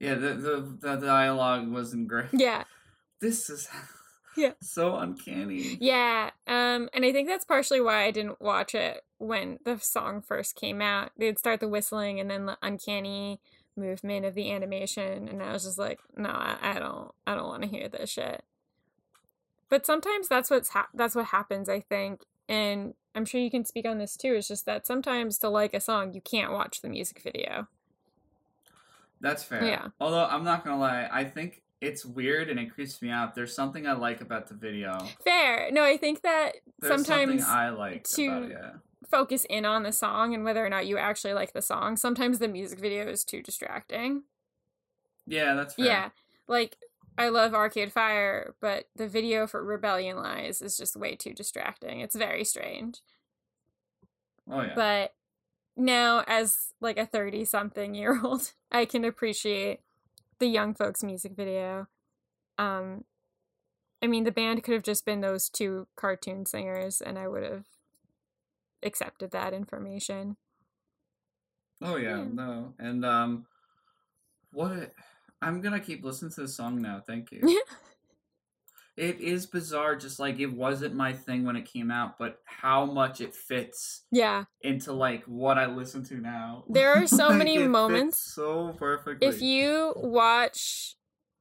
yeah, 0.00 0.14
the, 0.14 0.34
the 0.34 0.78
the 0.80 0.94
dialogue 0.96 1.68
wasn't 1.72 2.06
great. 2.08 2.28
yeah 2.32 2.64
This 3.20 3.50
is 3.50 3.68
Yeah. 4.36 4.52
so 4.62 4.94
uncanny. 4.96 5.76
yeah 5.80 6.30
um 6.46 6.88
and 6.94 7.04
i 7.04 7.10
think 7.12 7.26
that's 7.28 7.44
partially 7.44 7.80
why 7.80 8.04
i 8.04 8.12
didn't 8.12 8.40
watch 8.40 8.72
it 8.76 9.02
when 9.18 9.58
the 9.64 9.78
song 9.78 10.22
first 10.22 10.54
came 10.54 10.80
out 10.80 11.10
they'd 11.18 11.38
start 11.40 11.58
the 11.58 11.68
whistling 11.68 12.20
and 12.20 12.30
then 12.30 12.46
the 12.46 12.56
uncanny 12.62 13.40
movement 13.78 14.26
of 14.26 14.34
the 14.34 14.50
animation 14.52 15.28
and 15.28 15.42
i 15.42 15.52
was 15.52 15.64
just 15.64 15.78
like 15.78 16.00
no 16.16 16.28
i, 16.28 16.56
I 16.60 16.78
don't 16.78 17.12
i 17.26 17.34
don't 17.34 17.46
want 17.48 17.62
to 17.62 17.68
hear 17.68 17.88
this 17.88 18.10
shit 18.10 18.42
but 19.68 19.86
sometimes 19.86 20.28
that's 20.28 20.50
what's 20.50 20.70
ha- 20.70 20.88
that's 20.94 21.14
what 21.14 21.26
happens 21.26 21.68
i 21.68 21.80
think 21.80 22.22
and 22.48 22.94
i'm 23.14 23.24
sure 23.24 23.40
you 23.40 23.50
can 23.50 23.64
speak 23.64 23.86
on 23.86 23.98
this 23.98 24.16
too 24.16 24.34
it's 24.34 24.48
just 24.48 24.66
that 24.66 24.86
sometimes 24.86 25.38
to 25.38 25.48
like 25.48 25.72
a 25.74 25.80
song 25.80 26.12
you 26.12 26.20
can't 26.20 26.52
watch 26.52 26.80
the 26.82 26.88
music 26.88 27.20
video 27.22 27.68
That's 29.20 29.42
fair. 29.42 29.64
Yeah. 29.64 29.88
Although 30.00 30.26
I'm 30.26 30.44
not 30.44 30.64
gonna 30.64 30.78
lie, 30.78 31.08
I 31.10 31.24
think 31.24 31.62
it's 31.80 32.04
weird 32.04 32.48
and 32.50 32.58
it 32.60 32.72
creeps 32.72 33.02
me 33.02 33.10
out. 33.10 33.34
There's 33.34 33.52
something 33.54 33.84
I 33.86 33.94
like 33.94 34.20
about 34.20 34.46
the 34.48 34.54
video. 34.54 34.96
fair 35.24 35.70
no 35.72 35.82
i 35.84 35.96
think 35.96 36.22
that 36.22 36.52
There's 36.78 37.04
sometimes 37.04 37.42
something 37.44 37.58
I 37.58 37.70
like 37.70 38.04
to- 38.14 38.26
about 38.26 38.42
it. 38.44 38.50
Yeah. 38.52 38.70
Focus 39.06 39.46
in 39.48 39.64
on 39.64 39.82
the 39.84 39.92
song 39.92 40.34
and 40.34 40.44
whether 40.44 40.64
or 40.64 40.68
not 40.68 40.86
you 40.86 40.98
actually 40.98 41.32
like 41.32 41.52
the 41.52 41.62
song 41.62 41.96
sometimes 41.96 42.38
the 42.38 42.48
music 42.48 42.80
video 42.80 43.06
is 43.06 43.24
too 43.24 43.42
distracting 43.42 44.22
Yeah, 45.28 45.54
that's 45.54 45.74
fair. 45.74 45.86
Yeah. 45.86 46.08
Like 46.48 46.78
I 47.18 47.28
love 47.28 47.52
Arcade 47.52 47.92
Fire, 47.92 48.54
but 48.60 48.88
the 48.96 49.08
video 49.08 49.46
for 49.46 49.62
Rebellion 49.62 50.16
Lies 50.16 50.62
is 50.62 50.76
just 50.76 50.96
way 50.96 51.16
too 51.16 51.34
distracting. 51.34 52.00
It's 52.00 52.16
very 52.16 52.44
strange. 52.44 53.00
Oh 54.50 54.62
yeah. 54.62 54.72
But 54.74 55.14
now 55.76 56.24
as 56.26 56.72
like 56.80 56.96
a 56.98 57.06
30 57.06 57.44
something 57.44 57.94
year 57.94 58.20
old, 58.24 58.52
I 58.72 58.84
can 58.84 59.04
appreciate 59.04 59.80
the 60.38 60.46
young 60.46 60.74
folks 60.74 61.02
music 61.02 61.32
video. 61.36 61.88
Um 62.56 63.04
I 64.02 64.06
mean 64.06 64.24
the 64.24 64.32
band 64.32 64.62
could 64.62 64.74
have 64.74 64.82
just 64.84 65.04
been 65.04 65.20
those 65.20 65.48
two 65.48 65.88
cartoon 65.96 66.46
singers 66.46 67.00
and 67.00 67.18
I 67.18 67.28
would 67.28 67.42
have 67.42 67.66
accepted 68.82 69.30
that 69.32 69.52
information. 69.52 70.36
oh 71.82 71.96
yeah, 71.96 72.18
yeah. 72.18 72.24
no. 72.32 72.74
And 72.78 73.04
um 73.04 73.46
what 74.52 74.72
it, 74.72 74.94
I'm 75.42 75.60
gonna 75.60 75.80
keep 75.80 76.04
listening 76.04 76.32
to 76.32 76.42
the 76.42 76.48
song 76.48 76.80
now, 76.82 77.02
thank 77.06 77.30
you. 77.32 77.40
it 78.96 79.20
is 79.20 79.46
bizarre, 79.46 79.94
just 79.94 80.18
like 80.18 80.40
it 80.40 80.52
wasn't 80.52 80.94
my 80.94 81.12
thing 81.12 81.44
when 81.44 81.54
it 81.54 81.70
came 81.72 81.90
out, 81.90 82.18
but 82.18 82.38
how 82.44 82.84
much 82.84 83.20
it 83.20 83.34
fits 83.34 84.04
Yeah. 84.10 84.44
into 84.62 84.92
like 84.92 85.22
what 85.24 85.56
I 85.58 85.66
listen 85.66 86.02
to 86.06 86.16
now. 86.16 86.64
There 86.70 86.92
are 86.94 87.06
so 87.06 87.28
Like, 87.28 87.38
many 87.38 87.58
moments. 87.58 88.32
so 88.34 88.72
perfectly. 88.76 89.28
if 89.28 89.40
you 89.40 89.92
watch 89.96 90.96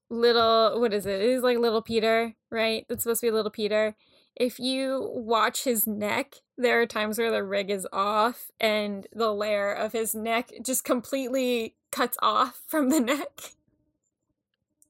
little 0.10 0.80
what 0.80 0.94
is 0.94 1.06
it 1.06 1.20
it 1.22 1.30
is 1.30 1.44
like 1.44 1.58
little 1.58 1.82
peter 1.82 2.34
right 2.50 2.86
that's 2.88 3.04
supposed 3.04 3.20
to 3.20 3.28
be 3.28 3.32
little 3.32 3.52
peter 3.52 3.94
if 4.38 4.58
you 4.58 5.12
watch 5.14 5.66
his 5.66 5.86
neck 5.86 6.36
there 6.58 6.82
are 6.82 6.86
times 6.86 7.18
where 7.20 7.32
the 7.32 7.44
rig 7.44 7.70
is 7.70 7.88
off 7.94 8.52
and 8.60 9.08
the 9.14 9.34
layer 9.34 9.72
of 9.72 9.94
his 9.94 10.16
neck 10.16 10.52
just 10.64 10.84
completely 10.84 11.76
cuts 11.92 12.18
off 12.22 12.62
from 12.68 12.90
the 12.90 13.00
neck. 13.00 13.54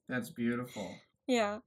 That's 0.08 0.30
beautiful. 0.30 0.96
yeah. 1.26 1.58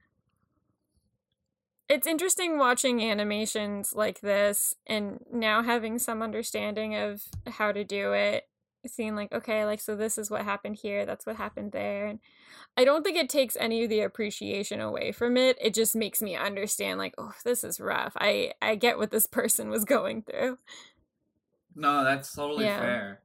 It's 1.87 2.07
interesting 2.07 2.57
watching 2.57 3.03
animations 3.03 3.93
like 3.93 4.21
this 4.21 4.75
and 4.87 5.25
now 5.31 5.61
having 5.61 5.99
some 5.99 6.21
understanding 6.21 6.95
of 6.95 7.23
how 7.45 7.73
to 7.73 7.83
do 7.83 8.13
it 8.13 8.47
seeing 8.87 9.15
like 9.15 9.31
okay 9.31 9.65
like 9.65 9.79
so 9.79 9.95
this 9.95 10.17
is 10.17 10.29
what 10.31 10.43
happened 10.43 10.75
here 10.81 11.05
that's 11.05 11.25
what 11.25 11.35
happened 11.35 11.71
there 11.71 12.07
and 12.07 12.19
i 12.77 12.83
don't 12.83 13.03
think 13.03 13.17
it 13.17 13.29
takes 13.29 13.55
any 13.59 13.83
of 13.83 13.89
the 13.89 14.01
appreciation 14.01 14.79
away 14.81 15.11
from 15.11 15.37
it 15.37 15.57
it 15.61 15.73
just 15.73 15.95
makes 15.95 16.21
me 16.21 16.35
understand 16.35 16.97
like 16.97 17.13
oh 17.17 17.31
this 17.45 17.63
is 17.63 17.79
rough 17.79 18.13
i 18.17 18.51
i 18.61 18.75
get 18.75 18.97
what 18.97 19.11
this 19.11 19.25
person 19.39 19.69
was 19.69 19.85
going 19.85 20.21
through 20.23 20.57
No, 21.75 22.03
that's 22.03 22.33
totally 22.33 22.65
Yeah. 22.65 22.77
fair. 22.79 23.21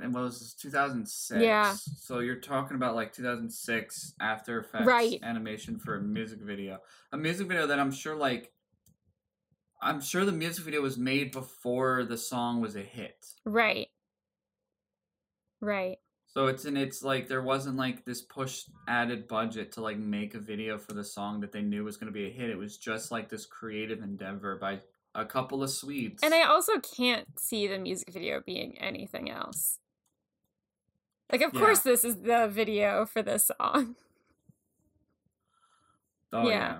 And 0.00 0.14
what 0.14 0.22
was 0.24 0.40
this, 0.40 0.54
2006? 0.54 1.42
Yeah. 1.42 1.74
So 1.98 2.20
you're 2.20 2.40
talking 2.40 2.76
about 2.76 2.94
like 2.94 3.12
2006 3.12 4.14
After 4.20 4.58
Effects 4.58 4.86
Right. 4.86 5.20
animation 5.22 5.78
for 5.78 5.96
a 5.96 6.00
music 6.00 6.40
video. 6.40 6.78
A 7.12 7.16
music 7.18 7.46
video 7.46 7.66
that 7.66 7.78
I'm 7.78 7.92
sure 7.92 8.16
like 8.16 8.50
I'm 9.82 10.00
sure 10.00 10.24
the 10.24 10.32
music 10.32 10.64
video 10.64 10.80
was 10.80 10.96
made 10.96 11.32
before 11.32 12.04
the 12.04 12.16
song 12.16 12.60
was 12.60 12.74
a 12.76 12.80
hit. 12.82 13.26
right 13.44 13.88
right 15.62 15.98
So 16.26 16.48
it's 16.48 16.64
and 16.66 16.76
it's 16.76 17.02
like 17.02 17.28
there 17.28 17.42
wasn't 17.42 17.76
like 17.76 18.04
this 18.04 18.20
push 18.22 18.64
added 18.88 19.28
budget 19.28 19.72
to 19.72 19.80
like 19.80 19.98
make 19.98 20.34
a 20.34 20.38
video 20.40 20.76
for 20.78 20.92
the 20.92 21.04
song 21.04 21.40
that 21.40 21.52
they 21.52 21.62
knew 21.62 21.84
was 21.84 21.96
going 21.96 22.12
to 22.12 22.18
be 22.18 22.26
a 22.26 22.30
hit. 22.30 22.50
It 22.50 22.58
was 22.58 22.76
just 22.78 23.10
like 23.10 23.28
this 23.28 23.46
creative 23.46 24.02
endeavor 24.02 24.56
by 24.56 24.80
a 25.14 25.24
couple 25.26 25.62
of 25.62 25.68
Swedes. 25.70 26.22
and 26.22 26.32
i 26.32 26.42
also 26.42 26.80
can't 26.80 27.38
see 27.38 27.66
the 27.66 27.78
music 27.78 28.10
video 28.12 28.40
being 28.40 28.78
anything 28.78 29.30
else 29.30 29.78
like 31.30 31.42
of 31.42 31.52
Yeah. 31.52 31.60
course 31.60 31.80
this 31.80 32.02
is 32.02 32.22
the 32.22 32.48
video 32.48 33.04
for 33.04 33.20
this 33.22 33.50
song 33.60 33.94
Oh 36.32 36.48
Yeah. 36.48 36.48
yeah. 36.48 36.78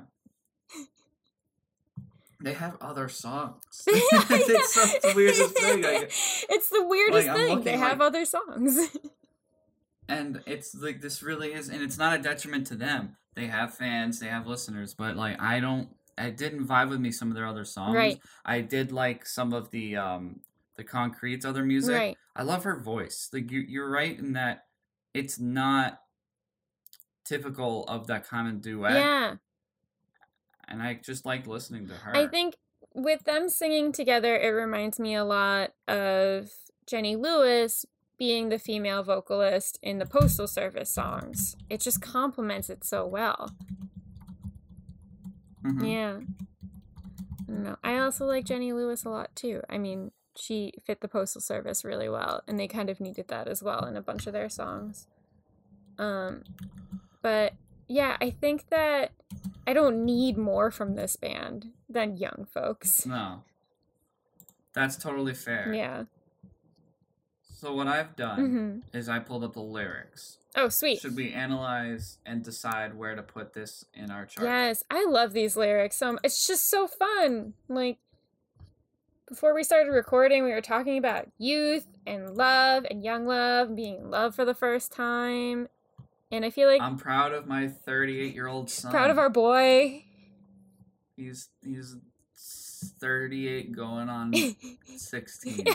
They 2.43 2.55
have 2.55 2.77
other 2.81 3.09
songs. 3.09 3.55
it's 3.87 4.75
the 5.03 5.13
weirdest 5.15 5.57
thing. 5.57 5.83
Like, 5.83 6.03
it's 6.51 6.69
the 6.69 6.85
weirdest 6.85 7.29
I'm 7.29 7.37
thing. 7.37 7.61
They 7.63 7.77
have 7.77 8.01
like- 8.01 8.07
other 8.09 8.25
songs. 8.25 8.79
and 10.09 10.43
it's 10.47 10.75
like 10.75 11.01
this 11.01 11.23
really 11.23 11.53
is, 11.53 11.69
and 11.69 11.83
it's 11.83 11.99
not 11.99 12.19
a 12.19 12.23
detriment 12.23 12.67
to 12.69 12.75
them. 12.75 13.17
They 13.35 13.47
have 13.47 13.75
fans, 13.75 14.21
they 14.21 14.27
have 14.29 14.47
listeners, 14.47 14.95
but 14.95 15.17
like 15.17 15.41
I 15.41 15.61
don't, 15.61 15.89
it 16.19 16.37
didn't 16.37 16.67
vibe 16.67 16.91
with 16.91 17.01
me 17.01 17.13
some 17.13 17.29
of 17.29 17.35
their 17.35 17.47
other 17.47 17.65
songs. 17.65 17.97
Right. 17.97 18.21
I 18.45 18.61
did 18.61 18.93
like 18.93 19.25
some 19.25 19.53
of 19.53 19.71
the 19.71 19.97
um 19.97 20.41
the 20.77 20.85
Concretes' 20.85 21.45
other 21.45 21.65
music. 21.65 21.95
right. 21.97 22.19
I 22.35 22.43
love 22.43 22.65
her 22.65 22.77
voice. 22.81 23.29
Like 23.33 23.51
you, 23.51 23.61
you're 23.61 23.91
right 23.91 24.19
in 24.19 24.33
that 24.33 24.65
it's 25.15 25.39
not 25.39 26.01
typical 27.25 27.85
of 27.85 28.07
that 28.09 28.27
kind 28.27 28.49
of 28.49 28.61
duet. 28.61 28.95
Yeah. 28.95 29.35
And 30.73 30.83
I 30.83 30.95
just 30.95 31.27
like 31.27 31.47
listening 31.47 31.87
to 31.89 31.95
her. 31.95 32.17
I 32.17 32.27
think 32.27 32.57
with 32.95 33.25
them 33.25 33.51
singing 33.51 33.93
together, 33.93 34.37
it 34.39 34.49
reminds 34.49 34.99
me 34.99 35.15
a 35.15 35.25
lot 35.25 35.73
of 35.87 36.51
Jenny 36.87 37.15
Lewis 37.15 37.85
being 38.19 38.49
the 38.49 38.59
female 38.59 39.03
vocalist 39.03 39.79
in 39.83 39.99
the 39.99 40.07
Postal 40.07 40.47
Service 40.47 40.89
songs. 40.91 41.57
It 41.69 41.81
just 41.81 42.01
complements 42.01 42.71
it 42.71 42.85
so 42.85 43.07
well. 43.07 43.51
Mhm. 45.63 45.93
Yeah. 45.93 46.21
don't 47.47 47.65
know. 47.65 47.77
I 47.85 47.99
also 47.99 48.25
like 48.25 48.47
Jenny 48.47 48.73
Lewis 48.73 49.05
a 49.05 49.11
lot 49.11 49.37
too. 49.37 49.61
I 49.69 49.77
mean, 49.77 50.13
she 50.35 50.73
fit 50.87 51.03
the 51.03 51.09
postal 51.09 51.43
service 51.43 51.85
really 51.85 52.09
well, 52.09 52.43
and 52.49 52.59
they 52.59 52.67
kind 52.67 52.89
of 52.89 52.99
needed 52.99 53.29
that 53.29 53.47
as 53.47 53.63
well 53.63 53.85
in 53.85 53.95
a 53.95 54.01
bunch 54.01 54.27
of 54.27 54.33
their 54.33 54.49
songs. 54.49 55.07
Um, 55.99 56.45
but 57.21 57.53
yeah, 57.93 58.17
I 58.21 58.31
think 58.31 58.71
that 58.71 59.13
I 59.67 59.73
don't 59.73 60.05
need 60.05 60.39
more 60.39 60.71
from 60.71 60.95
this 60.95 61.17
band 61.17 61.73
than 61.89 62.17
young 62.17 62.47
folks. 62.51 63.05
No. 63.05 63.43
That's 64.73 64.97
totally 64.97 65.35
fair. 65.35 65.73
Yeah. 65.75 66.05
So 67.43 67.75
what 67.75 67.87
I've 67.87 68.17
done 68.17 68.83
hmm 68.91 68.97
is 68.97 69.09
I 69.09 69.19
pulled 69.19 69.45
up 69.45 69.53
the 69.53 69.61
lyrics. 69.61 70.39
Oh, 70.57 70.69
sweet. 70.69 71.01
Should 71.01 71.17
we 71.17 71.33
analyze 71.33 72.19
and 72.27 72.43
decide 72.43 72.95
where 72.95 73.15
to 73.15 73.23
put 73.23 73.53
this 73.53 73.85
in 73.95 74.11
our 74.11 74.27
chart? 74.27 74.47
Yes, 74.49 74.85
I 74.91 75.07
love 75.07 75.33
these 75.33 75.57
lyrics. 75.57 76.01
Um, 76.03 76.19
it's 76.25 76.47
just 76.47 76.69
so 76.69 76.87
fun. 76.87 77.55
Like 77.69 77.99
before 79.29 79.55
we 79.55 79.63
started 79.63 79.91
recording, 79.93 80.45
we 80.45 80.51
were 80.51 80.61
talking 80.61 80.99
about 80.99 81.29
youth 81.39 81.87
and 82.07 82.37
love 82.37 82.85
and 82.91 83.05
young 83.05 83.27
love 83.27 83.69
and 83.69 83.77
being 83.77 83.97
in 83.97 84.11
love 84.11 84.35
for 84.35 84.45
the 84.45 84.55
first 84.55 84.93
time. 84.93 85.69
And 86.33 86.45
I 86.45 86.51
feel 86.51 86.67
like 86.69 86.81
I'm 86.81 86.97
proud 86.97 87.33
of 87.33 87.47
my 87.47 87.69
38 87.69 88.35
year 88.35 88.47
old 88.49 88.71
son. 88.71 88.91
proud 88.91 89.11
of 89.11 89.19
our 89.19 89.29
boy. 89.29 90.05
He's 91.17 91.49
he's 91.63 91.95
38 92.99 93.73
going 93.77 94.09
on 94.09 94.33
16. 94.97 95.65
yeah. 95.67 95.75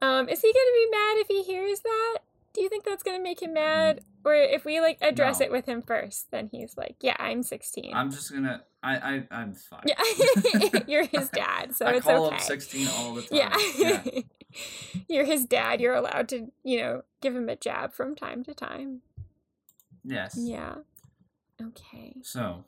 um, 0.00 0.28
is 0.28 0.40
he 0.40 0.52
gonna 0.52 0.74
be 0.74 0.90
mad 0.90 1.16
if 1.18 1.26
he 1.28 1.42
hears 1.42 1.80
that? 1.80 2.18
Do 2.52 2.62
you 2.62 2.68
think 2.68 2.84
that's 2.84 3.02
gonna 3.02 3.20
make 3.22 3.42
him 3.42 3.52
mad? 3.54 4.00
Or 4.24 4.34
if 4.34 4.64
we 4.64 4.80
like 4.80 4.98
address 5.00 5.40
No. 5.40 5.46
it 5.46 5.52
with 5.52 5.66
him 5.66 5.82
first, 5.82 6.30
then 6.30 6.48
he's 6.52 6.76
like, 6.76 6.96
Yeah, 7.00 7.16
I'm 7.18 7.42
sixteen. 7.42 7.92
I'm 7.94 8.10
just 8.10 8.32
gonna 8.32 8.62
I 8.82 8.96
I 8.96 9.26
I'm 9.30 9.54
fine. 9.54 9.82
yeah. 9.86 10.80
You're 10.86 11.06
his 11.06 11.28
dad, 11.34 11.74
so 11.74 11.86
I 11.86 11.94
it's 11.94 12.04
call 12.06 12.26
okay. 12.26 12.36
him 12.36 12.40
16 12.42 12.88
all 12.88 13.14
the 13.14 13.22
time. 13.22 13.28
Yeah. 13.32 13.56
yeah. 13.76 14.20
You're 15.08 15.24
his 15.24 15.44
dad. 15.46 15.80
You're 15.80 15.94
allowed 15.94 16.28
to, 16.30 16.50
you 16.64 16.78
know, 16.78 17.02
give 17.20 17.34
him 17.36 17.48
a 17.48 17.56
jab 17.56 17.92
from 17.92 18.14
time 18.16 18.42
to 18.44 18.54
time. 18.54 19.02
Yes. 20.04 20.36
Yeah. 20.38 20.76
Okay. 21.62 22.16
So, 22.22 22.64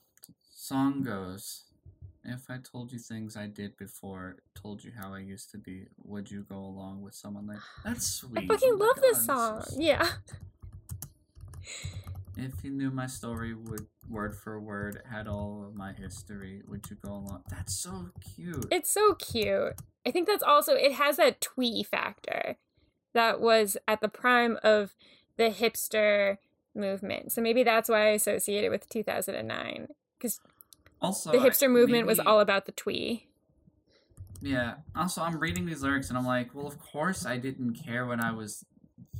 song 0.54 1.02
goes. 1.02 1.64
If 2.24 2.48
I 2.48 2.58
told 2.58 2.92
you 2.92 3.00
things 3.00 3.36
I 3.36 3.46
did 3.48 3.76
before, 3.76 4.36
told 4.54 4.84
you 4.84 4.92
how 4.96 5.12
I 5.12 5.18
used 5.18 5.50
to 5.50 5.58
be, 5.58 5.86
would 6.04 6.30
you 6.30 6.46
go 6.48 6.56
along 6.58 7.02
with 7.02 7.14
someone 7.14 7.48
like 7.48 7.58
that's 7.84 8.06
sweet? 8.06 8.44
I 8.44 8.46
fucking 8.46 8.74
Oh 8.74 8.76
love 8.76 8.96
this 9.00 9.26
God, 9.26 9.26
song. 9.26 9.58
is- 9.72 9.78
Yeah. 9.80 10.08
If 12.36 12.64
you 12.64 12.70
knew 12.70 12.90
my 12.90 13.06
story, 13.06 13.54
would 13.54 13.86
word 14.08 14.34
for 14.34 14.58
word 14.58 15.02
had 15.10 15.28
all 15.28 15.64
of 15.66 15.74
my 15.74 15.92
history, 15.92 16.62
would 16.66 16.88
you 16.90 16.96
go 16.96 17.12
along? 17.12 17.42
That's 17.50 17.74
so 17.74 18.10
cute. 18.34 18.66
It's 18.70 18.90
so 18.90 19.14
cute. 19.14 19.74
I 20.06 20.10
think 20.10 20.26
that's 20.26 20.42
also 20.42 20.74
it 20.74 20.92
has 20.92 21.16
that 21.18 21.40
twee 21.40 21.82
factor 21.82 22.56
that 23.12 23.40
was 23.40 23.76
at 23.86 24.00
the 24.00 24.08
prime 24.08 24.58
of 24.62 24.94
the 25.36 25.50
hipster 25.50 26.38
movement. 26.74 27.32
So 27.32 27.42
maybe 27.42 27.62
that's 27.62 27.88
why 27.88 28.08
I 28.08 28.10
associate 28.10 28.64
it 28.64 28.70
with 28.70 28.88
2009 28.88 29.88
because 30.18 30.40
also, 31.00 31.32
the 31.32 31.38
hipster 31.38 31.70
movement 31.70 32.06
was 32.06 32.20
all 32.20 32.40
about 32.40 32.66
the 32.66 32.72
twee. 32.72 33.26
Yeah. 34.40 34.74
Also, 34.94 35.22
I'm 35.22 35.38
reading 35.38 35.66
these 35.66 35.82
lyrics 35.82 36.08
and 36.08 36.18
I'm 36.18 36.26
like, 36.26 36.54
well, 36.54 36.66
of 36.66 36.78
course 36.78 37.26
I 37.26 37.36
didn't 37.36 37.74
care 37.74 38.06
when 38.06 38.20
I 38.20 38.32
was 38.32 38.64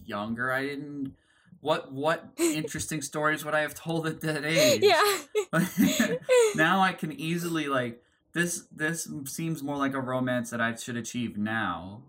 younger. 0.04 0.52
I 0.52 0.62
didn't. 0.62 1.14
What 1.62 1.92
what 1.92 2.24
interesting 2.38 3.00
stories 3.10 3.44
would 3.44 3.54
I 3.54 3.60
have 3.60 3.74
told 3.74 4.06
at 4.08 4.20
that 4.22 4.44
age? 4.44 4.82
Yeah. 4.82 6.16
now 6.56 6.80
I 6.80 6.92
can 6.92 7.12
easily 7.12 7.68
like 7.68 8.02
this. 8.32 8.66
This 8.74 9.08
seems 9.26 9.62
more 9.62 9.76
like 9.76 9.94
a 9.94 10.00
romance 10.00 10.50
that 10.50 10.60
I 10.60 10.74
should 10.74 10.96
achieve 10.96 11.38
now, 11.38 12.02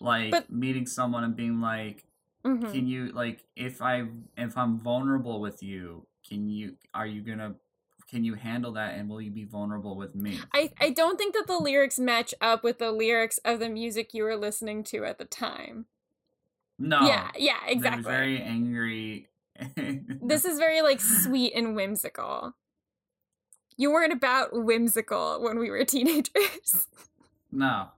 like 0.00 0.32
But- 0.32 0.50
meeting 0.50 0.86
someone 0.86 1.22
and 1.24 1.36
being 1.36 1.60
like, 1.60 2.04
Mhm. 2.44 2.72
"Can 2.72 2.86
you 2.88 3.12
like 3.12 3.44
if 3.56 3.80
I 3.80 4.08
if 4.36 4.56
I'm 4.58 4.78
vulnerable 4.78 5.40
with 5.40 5.62
you, 5.62 6.06
can 6.28 6.48
you 6.48 6.76
are 6.92 7.06
you 7.06 7.20
gonna 7.22 7.54
can 8.10 8.24
you 8.24 8.34
handle 8.34 8.72
that 8.72 8.94
and 8.98 9.08
will 9.08 9.20
you 9.20 9.30
be 9.30 9.44
vulnerable 9.44 9.96
with 9.96 10.16
me?" 10.16 10.40
I, 10.52 10.72
I 10.80 10.90
don't 10.90 11.16
think 11.18 11.34
that 11.34 11.46
the 11.46 11.58
lyrics 11.58 12.00
match 12.00 12.34
up 12.40 12.64
with 12.64 12.78
the 12.78 12.90
lyrics 12.90 13.38
of 13.44 13.60
the 13.60 13.68
music 13.68 14.12
you 14.12 14.24
were 14.24 14.36
listening 14.36 14.82
to 14.84 15.04
at 15.04 15.18
the 15.18 15.24
time. 15.24 15.86
No. 16.78 17.00
Yeah, 17.06 17.30
yeah, 17.36 17.56
They're 17.66 17.72
exactly. 17.74 18.02
very 18.04 18.42
angry. 18.42 19.28
This 20.22 20.44
is 20.44 20.58
very 20.58 20.82
like 20.82 21.00
sweet 21.00 21.52
and 21.54 21.74
whimsical. 21.74 22.54
You 23.76 23.90
weren't 23.92 24.12
about 24.12 24.50
whimsical 24.52 25.42
when 25.42 25.58
we 25.58 25.70
were 25.70 25.84
teenagers. 25.84 26.86
no. 27.50 27.88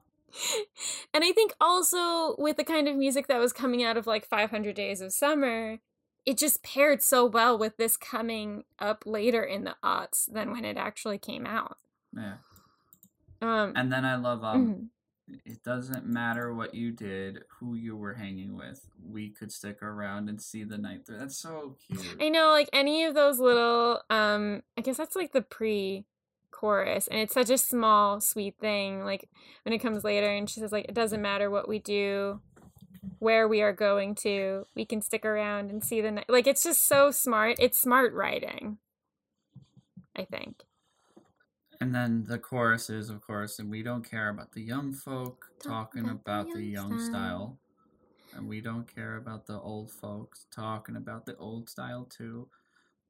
and 1.13 1.25
I 1.25 1.33
think 1.33 1.53
also 1.61 2.37
with 2.39 2.57
the 2.57 2.65
kind 2.65 2.89
of 2.89 2.97
music 2.97 3.27
that 3.27 3.39
was 3.39 3.53
coming 3.53 3.83
out 3.83 3.97
of 3.97 4.07
like 4.07 4.27
500 4.27 4.75
Days 4.75 5.01
of 5.01 5.13
Summer, 5.13 5.79
it 6.25 6.39
just 6.39 6.63
paired 6.63 7.03
so 7.03 7.27
well 7.27 7.59
with 7.59 7.77
this 7.77 7.97
coming 7.97 8.65
up 8.79 9.03
later 9.05 9.43
in 9.43 9.65
the 9.65 9.75
aughts 9.85 10.33
than 10.33 10.53
when 10.53 10.65
it 10.65 10.77
actually 10.77 11.19
came 11.19 11.45
out. 11.47 11.77
Yeah. 12.17 12.35
Um, 13.43 13.73
And 13.75 13.93
then 13.93 14.05
I 14.05 14.17
love 14.17 14.45
um 14.45 14.67
mhm. 14.67 14.89
It 15.45 15.63
doesn't 15.63 16.07
matter 16.07 16.55
what 16.55 16.75
you 16.75 16.93
did, 16.93 17.45
who 17.59 17.75
you 17.75 17.97
were 17.97 18.15
hanging 18.15 18.57
with. 18.57 18.87
We 19.05 19.31
could 19.31 19.53
stick 19.53 19.83
around 19.83 20.29
and 20.29 20.41
see 20.41 20.65
the 20.65 20.79
night 20.79 21.07
through. 21.07 21.19
That's 21.19 21.37
so 21.37 21.77
cute. 21.87 22.17
I 22.21 22.29
know, 22.29 22.51
like 22.51 22.69
any 22.73 23.05
of 23.05 23.15
those 23.15 23.39
little, 23.39 24.03
um, 24.11 24.63
I 24.77 24.81
guess 24.81 24.97
that's 24.97 25.17
like 25.17 25.33
the 25.33 25.43
pre 25.43 26.05
chorus, 26.51 27.07
and 27.07 27.21
it's 27.21 27.35
such 27.35 27.51
a 27.51 27.59
small, 27.59 28.21
sweet 28.21 28.57
thing. 28.61 29.05
Like 29.05 29.29
when 29.65 29.73
it 29.73 29.79
comes 29.79 30.05
later, 30.05 30.29
and 30.29 30.49
she 30.49 30.61
says, 30.61 30.73
like, 30.73 30.87
it 30.87 30.95
doesn't 30.95 31.23
matter 31.23 31.51
what 31.51 31.69
we 31.69 31.79
do, 31.79 32.41
where 33.19 33.49
we 33.49 33.63
are 33.63 33.73
going 33.73 34.15
to, 34.17 34.67
we 34.75 34.85
can 34.85 35.01
stick 35.01 35.25
around 35.25 35.71
and 35.71 35.83
see 35.83 36.01
the 36.01 36.11
night. 36.11 36.27
Like 36.29 36.47
it's 36.47 36.63
just 36.63 36.87
so 36.87 37.11
smart. 37.11 37.57
It's 37.59 37.79
smart 37.79 38.13
writing, 38.13 38.79
I 40.17 40.25
think. 40.25 40.65
And 41.81 41.95
then 41.95 42.25
the 42.25 42.39
chorus 42.39 42.91
is, 42.91 43.09
of 43.09 43.23
course, 43.23 43.59
and 43.59 43.71
we 43.71 43.83
don't 43.83 44.09
care 44.09 44.29
about 44.29 44.53
the 44.53 44.61
young 44.61 44.93
folk 44.93 45.47
talking 45.63 46.09
about 46.11 46.53
the 46.53 46.63
young 46.63 46.99
style. 46.99 47.59
And 48.35 48.47
we 48.47 48.61
don't 48.61 48.93
care 48.93 49.17
about 49.17 49.47
the 49.47 49.59
old 49.59 49.91
folks 49.91 50.47
talking 50.55 50.97
about 50.97 51.25
the 51.25 51.37
old 51.37 51.71
style 51.71 52.05
too. 52.05 52.49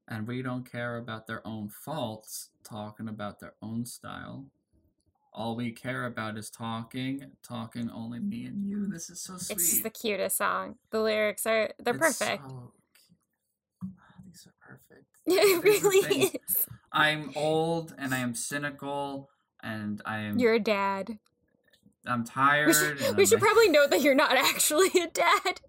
And 0.09 0.27
we 0.27 0.41
don't 0.43 0.71
care 0.71 0.97
about 0.99 1.27
their 1.27 1.45
own 1.47 1.69
faults 1.69 2.51
talking 2.65 3.09
about 3.09 3.41
their 3.41 3.55
own 3.61 3.85
style. 3.87 4.47
All 5.33 5.57
we 5.57 5.73
care 5.73 6.07
about 6.07 6.39
is 6.39 6.49
talking, 6.51 7.23
talking 7.43 7.91
only 7.91 8.19
me 8.21 8.47
and 8.47 8.65
you. 8.69 8.87
This 8.89 9.11
is 9.11 9.21
so 9.21 9.37
sweet. 9.37 9.57
It's 9.57 9.83
the 9.83 9.91
cutest 9.91 10.37
song. 10.39 10.77
The 10.91 11.01
lyrics 11.01 11.47
are 11.47 11.73
they're 11.79 11.95
It's 11.95 12.19
perfect. 12.19 12.43
so 12.43 12.73
cute. 12.95 13.91
Ah, 13.99 14.15
These 14.27 14.47
are 14.47 14.55
perfect. 14.61 15.07
It 15.27 15.63
really 15.63 16.31
is. 16.35 16.67
I'm 16.93 17.33
old 17.37 17.95
and 17.99 18.15
I 18.15 18.19
am 18.19 18.35
cynical 18.35 19.31
and 19.63 20.01
I 20.05 20.19
am 20.21 20.39
You're 20.39 20.55
a 20.55 20.61
dad. 20.61 21.19
I'm 22.07 22.25
tired. 22.25 22.69
We 22.69 22.73
should, 22.73 23.17
we 23.19 23.27
should 23.27 23.41
probably 23.41 23.69
note 23.69 23.91
that 23.91 24.01
you're 24.01 24.15
not 24.15 24.35
actually 24.35 24.89
a 24.99 25.07
dad. 25.09 25.61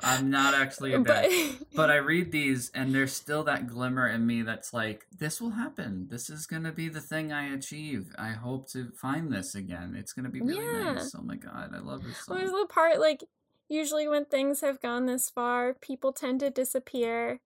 I'm 0.00 0.30
not 0.30 0.52
actually 0.52 0.92
a 0.94 0.98
dad. 1.04 1.30
But 1.76 1.90
I 1.90 1.96
read 1.96 2.32
these 2.32 2.70
and 2.74 2.92
there's 2.92 3.12
still 3.12 3.44
that 3.44 3.68
glimmer 3.68 4.08
in 4.08 4.26
me 4.26 4.42
that's 4.42 4.74
like, 4.74 5.06
this 5.16 5.40
will 5.40 5.50
happen. 5.50 6.08
This 6.10 6.28
is 6.28 6.44
gonna 6.46 6.72
be 6.72 6.88
the 6.88 7.00
thing 7.00 7.32
I 7.32 7.54
achieve. 7.54 8.14
I 8.18 8.30
hope 8.30 8.68
to 8.70 8.90
find 8.96 9.32
this 9.32 9.54
again. 9.54 9.94
It's 9.96 10.12
gonna 10.12 10.28
be 10.28 10.40
really 10.40 10.64
Yeah. 10.64 10.94
nice. 10.94 11.14
Oh 11.14 11.22
my 11.22 11.36
god, 11.36 11.72
I 11.72 11.78
love 11.78 12.02
this 12.02 12.26
Well, 12.26 12.38
there's 12.38 12.50
song. 12.50 12.60
the 12.62 12.66
part 12.66 12.98
like 12.98 13.22
usually 13.68 14.08
when 14.08 14.24
things 14.24 14.62
have 14.62 14.82
gone 14.82 15.06
this 15.06 15.30
far, 15.30 15.72
people 15.74 16.12
tend 16.12 16.40
to 16.40 16.50
disappear. 16.50 17.40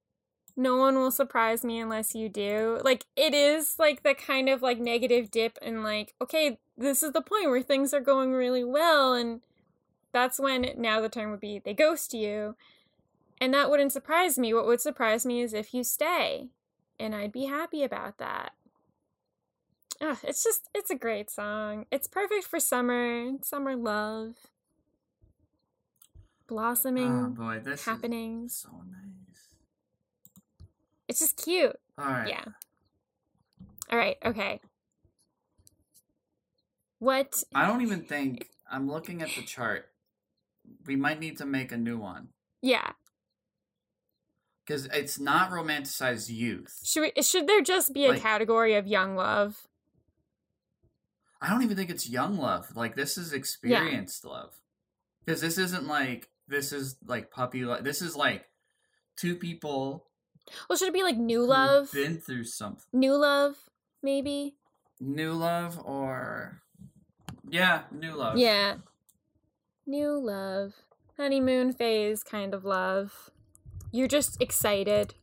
No 0.60 0.76
one 0.76 0.96
will 0.96 1.10
surprise 1.10 1.64
me 1.64 1.80
unless 1.80 2.14
you 2.14 2.28
do. 2.28 2.80
Like 2.84 3.06
it 3.16 3.32
is 3.32 3.76
like 3.78 4.02
the 4.02 4.12
kind 4.12 4.46
of 4.46 4.60
like 4.60 4.78
negative 4.78 5.30
dip 5.30 5.58
and 5.62 5.82
like 5.82 6.12
okay, 6.20 6.58
this 6.76 7.02
is 7.02 7.12
the 7.12 7.22
point 7.22 7.48
where 7.48 7.62
things 7.62 7.94
are 7.94 8.00
going 8.00 8.32
really 8.32 8.62
well 8.62 9.14
and 9.14 9.40
that's 10.12 10.38
when 10.38 10.72
now 10.76 11.00
the 11.00 11.08
term 11.08 11.30
would 11.30 11.40
be 11.40 11.62
they 11.64 11.72
ghost 11.72 12.12
you. 12.12 12.56
And 13.40 13.54
that 13.54 13.70
wouldn't 13.70 13.92
surprise 13.92 14.38
me. 14.38 14.52
What 14.52 14.66
would 14.66 14.82
surprise 14.82 15.24
me 15.24 15.40
is 15.40 15.54
if 15.54 15.72
you 15.72 15.82
stay. 15.82 16.48
And 16.98 17.14
I'd 17.14 17.32
be 17.32 17.46
happy 17.46 17.82
about 17.82 18.18
that. 18.18 18.52
Ugh, 19.98 20.18
it's 20.22 20.44
just 20.44 20.68
it's 20.74 20.90
a 20.90 20.94
great 20.94 21.30
song. 21.30 21.86
It's 21.90 22.06
perfect 22.06 22.44
for 22.44 22.60
summer, 22.60 23.30
summer 23.42 23.76
love 23.76 24.34
oh, 24.44 26.20
blossoming 26.46 27.24
Oh 27.24 27.28
boy, 27.30 27.60
this 27.64 27.86
happenings. 27.86 28.52
is 28.52 28.58
so 28.58 28.82
nice. 28.90 29.19
It's 31.10 31.18
just 31.18 31.42
cute. 31.44 31.74
Alright. 32.00 32.28
Yeah. 32.28 32.44
All 33.90 33.98
right. 33.98 34.16
Okay. 34.24 34.60
What? 37.00 37.42
I 37.52 37.66
don't 37.66 37.82
even 37.82 38.02
think 38.04 38.48
I'm 38.70 38.88
looking 38.88 39.20
at 39.20 39.30
the 39.34 39.42
chart. 39.42 39.86
We 40.86 40.94
might 40.94 41.18
need 41.18 41.36
to 41.38 41.46
make 41.46 41.72
a 41.72 41.76
new 41.76 41.98
one. 41.98 42.28
Yeah. 42.62 42.92
Because 44.64 44.86
it's 44.86 45.18
not 45.18 45.50
romanticized 45.50 46.30
youth. 46.30 46.78
Should 46.84 47.10
we, 47.16 47.22
should 47.22 47.48
there 47.48 47.60
just 47.60 47.92
be 47.92 48.06
a 48.06 48.10
Like- 48.10 48.22
category 48.22 48.74
of 48.76 48.86
young 48.86 49.16
love? 49.16 49.66
I 51.42 51.48
don't 51.50 51.62
even 51.64 51.76
think 51.76 51.90
it's 51.90 52.08
young 52.08 52.36
love. 52.36 52.76
Like 52.76 52.94
this 52.94 53.18
is 53.18 53.32
experienced 53.32 54.24
love. 54.24 54.54
Because 55.24 55.40
this 55.40 55.58
isn't 55.58 55.88
like 55.88 56.28
this 56.46 56.70
is 56.72 56.96
like 57.04 57.32
puppy 57.32 57.64
love. 57.64 57.82
This 57.82 58.00
is 58.00 58.14
like 58.14 58.44
two 59.16 59.34
people 59.34 60.06
Well, 60.68 60.76
should 60.76 60.88
it 60.88 60.94
be 60.94 61.02
like 61.02 61.16
new 61.16 61.40
who've 61.40 61.48
love? 61.48 61.92
been 61.92 62.18
through 62.18 62.44
something. 62.44 62.84
New 62.92 63.14
love, 63.16 63.56
maybe. 64.02 64.54
New 65.00 65.32
love 65.32 65.80
or 65.84 66.60
yeah, 67.48 67.82
new 67.90 68.14
love. 68.14 68.38
Yeah. 68.38 68.76
New 69.86 70.18
love. 70.18 70.74
Honeymoon 71.16 71.72
phase 71.72 72.22
kind 72.22 72.54
of 72.54 72.64
love. 72.64 73.30
You're 73.92 74.08
just 74.08 74.40
excited. 74.40 75.14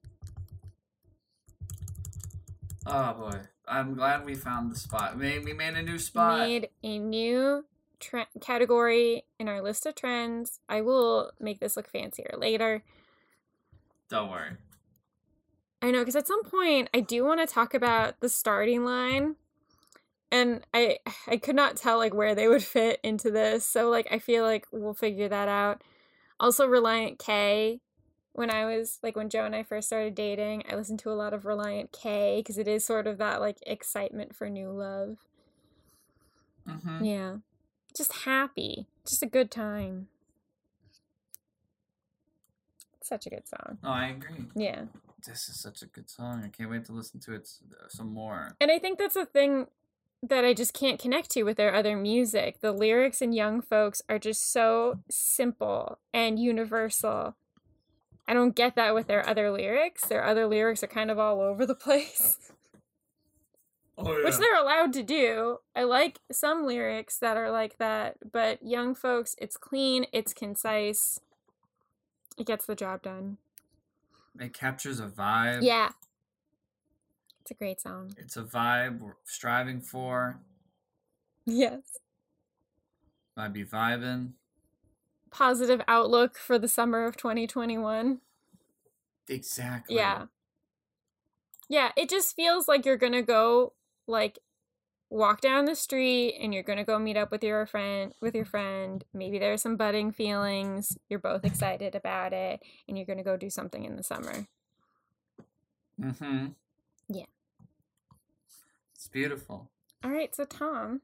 Oh 2.86 3.14
boy. 3.14 3.40
I'm 3.68 3.96
glad 3.96 4.26
we 4.26 4.36
found 4.36 4.72
the 4.72 4.78
spot. 4.78 5.18
We 5.18 5.40
we 5.40 5.54
made 5.54 5.76
a 5.76 5.82
new 5.82 6.00
spot. 6.00 6.40
Made 6.40 6.70
a 6.84 7.00
new 7.00 7.66
tre- 8.00 8.28
category 8.40 9.24
in 9.40 9.48
our 9.48 9.62
list 9.62 9.86
of 9.86 9.96
trends. 9.96 10.60
I 10.70 10.82
will 10.82 11.32
make 11.40 11.60
this 11.60 11.76
look 11.76 11.90
fancier 11.90 12.34
later. 12.38 12.84
Don't 14.10 14.30
worry. 14.30 14.52
I 15.88 15.92
know, 15.92 16.00
because 16.00 16.18
at 16.18 16.28
some 16.28 16.44
point 16.44 16.90
I 16.94 17.00
do 17.00 17.24
want 17.24 17.40
to 17.40 17.48
talk 17.48 17.74
about 17.74 18.20
the 18.20 18.28
starting 18.28 18.84
line, 18.84 19.38
and 20.30 20.66
I 20.74 20.98
I 21.28 21.38
could 21.38 21.56
not 21.56 21.78
tell 21.78 21.98
like 21.98 22.14
where 22.14 22.36
they 22.36 22.50
would 22.50 22.64
fit 22.76 23.00
into 23.04 23.32
this. 23.32 23.66
So 23.66 23.90
like 23.90 24.06
I 24.12 24.20
feel 24.20 24.44
like 24.44 24.68
we'll 24.70 24.94
figure 24.94 25.30
that 25.30 25.48
out. 25.48 25.82
Also, 26.42 26.68
Relient 26.68 27.20
K. 27.20 27.80
When 28.34 28.52
I 28.52 28.66
was 28.66 29.00
like 29.02 29.16
when 29.16 29.30
Joe 29.30 29.46
and 29.46 29.56
I 29.56 29.64
first 29.64 29.88
started 29.88 30.14
dating, 30.14 30.64
I 30.70 30.76
listened 30.76 31.00
to 31.00 31.10
a 31.10 31.16
lot 31.16 31.34
of 31.34 31.44
Relient 31.44 31.94
K 31.94 32.40
because 32.40 32.58
it 32.58 32.68
is 32.68 32.86
sort 32.86 33.08
of 33.08 33.18
that 33.20 33.40
like 33.40 33.58
excitement 33.66 34.36
for 34.36 34.50
new 34.50 34.70
love. 34.70 35.16
Mm-hmm. 36.68 37.06
Yeah, 37.06 37.36
just 37.96 38.12
happy, 38.12 38.88
just 39.08 39.24
a 39.24 39.26
good 39.26 39.50
time. 39.50 40.10
Such 43.02 43.26
a 43.26 43.30
good 43.30 43.48
song. 43.48 43.78
Oh, 43.86 43.90
I 43.90 44.08
agree. 44.08 44.44
Yeah. 44.54 44.82
This 45.26 45.50
is 45.50 45.60
such 45.60 45.82
a 45.82 45.88
good 45.88 46.10
song. 46.10 46.44
I 46.46 46.50
can't 46.50 46.70
wait 46.70 46.86
to 46.86 46.92
listen 46.92 47.20
to 47.22 47.34
it 47.34 47.50
uh, 47.72 47.88
some 47.90 48.14
more. 48.14 48.56
And 48.62 48.72
I 48.72 48.80
think 48.80 49.00
that's 49.00 49.16
a 49.16 49.26
thing 49.26 49.68
that 50.24 50.46
I 50.46 50.54
just 50.54 50.74
can't 50.74 51.00
connect 51.00 51.32
to 51.32 51.44
with 51.44 51.58
their 51.58 51.74
other 51.74 51.96
music. 51.96 52.62
The 52.62 52.72
lyrics 52.72 53.22
in 53.22 53.34
Young 53.34 53.62
Folks 53.62 54.02
are 54.10 54.20
just 54.20 54.52
so 54.52 55.00
simple 55.10 56.00
and 56.14 56.40
universal. 56.40 57.36
I 58.28 58.34
don't 58.34 58.56
get 58.56 58.76
that 58.76 58.94
with 58.94 59.08
their 59.08 59.28
other 59.28 59.52
lyrics. 59.52 60.06
Their 60.06 60.24
other 60.24 60.48
lyrics 60.48 60.84
are 60.84 60.88
kind 60.88 61.10
of 61.10 61.20
all 61.20 61.40
over 61.40 61.66
the 61.66 61.76
place, 61.88 62.52
Oh 63.98 64.24
which 64.24 64.38
they're 64.38 64.60
allowed 64.60 64.94
to 64.94 65.04
do. 65.04 65.60
I 65.76 65.84
like 65.84 66.20
some 66.32 66.66
lyrics 66.66 67.18
that 67.20 67.38
are 67.38 67.52
like 67.52 67.78
that, 67.78 68.18
but 68.32 68.64
Young 68.64 68.96
Folks, 68.96 69.36
it's 69.40 69.58
clean, 69.58 70.06
it's 70.12 70.34
concise, 70.34 71.20
it 72.38 72.46
gets 72.46 72.66
the 72.66 72.76
job 72.76 73.02
done. 73.02 73.38
It 74.40 74.54
captures 74.54 75.00
a 75.00 75.08
vibe. 75.08 75.64
Yeah. 75.64 75.90
It's 77.42 77.52
a 77.52 77.54
great 77.54 77.80
song. 77.80 78.14
It's 78.18 78.38
a 78.38 78.44
vibe 78.44 79.00
we're 79.00 79.16
striving 79.24 79.82
for. 79.82 80.40
Yes. 81.46 81.82
Might 83.36 83.54
be 83.54 83.64
vibing. 83.64 84.34
Positive 85.32 85.82
outlook 85.88 86.38
for 86.38 86.60
the 86.60 86.68
summer 86.68 87.06
of 87.06 87.16
2021. 87.16 88.20
Exactly. 89.30 89.96
Yeah. 89.96 90.26
Yeah, 91.70 91.92
it 91.96 92.10
just 92.10 92.36
feels 92.36 92.68
like 92.68 92.86
you're 92.86 92.98
gonna 92.98 93.22
go 93.22 93.74
like 94.08 94.40
walk 95.10 95.42
down 95.42 95.66
the 95.66 95.76
street 95.76 96.38
and 96.42 96.54
you're 96.54 96.64
gonna 96.64 96.84
go 96.84 97.00
meet 97.00 97.18
up 97.18 97.32
with 97.32 97.44
your 97.44 97.66
friend 97.66 98.14
with 98.22 98.36
your 98.36 98.46
friend. 98.46 99.04
Maybe 99.14 99.40
there's 99.40 99.62
some 99.62 99.78
budding 99.78 100.12
feelings. 100.12 100.98
You're 101.10 101.20
both 101.20 101.46
excited 101.46 101.96
about 101.96 102.34
it, 102.34 102.62
and 102.88 102.98
you're 102.98 103.06
gonna 103.08 103.24
go 103.24 103.38
do 103.38 103.50
something 103.50 103.86
in 103.86 103.96
the 103.96 104.04
summer. 104.04 104.48
Mm-hmm. 106.02 106.48
Yeah. 107.10 107.26
It's 108.96 109.08
beautiful. 109.08 109.70
All 110.04 110.12
right, 110.12 110.36
so 110.36 110.46
Tom, 110.46 111.02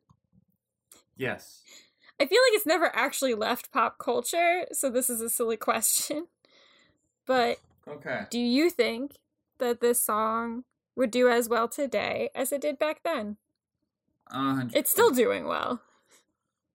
Yes. 1.15 1.63
I 2.19 2.25
feel 2.25 2.39
like 2.47 2.53
it's 2.55 2.65
never 2.65 2.95
actually 2.95 3.33
left 3.33 3.71
pop 3.71 3.97
culture, 3.97 4.65
so 4.71 4.89
this 4.89 5.09
is 5.09 5.21
a 5.21 5.29
silly 5.29 5.57
question. 5.69 6.27
But 7.25 7.59
Okay. 7.87 8.25
do 8.29 8.39
you 8.39 8.69
think 8.69 9.17
that 9.57 9.79
this 9.81 10.01
song 10.01 10.63
would 10.95 11.11
do 11.11 11.27
as 11.29 11.49
well 11.49 11.67
today 11.67 12.29
as 12.35 12.51
it 12.51 12.61
did 12.61 12.77
back 12.79 13.01
then? 13.03 13.37
Uh, 14.33 14.65
It's 14.73 14.89
still 14.91 15.11
doing 15.11 15.45
well. 15.45 15.81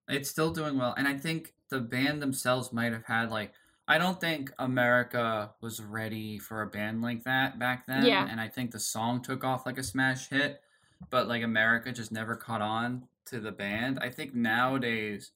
it's 0.08 0.30
still 0.30 0.50
doing 0.52 0.78
well 0.78 0.94
and 0.96 1.06
i 1.06 1.14
think 1.16 1.52
the 1.68 1.80
band 1.80 2.22
themselves 2.22 2.72
might 2.72 2.92
have 2.94 3.04
had 3.04 3.30
like 3.30 3.52
i 3.86 3.98
don't 3.98 4.18
think 4.20 4.50
america 4.58 5.50
was 5.60 5.82
ready 5.82 6.38
for 6.38 6.62
a 6.62 6.66
band 6.66 7.02
like 7.02 7.24
that 7.24 7.58
back 7.58 7.86
then 7.86 8.06
Yeah. 8.06 8.26
and 8.30 8.40
i 8.40 8.48
think 8.48 8.70
the 8.70 8.78
song 8.80 9.20
took 9.22 9.44
off 9.44 9.66
like 9.66 9.76
a 9.76 9.82
smash 9.82 10.28
hit 10.30 10.62
but 11.10 11.28
like 11.28 11.42
america 11.42 11.92
just 11.92 12.10
never 12.10 12.36
caught 12.36 12.62
on 12.62 13.06
to 13.26 13.38
the 13.40 13.52
band 13.52 13.98
i 14.00 14.08
think 14.08 14.34
nowadays 14.34 15.30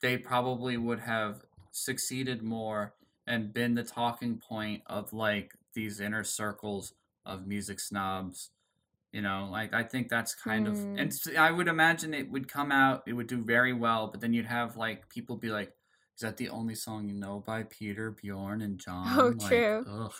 they 0.00 0.18
probably 0.18 0.76
would 0.76 1.00
have 1.00 1.44
succeeded 1.70 2.42
more 2.42 2.94
and 3.28 3.54
been 3.54 3.74
the 3.74 3.84
talking 3.84 4.38
point 4.38 4.82
of 4.86 5.12
like 5.12 5.52
these 5.74 6.00
inner 6.00 6.24
circles 6.24 6.94
of 7.24 7.46
music 7.46 7.78
snobs 7.80 8.50
you 9.14 9.22
know 9.22 9.48
like 9.50 9.72
i 9.72 9.82
think 9.82 10.08
that's 10.08 10.34
kind 10.34 10.66
of 10.66 10.76
Hmm. 10.76 10.98
and 10.98 11.12
I 11.38 11.50
would 11.56 11.68
imagine 11.68 12.12
it 12.14 12.30
would 12.32 12.48
come 12.56 12.70
out 12.72 13.04
it 13.06 13.12
would 13.14 13.28
do 13.28 13.42
very 13.56 13.72
well 13.72 14.08
but 14.08 14.20
then 14.20 14.32
you'd 14.34 14.46
have 14.60 14.76
like 14.76 15.08
people 15.08 15.36
be 15.36 15.50
like 15.50 15.70
is 16.16 16.20
that 16.22 16.36
the 16.36 16.48
only 16.48 16.74
song 16.74 17.08
you 17.08 17.14
know 17.14 17.42
by 17.46 17.62
peter 17.62 18.10
bjorn 18.10 18.60
and 18.60 18.78
john 18.78 19.06
Oh, 19.20 19.28
Like, 19.38 19.48
true. 19.48 19.84
ugh. 19.88 20.12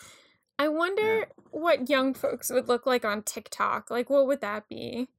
I 0.57 0.69
wonder 0.69 1.27
what 1.51 1.89
young 1.89 2.13
folks 2.13 2.49
would 2.49 2.69
look 2.69 2.85
like 2.85 3.03
on 3.03 3.23
TikTok. 3.23 3.91
Like, 3.91 4.09
what 4.09 4.25
would 4.27 4.39
that 4.39 4.69
be? 4.69 5.09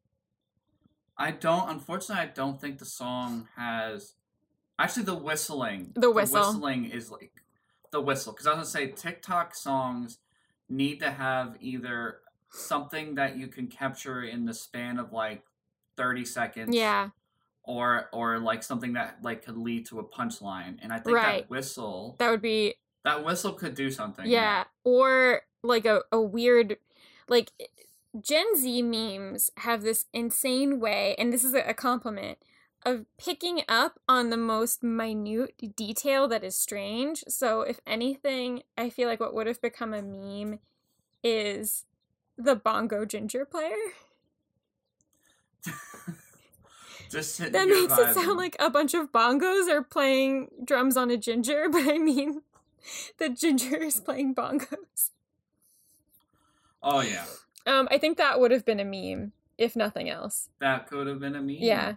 i 1.18 1.30
don't 1.30 1.68
unfortunately 1.70 2.22
i 2.24 2.32
don't 2.40 2.60
think 2.60 2.78
the 2.78 2.84
song 2.86 3.48
has 3.56 4.14
actually 4.78 5.04
the 5.04 5.14
whistling 5.14 5.92
The 5.94 6.10
whistle. 6.10 6.40
The 6.40 6.46
whistling 6.48 6.84
is 6.86 7.10
like 7.10 7.32
the 7.92 8.00
whistle 8.00 8.32
because 8.32 8.46
i 8.46 8.50
was 8.50 8.56
gonna 8.56 8.66
say 8.66 8.92
tiktok 8.92 9.54
songs 9.54 10.18
need 10.68 11.00
to 11.00 11.10
have 11.10 11.56
either 11.60 12.18
something 12.50 13.14
that 13.16 13.36
you 13.36 13.48
can 13.48 13.66
capture 13.66 14.22
in 14.22 14.44
the 14.46 14.54
span 14.54 14.98
of 14.98 15.12
like 15.12 15.42
30 15.96 16.24
seconds 16.24 16.74
Yeah, 16.74 17.10
or 17.64 18.08
or 18.12 18.38
like 18.38 18.62
something 18.62 18.92
that 18.94 19.18
like 19.22 19.44
could 19.44 19.56
lead 19.56 19.86
to 19.86 19.98
a 19.98 20.04
punchline 20.04 20.76
and 20.82 20.92
i 20.92 20.98
think 20.98 21.16
Right. 21.16 21.42
that 21.42 21.50
whistle 21.50 22.16
that 22.18 22.30
would 22.30 22.42
be 22.42 22.74
that 23.04 23.24
whistle 23.24 23.52
could 23.52 23.74
do 23.74 23.90
something 23.90 24.26
yeah, 24.30 24.64
or 24.84 25.42
like 25.62 25.84
a 25.86 26.02
a 26.12 26.20
weird 26.20 26.76
like 27.28 27.52
Gen 28.20 28.56
Z 28.56 28.82
memes 28.82 29.50
have 29.58 29.82
this 29.82 30.06
insane 30.12 30.80
way, 30.80 31.14
and 31.18 31.32
this 31.32 31.44
is 31.44 31.54
a 31.54 31.74
compliment 31.74 32.38
of 32.84 33.04
picking 33.18 33.62
up 33.68 33.98
on 34.08 34.30
the 34.30 34.36
most 34.36 34.82
minute 34.82 35.54
detail 35.76 36.28
that 36.28 36.44
is 36.44 36.56
strange. 36.56 37.24
So, 37.28 37.62
if 37.62 37.80
anything, 37.86 38.62
I 38.78 38.90
feel 38.90 39.08
like 39.08 39.20
what 39.20 39.34
would 39.34 39.46
have 39.46 39.60
become 39.60 39.92
a 39.92 40.02
meme 40.02 40.60
is 41.22 41.84
the 42.36 42.54
bongo 42.56 43.04
ginger 43.04 43.44
player. 43.44 43.74
just 47.10 47.38
That 47.38 47.68
makes 47.68 47.98
it 47.98 48.14
sound 48.14 48.36
like 48.38 48.56
a 48.58 48.70
bunch 48.70 48.94
of 48.94 49.12
bongos 49.12 49.68
are 49.68 49.82
playing 49.82 50.48
drums 50.64 50.96
on 50.96 51.10
a 51.10 51.16
ginger, 51.16 51.68
but 51.70 51.88
I 51.88 51.98
mean, 51.98 52.42
the 53.18 53.28
ginger 53.28 53.76
is 53.76 54.00
playing 54.00 54.34
bongos. 54.34 55.10
oh 56.82 57.00
yeah 57.00 57.24
Um, 57.66 57.88
I 57.90 57.98
think 57.98 58.16
that 58.18 58.38
would 58.40 58.50
have 58.52 58.64
been 58.64 58.80
a 58.80 58.84
meme, 58.84 59.32
if 59.58 59.74
nothing 59.74 60.08
else. 60.08 60.48
that 60.60 60.86
could 60.86 61.06
have 61.06 61.20
been 61.20 61.34
a 61.34 61.40
meme 61.40 61.58
Yeah, 61.60 61.94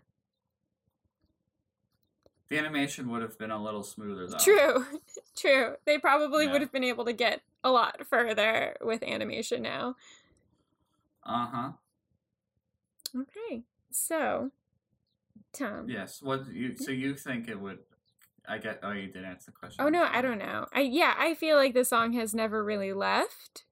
the 2.50 2.58
animation 2.58 3.10
would 3.10 3.22
have 3.22 3.38
been 3.38 3.52
a 3.52 3.62
little 3.62 3.84
smoother 3.84 4.28
though 4.28 4.38
true, 4.38 4.86
true. 5.38 5.76
They 5.86 5.98
probably 5.98 6.46
Yeah. 6.46 6.52
would 6.54 6.62
have 6.62 6.72
been 6.72 6.84
able 6.84 7.06
to 7.06 7.14
get 7.14 7.42
a 7.64 7.72
lot 7.72 8.06
further 8.08 8.76
with 8.82 9.04
animation 9.04 9.62
now. 9.62 9.96
Uh-huh 11.24 11.72
Okay, 13.16 13.64
so 13.92 14.52
Tom. 15.52 15.90
yes 15.90 16.22
what 16.22 16.48
you 16.54 16.76
so 16.78 16.92
you 16.92 17.16
think 17.16 17.48
it 17.48 17.60
would 17.60 17.80
i 18.48 18.58
get 18.60 18.80
oh 18.84 18.92
you 18.92 19.08
did 19.08 19.24
answer 19.26 19.52
the 19.52 19.58
question 19.58 19.84
Oh 19.84 19.90
no, 19.90 20.04
I 20.12 20.22
don't 20.22 20.38
know. 20.40 20.68
I 20.74 20.82
yeah, 20.82 21.14
I 21.18 21.34
feel 21.34 21.56
like 21.58 21.74
the 21.74 21.86
song 21.86 22.14
has 22.14 22.34
never 22.36 22.64
really 22.64 22.94
left 22.94 23.64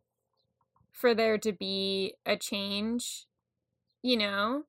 for 0.92 1.14
there 1.14 1.38
to 1.38 1.52
be 1.52 2.16
a 2.26 2.36
change. 2.36 3.26
You 4.02 4.18
know? 4.18 4.64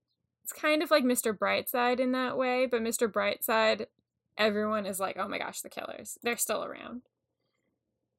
It's 0.44 0.52
kind 0.52 0.82
of 0.82 0.90
like 0.90 1.04
Mr. 1.04 1.36
Brightside 1.36 2.00
in 2.00 2.12
that 2.12 2.36
way, 2.38 2.66
but 2.66 2.82
Mr. 2.82 3.10
Brightside 3.10 3.86
everyone 4.38 4.86
is 4.86 4.98
like, 5.00 5.16
"Oh 5.18 5.28
my 5.28 5.38
gosh, 5.38 5.60
the 5.60 5.68
killers. 5.68 6.18
They're 6.22 6.36
still 6.38 6.64
around." 6.64 7.02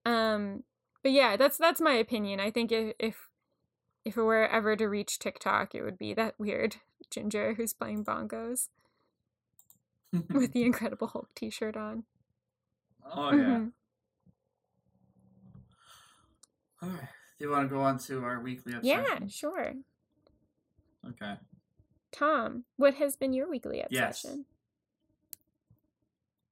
Um 0.06 0.64
but 1.02 1.12
yeah, 1.12 1.38
that's 1.38 1.58
that's 1.58 1.82
my 1.82 1.94
opinion. 1.94 2.40
I 2.40 2.52
think 2.52 2.72
if 2.72 2.94
if 3.00 3.29
if 4.10 4.18
it 4.18 4.24
were 4.24 4.48
ever 4.48 4.76
to 4.76 4.88
reach 4.88 5.20
TikTok, 5.20 5.76
it 5.76 5.84
would 5.84 5.98
be 5.98 6.14
that 6.16 6.34
weird 6.40 6.78
ginger 7.12 7.54
who's 7.54 7.74
playing 7.74 8.04
bongos 8.04 8.70
with 10.32 10.52
the 10.54 10.64
Incredible 10.64 11.08
Hulk 11.08 11.30
t-shirt 11.36 11.78
on. 11.78 12.04
oh 13.16 13.32
yeah. 13.32 13.38
Mhm. 13.44 13.72
All 16.82 16.90
right. 16.90 17.10
Do 17.38 17.46
you 17.46 17.52
want 17.52 17.70
to 17.70 17.76
go 17.76 17.82
on 17.82 17.98
to 18.00 18.24
our 18.24 18.40
weekly 18.40 18.74
episode? 18.74 18.88
Yeah, 18.88 19.20
sure. 19.30 19.74
Okay. 21.08 21.36
Tom, 22.12 22.64
what 22.78 22.96
has 22.96 23.16
been 23.16 23.34
your 23.34 23.50
weekly 23.50 23.84
Yes. 23.90 24.24
obsession? 24.24 24.46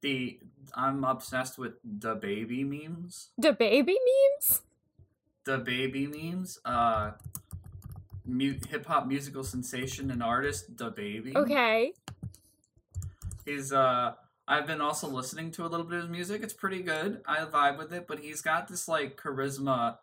The 0.01 0.39
I'm 0.75 1.03
obsessed 1.03 1.57
with 1.57 1.73
the 1.83 2.13
baby 2.15 2.63
memes. 2.63 3.29
The 3.37 3.51
baby 3.53 3.97
memes? 4.09 4.61
The 5.45 5.57
baby 5.57 6.05
memes. 6.07 6.59
Uh, 6.63 7.11
mu- 8.27 8.59
hip 8.69 8.85
hop 8.85 9.07
musical 9.07 9.43
sensation 9.43 10.11
and 10.11 10.21
artist 10.21 10.77
the 10.77 10.89
baby. 10.89 11.35
Okay. 11.35 11.93
He's 13.45 13.71
uh 13.71 14.13
I've 14.47 14.65
been 14.67 14.79
also 14.81 15.07
listening 15.09 15.51
to 15.51 15.65
a 15.65 15.67
little 15.67 15.85
bit 15.85 15.97
of 15.97 16.03
his 16.03 16.11
music. 16.11 16.41
It's 16.41 16.53
pretty 16.53 16.81
good. 16.81 17.21
I 17.27 17.39
vibe 17.45 17.77
with 17.77 17.91
it, 17.91 18.07
but 18.07 18.19
he's 18.19 18.41
got 18.41 18.67
this 18.67 18.87
like 18.87 19.17
charisma. 19.17 19.97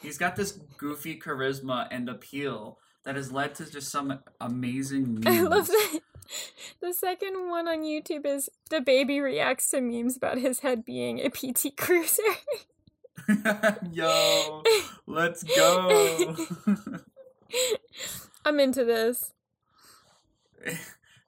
He's 0.00 0.18
got 0.18 0.36
this 0.36 0.52
goofy 0.76 1.18
charisma 1.18 1.88
and 1.90 2.08
appeal 2.08 2.78
that 3.04 3.16
has 3.16 3.32
led 3.32 3.54
to 3.56 3.70
just 3.70 3.90
some 3.90 4.20
amazing 4.40 5.14
memes. 5.20 5.26
I 5.26 5.40
love 5.42 5.66
that. 5.66 6.00
The 6.82 6.92
second 6.92 7.48
one 7.48 7.66
on 7.66 7.78
YouTube 7.78 8.26
is 8.26 8.50
the 8.68 8.82
baby 8.82 9.18
reacts 9.18 9.70
to 9.70 9.80
memes 9.80 10.14
about 10.14 10.36
his 10.36 10.60
head 10.60 10.84
being 10.84 11.20
a 11.20 11.30
PT 11.30 11.74
Cruiser. 11.74 12.22
Yo, 13.92 14.62
let's 15.06 15.42
go. 15.42 16.36
I'm 18.44 18.60
into 18.60 18.84
this. 18.84 19.32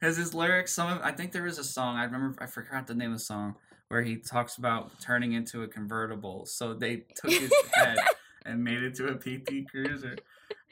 Has 0.01 0.17
his 0.17 0.35
lyrics 0.35 0.75
some 0.75 0.91
of 0.91 1.03
I 1.03 1.13
think 1.13 1.33
there 1.33 1.47
is 1.47 1.59
a 1.59 1.65
song, 1.65 1.97
I 1.97 2.05
remember 2.05 2.37
I 2.43 2.47
forgot 2.47 2.87
the 2.87 2.95
name 2.95 3.13
of 3.13 3.19
the 3.19 3.25
song, 3.25 3.57
where 3.89 4.03
he 4.03 4.17
talks 4.17 4.57
about 4.57 5.01
turning 5.01 5.33
into 5.33 5.63
a 5.63 5.69
convertible. 5.69 6.47
So 6.47 6.75
they 6.75 7.05
took 7.15 7.33
his 7.33 7.53
head 7.75 7.99
and 8.47 8.65
made 8.65 8.83
it 8.83 8.95
to 8.97 9.09
a 9.09 9.15
PT 9.15 9.69
cruiser. 9.71 10.17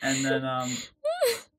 And 0.02 0.24
then 0.24 0.44
um 0.44 0.70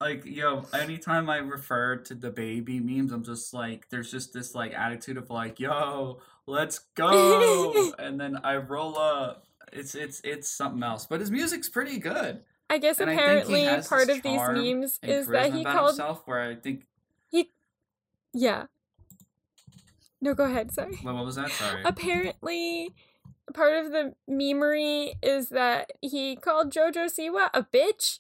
like 0.01 0.25
yo, 0.25 0.65
anytime 0.73 1.29
I 1.29 1.37
refer 1.37 1.97
to 1.97 2.15
the 2.15 2.31
baby 2.31 2.79
memes, 2.79 3.11
I'm 3.11 3.23
just 3.23 3.53
like 3.53 3.89
there's 3.89 4.11
just 4.11 4.33
this 4.33 4.55
like 4.55 4.73
attitude 4.73 5.17
of 5.17 5.29
like, 5.29 5.59
yo, 5.59 6.19
let's 6.47 6.79
go 6.95 7.93
and 7.99 8.19
then 8.19 8.37
I 8.43 8.55
roll 8.57 8.97
up. 8.97 9.45
It's 9.71 9.93
it's 9.93 10.21
it's 10.23 10.49
something 10.49 10.81
else. 10.81 11.05
But 11.05 11.19
his 11.19 11.29
music's 11.29 11.69
pretty 11.69 11.99
good. 11.99 12.41
I 12.69 12.77
guess 12.77 12.99
And 12.99 13.09
I 13.09 13.13
apparently 13.13 13.63
has 13.63 13.87
part 13.87 14.09
of 14.09 14.21
these 14.21 14.39
memes 14.39 14.99
is 15.01 15.27
that 15.27 15.53
he 15.53 15.61
about 15.61 15.75
called. 15.75 15.89
himself 15.89 16.21
where 16.25 16.41
I 16.41 16.55
think 16.55 16.85
he 17.29 17.49
Yeah. 18.33 18.65
No, 20.21 20.33
go 20.33 20.43
ahead. 20.43 20.71
Sorry. 20.71 20.95
what, 20.97 21.15
what 21.15 21.25
was 21.25 21.35
that? 21.35 21.49
Sorry. 21.51 21.81
Apparently, 21.83 22.93
part 23.53 23.73
of 23.85 23.91
the 23.91 24.13
memery 24.29 25.13
is 25.23 25.49
that 25.49 25.91
he 26.01 26.35
called 26.35 26.71
JoJo 26.71 27.05
Siwa 27.07 27.49
a 27.53 27.63
bitch 27.63 28.19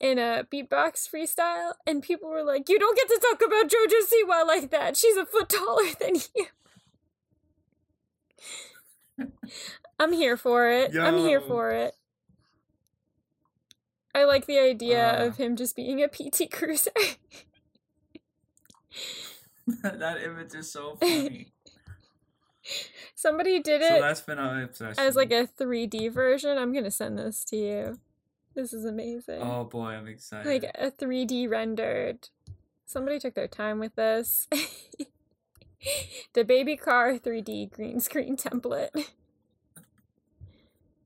in 0.00 0.18
a 0.18 0.46
beatbox 0.52 1.08
freestyle, 1.12 1.72
and 1.86 2.02
people 2.02 2.28
were 2.28 2.44
like, 2.44 2.68
"You 2.68 2.78
don't 2.78 2.96
get 2.96 3.08
to 3.08 3.18
talk 3.30 3.42
about 3.44 3.68
JoJo 3.68 4.02
Siwa 4.12 4.46
like 4.46 4.70
that. 4.70 4.96
She's 4.96 5.16
a 5.16 5.26
foot 5.26 5.48
taller 5.48 5.90
than 6.00 6.16
you." 6.36 6.46
I'm 9.98 10.12
here 10.12 10.36
for 10.36 10.68
it. 10.70 10.94
I'm 10.96 11.18
here 11.18 11.40
for 11.40 11.70
it. 11.72 11.94
I 14.14 14.24
like 14.24 14.46
the 14.46 14.58
idea 14.58 15.10
Uh. 15.20 15.26
of 15.26 15.36
him 15.36 15.56
just 15.56 15.76
being 15.76 16.02
a 16.02 16.08
PT 16.08 16.50
cruiser. 16.52 16.90
that 19.82 20.22
image 20.22 20.54
is 20.54 20.70
so 20.72 20.96
funny. 20.96 21.52
Somebody 23.14 23.60
did 23.60 23.80
so 23.82 23.96
it 23.96 24.00
that's 24.00 24.20
been 24.20 24.38
my 24.38 24.62
obsession. 24.62 24.98
as 24.98 25.16
like 25.16 25.30
a 25.32 25.46
3D 25.58 26.12
version. 26.12 26.56
I'm 26.58 26.72
gonna 26.72 26.90
send 26.90 27.18
this 27.18 27.44
to 27.46 27.56
you. 27.56 27.98
This 28.54 28.72
is 28.72 28.84
amazing. 28.84 29.40
Oh 29.42 29.64
boy, 29.64 29.88
I'm 29.90 30.06
excited. 30.08 30.46
like 30.46 30.70
a 30.74 30.90
3D 30.90 31.48
rendered. 31.48 32.28
Somebody 32.86 33.18
took 33.18 33.34
their 33.34 33.48
time 33.48 33.78
with 33.78 33.94
this. 33.96 34.48
the 36.34 36.44
baby 36.44 36.76
car 36.76 37.18
3D 37.18 37.70
green 37.72 38.00
screen 38.00 38.36
template. 38.36 38.90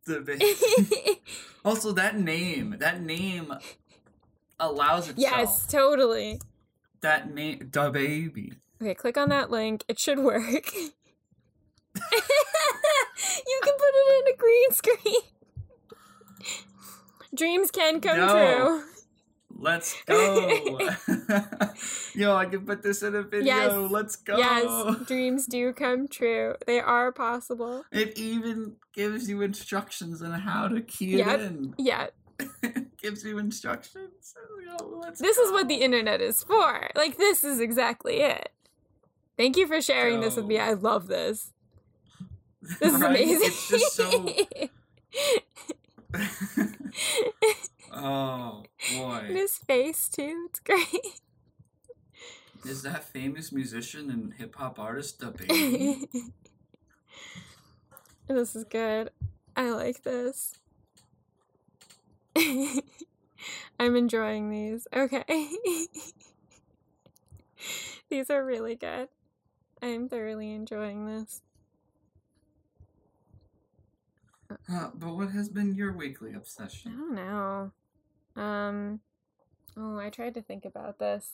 The 0.04 0.20
ba- 0.20 1.14
also, 1.64 1.92
that 1.92 2.18
name, 2.18 2.76
that 2.78 3.00
name 3.02 3.52
allows 4.58 5.08
itself. 5.08 5.16
yes, 5.18 5.66
totally. 5.66 6.40
That 7.00 7.32
name, 7.32 7.68
the 7.72 7.90
baby. 7.90 8.52
Okay, 8.80 8.94
click 8.94 9.16
on 9.16 9.28
that 9.28 9.50
link. 9.50 9.84
It 9.88 9.98
should 9.98 10.18
work. 10.18 10.42
you 10.74 10.90
can 13.62 13.74
put 13.78 13.92
it 13.94 14.26
in 14.26 14.34
a 14.34 14.36
green 14.36 14.72
screen. 14.72 15.22
Dreams 17.34 17.70
can 17.70 18.00
come 18.00 18.16
Yo. 18.18 18.28
true. 18.28 18.84
Let's 19.62 19.94
go. 20.06 20.48
Yo, 22.16 22.34
I 22.34 22.46
can 22.46 22.66
put 22.66 22.82
this 22.82 23.02
in 23.04 23.14
a 23.14 23.22
video. 23.22 23.46
Yes. 23.46 23.90
Let's 23.92 24.16
go. 24.16 24.36
Yes, 24.36 24.96
dreams 25.06 25.46
do 25.46 25.72
come 25.72 26.08
true. 26.08 26.56
They 26.66 26.80
are 26.80 27.12
possible. 27.12 27.84
It 27.92 28.18
even 28.18 28.74
gives 28.92 29.28
you 29.30 29.40
instructions 29.40 30.20
on 30.20 30.32
how 30.32 30.66
to 30.66 30.80
key 30.80 31.16
Yep. 31.18 31.26
it 31.28 31.40
in. 31.42 31.74
Yeah, 31.78 32.08
gives 33.00 33.22
you 33.24 33.38
instructions. 33.38 34.34
Yo, 34.66 34.98
let's 35.00 35.20
this 35.20 35.38
is 35.38 35.52
what 35.52 35.68
the 35.68 35.76
internet 35.76 36.20
is 36.20 36.42
for. 36.42 36.88
Like, 36.96 37.16
this 37.16 37.44
is 37.44 37.60
exactly 37.60 38.16
it. 38.20 38.48
Thank 39.36 39.56
you 39.56 39.68
for 39.68 39.80
sharing 39.80 40.18
this 40.20 40.34
with 40.34 40.46
me. 40.46 40.58
I 40.58 40.72
love 40.72 41.06
this. 41.06 41.52
This 42.60 42.94
is 42.94 43.00
Right? 43.00 43.10
amazing. 43.10 44.68
It's 47.92 48.00
just 48.00 48.02
so. 48.02 48.06
oh 48.06 48.62
boy, 48.96 49.20
His 49.28 49.58
face, 49.58 50.08
too. 50.08 50.46
It's 50.48 50.60
great. 50.60 51.20
is 52.64 52.82
that 52.82 53.04
famous 53.04 53.52
musician 53.52 54.10
and 54.10 54.34
hip 54.34 54.54
hop 54.56 54.78
artist 54.78 55.20
the 55.20 55.30
baby? 55.32 56.08
this 58.28 58.56
is 58.56 58.64
good. 58.64 59.10
I 59.56 59.70
like 59.70 60.02
this. 60.02 60.54
I'm 63.78 63.96
enjoying 63.96 64.50
these. 64.50 64.86
Okay. 64.94 65.24
these 68.08 68.30
are 68.30 68.44
really 68.44 68.76
good. 68.76 69.08
I'm 69.82 70.08
thoroughly 70.08 70.52
enjoying 70.52 71.06
this. 71.06 71.42
Uh, 74.70 74.90
but 74.94 75.16
what 75.16 75.30
has 75.30 75.48
been 75.48 75.74
your 75.74 75.92
weekly 75.92 76.34
obsession? 76.34 76.92
I 76.94 76.98
don't 76.98 77.14
know. 77.14 77.72
Um 78.36 79.00
oh, 79.76 79.98
I 79.98 80.10
tried 80.10 80.34
to 80.34 80.42
think 80.42 80.64
about 80.64 80.98
this 80.98 81.32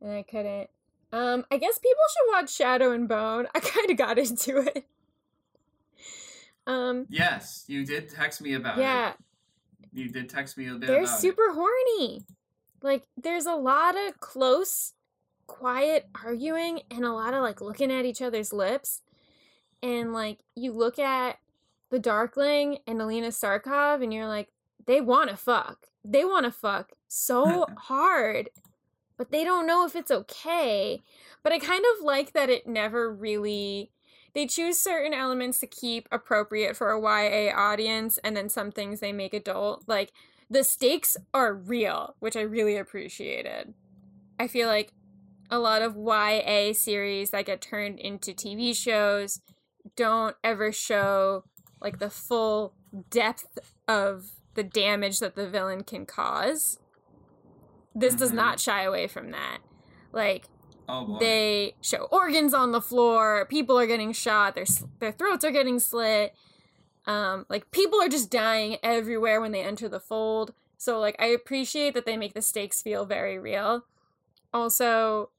and 0.00 0.12
I 0.12 0.22
couldn't. 0.22 0.70
Um 1.12 1.44
I 1.50 1.58
guess 1.58 1.78
people 1.78 2.02
should 2.12 2.32
watch 2.32 2.54
Shadow 2.54 2.92
and 2.92 3.08
Bone. 3.08 3.46
I 3.54 3.60
kind 3.60 3.90
of 3.90 3.96
got 3.96 4.18
into 4.18 4.58
it. 4.58 4.86
Um 6.66 7.06
Yes, 7.08 7.64
you 7.68 7.84
did 7.84 8.08
text 8.08 8.40
me 8.40 8.54
about 8.54 8.78
it. 8.78 8.82
yeah, 8.82 9.10
it. 9.10 9.16
You 9.92 10.08
did 10.08 10.28
text 10.28 10.56
me 10.56 10.68
a 10.68 10.74
bit 10.74 10.88
they're 10.88 11.06
super 11.06 11.52
horny. 11.52 12.24
Like 12.82 13.04
there's 13.16 13.46
a 13.46 13.54
lot 13.54 13.96
of 13.96 14.20
close 14.20 14.92
quiet 15.46 16.08
arguing 16.24 16.80
and 16.90 17.04
a 17.04 17.12
lot 17.12 17.34
of 17.34 17.42
like 17.42 17.60
looking 17.60 17.92
at 17.92 18.04
each 18.04 18.22
other's 18.22 18.52
lips. 18.52 19.02
And 19.82 20.12
like 20.12 20.38
you 20.54 20.72
look 20.72 20.98
at 20.98 21.38
the 21.90 21.98
Darkling 21.98 22.78
and 22.86 23.00
Alina 23.00 23.28
Starkov 23.28 24.02
and 24.02 24.12
you're 24.12 24.26
like 24.26 24.48
they 24.86 25.00
want 25.00 25.30
to 25.30 25.36
fuck. 25.36 25.86
They 26.04 26.24
want 26.24 26.44
to 26.44 26.52
fuck 26.52 26.92
so 27.08 27.66
hard. 27.76 28.50
But 29.16 29.30
they 29.30 29.44
don't 29.44 29.66
know 29.66 29.86
if 29.86 29.94
it's 29.94 30.10
okay. 30.10 31.02
But 31.42 31.52
I 31.52 31.58
kind 31.58 31.84
of 31.94 32.04
like 32.04 32.32
that 32.32 32.50
it 32.50 32.66
never 32.66 33.12
really 33.12 33.90
they 34.34 34.46
choose 34.46 34.78
certain 34.80 35.14
elements 35.14 35.60
to 35.60 35.66
keep 35.66 36.08
appropriate 36.10 36.76
for 36.76 36.90
a 36.90 37.00
YA 37.00 37.56
audience 37.56 38.18
and 38.18 38.36
then 38.36 38.48
some 38.48 38.72
things 38.72 38.98
they 38.98 39.12
make 39.12 39.32
adult. 39.32 39.84
Like 39.86 40.12
the 40.50 40.64
stakes 40.64 41.16
are 41.32 41.54
real, 41.54 42.16
which 42.18 42.36
I 42.36 42.40
really 42.40 42.76
appreciated. 42.76 43.74
I 44.38 44.48
feel 44.48 44.66
like 44.66 44.92
a 45.50 45.58
lot 45.58 45.82
of 45.82 45.96
YA 45.96 46.72
series 46.72 47.30
that 47.30 47.46
get 47.46 47.60
turned 47.60 48.00
into 48.00 48.32
TV 48.32 48.74
shows 48.74 49.40
don't 49.96 50.36
ever 50.42 50.72
show 50.72 51.44
like 51.80 52.00
the 52.00 52.10
full 52.10 52.74
depth 53.10 53.58
of 53.86 54.32
the 54.54 54.62
damage 54.62 55.18
that 55.20 55.34
the 55.36 55.48
villain 55.48 55.82
can 55.84 56.06
cause. 56.06 56.78
This 57.94 58.14
does 58.14 58.32
Mhm. 58.32 58.36
not 58.36 58.60
shy 58.60 58.82
away 58.82 59.06
from 59.06 59.30
that. 59.30 59.58
Like 60.12 60.48
Oh 60.88 61.06
boy. 61.06 61.18
they 61.18 61.76
show 61.80 62.04
organs 62.10 62.52
on 62.54 62.72
the 62.72 62.80
floor. 62.80 63.46
People 63.48 63.78
are 63.78 63.86
getting 63.86 64.12
shot. 64.12 64.54
Their 64.54 64.66
their 64.98 65.12
throats 65.12 65.44
are 65.44 65.50
getting 65.50 65.78
slit. 65.78 66.34
Um, 67.06 67.46
like 67.48 67.70
people 67.70 68.00
are 68.00 68.08
just 68.08 68.30
dying 68.30 68.78
everywhere 68.82 69.40
when 69.40 69.52
they 69.52 69.62
enter 69.62 69.88
the 69.88 70.00
fold. 70.00 70.54
So 70.78 70.98
like 70.98 71.16
I 71.18 71.26
appreciate 71.26 71.94
that 71.94 72.06
they 72.06 72.16
make 72.16 72.34
the 72.34 72.42
stakes 72.42 72.82
feel 72.82 73.04
very 73.04 73.38
real. 73.38 73.84
Also, 74.52 75.30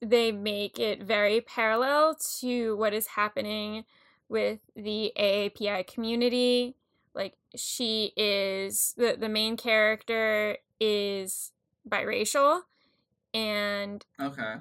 they 0.00 0.30
make 0.32 0.78
it 0.78 1.02
very 1.02 1.40
parallel 1.40 2.14
to 2.40 2.76
what 2.76 2.92
is 2.94 3.08
happening 3.08 3.84
with 4.28 4.60
the 4.76 5.12
AAPI 5.16 5.82
community. 5.86 6.76
Like 7.14 7.34
she 7.56 8.12
is 8.16 8.94
the 8.96 9.16
the 9.18 9.28
main 9.28 9.56
character 9.56 10.58
is 10.80 11.52
biracial 11.88 12.62
and 13.34 14.04
Okay. 14.20 14.56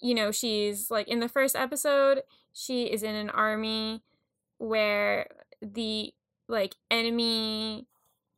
you 0.00 0.14
know, 0.14 0.30
she's 0.30 0.90
like 0.90 1.08
in 1.08 1.20
the 1.20 1.28
first 1.28 1.56
episode, 1.56 2.22
she 2.52 2.84
is 2.84 3.02
in 3.02 3.14
an 3.14 3.30
army 3.30 4.02
where 4.58 5.28
the 5.60 6.12
like 6.48 6.76
enemy 6.90 7.86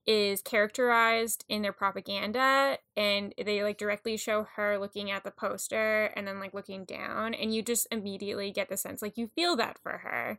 is 0.06 0.42
characterized 0.42 1.44
in 1.48 1.62
their 1.62 1.72
propaganda 1.72 2.76
and 2.96 3.34
they 3.42 3.62
like 3.62 3.78
directly 3.78 4.16
show 4.18 4.46
her 4.56 4.78
looking 4.78 5.10
at 5.10 5.24
the 5.24 5.30
poster 5.30 6.12
and 6.14 6.28
then 6.28 6.38
like 6.38 6.52
looking 6.52 6.84
down 6.84 7.32
and 7.32 7.54
you 7.54 7.62
just 7.62 7.86
immediately 7.90 8.50
get 8.50 8.68
the 8.68 8.76
sense 8.76 9.00
like 9.00 9.16
you 9.16 9.30
feel 9.34 9.56
that 9.56 9.78
for 9.82 9.98
her. 9.98 10.38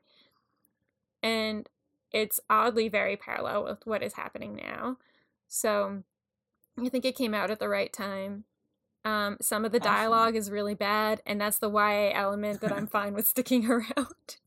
And 1.24 1.68
it's 2.12 2.40
oddly 2.50 2.88
very 2.88 3.18
parallel 3.18 3.64
with 3.66 3.86
what 3.86 4.04
is 4.04 4.14
happening 4.14 4.56
now. 4.56 4.98
So 5.48 6.04
I 6.80 6.90
think 6.90 7.06
it 7.06 7.16
came 7.16 7.34
out 7.34 7.52
at 7.52 7.60
the 7.60 7.70
right 7.70 7.92
time. 7.92 8.46
Um, 9.04 9.38
some 9.40 9.66
of 9.66 9.72
the 9.72 9.80
Awesome. 9.80 9.92
dialogue 9.94 10.36
is 10.36 10.50
really 10.50 10.74
bad, 10.74 11.22
and 11.26 11.40
that's 11.40 11.60
the 11.60 11.70
YA 11.70 12.12
element 12.14 12.62
that 12.62 12.72
I'm 12.72 12.88
fine 12.88 13.14
with 13.14 13.28
sticking 13.28 13.66
around. 13.70 14.38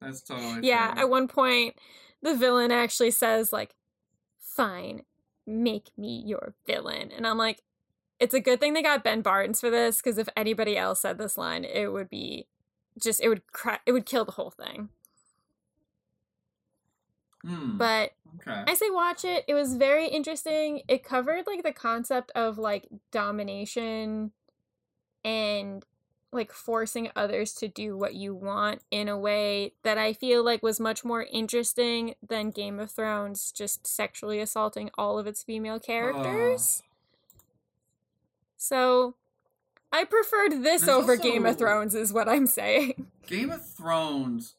That's 0.00 0.20
totally 0.20 0.60
yeah, 0.62 0.94
fair. 0.94 1.04
at 1.04 1.10
one 1.10 1.28
point, 1.28 1.76
the 2.22 2.34
villain 2.34 2.72
actually 2.72 3.12
says, 3.12 3.52
like, 3.52 3.74
fine, 4.38 5.02
make 5.46 5.90
me 5.96 6.22
your 6.26 6.54
villain. 6.66 7.10
And 7.16 7.26
I'm 7.26 7.38
like, 7.38 7.62
it's 8.18 8.34
a 8.34 8.40
good 8.40 8.58
thing 8.60 8.74
they 8.74 8.82
got 8.82 9.04
Ben 9.04 9.20
Barnes 9.22 9.60
for 9.60 9.70
this, 9.70 9.98
because 10.02 10.18
if 10.18 10.28
anybody 10.36 10.76
else 10.76 11.00
said 11.02 11.18
this 11.18 11.38
line, 11.38 11.64
it 11.64 11.92
would 11.92 12.10
be 12.10 12.46
just, 13.00 13.20
it 13.22 13.28
would 13.28 13.46
cra- 13.52 13.80
it 13.86 13.92
would 13.92 14.06
kill 14.06 14.24
the 14.24 14.32
whole 14.32 14.50
thing. 14.50 14.88
Hmm. 17.46 17.76
But 17.76 18.12
okay. 18.40 18.64
I 18.66 18.74
say 18.74 18.90
watch 18.90 19.24
it. 19.24 19.44
It 19.46 19.54
was 19.54 19.76
very 19.76 20.08
interesting. 20.08 20.82
It 20.88 21.04
covered 21.04 21.46
like 21.46 21.62
the 21.62 21.72
concept 21.72 22.32
of 22.34 22.58
like 22.58 22.88
domination 23.12 24.32
and 25.24 25.84
like 26.32 26.52
forcing 26.52 27.10
others 27.16 27.54
to 27.54 27.68
do 27.68 27.96
what 27.96 28.14
you 28.14 28.34
want 28.34 28.82
in 28.90 29.08
a 29.08 29.18
way 29.18 29.72
that 29.82 29.96
I 29.96 30.12
feel 30.12 30.44
like 30.44 30.62
was 30.62 30.78
much 30.78 31.04
more 31.04 31.24
interesting 31.24 32.14
than 32.26 32.50
Game 32.50 32.78
of 32.78 32.90
Thrones 32.90 33.52
just 33.52 33.86
sexually 33.86 34.40
assaulting 34.40 34.90
all 34.98 35.18
of 35.18 35.26
its 35.26 35.42
female 35.42 35.80
characters. 35.80 36.82
So 38.56 39.14
I 39.92 40.04
preferred 40.04 40.62
this 40.62 40.82
There's 40.82 40.88
over 40.88 41.16
Game 41.16 41.46
of 41.46 41.58
Thrones 41.58 41.94
is 41.94 42.12
what 42.12 42.28
I'm 42.28 42.46
saying. 42.46 43.06
Game 43.26 43.50
of 43.50 43.66
Thrones, 43.66 44.54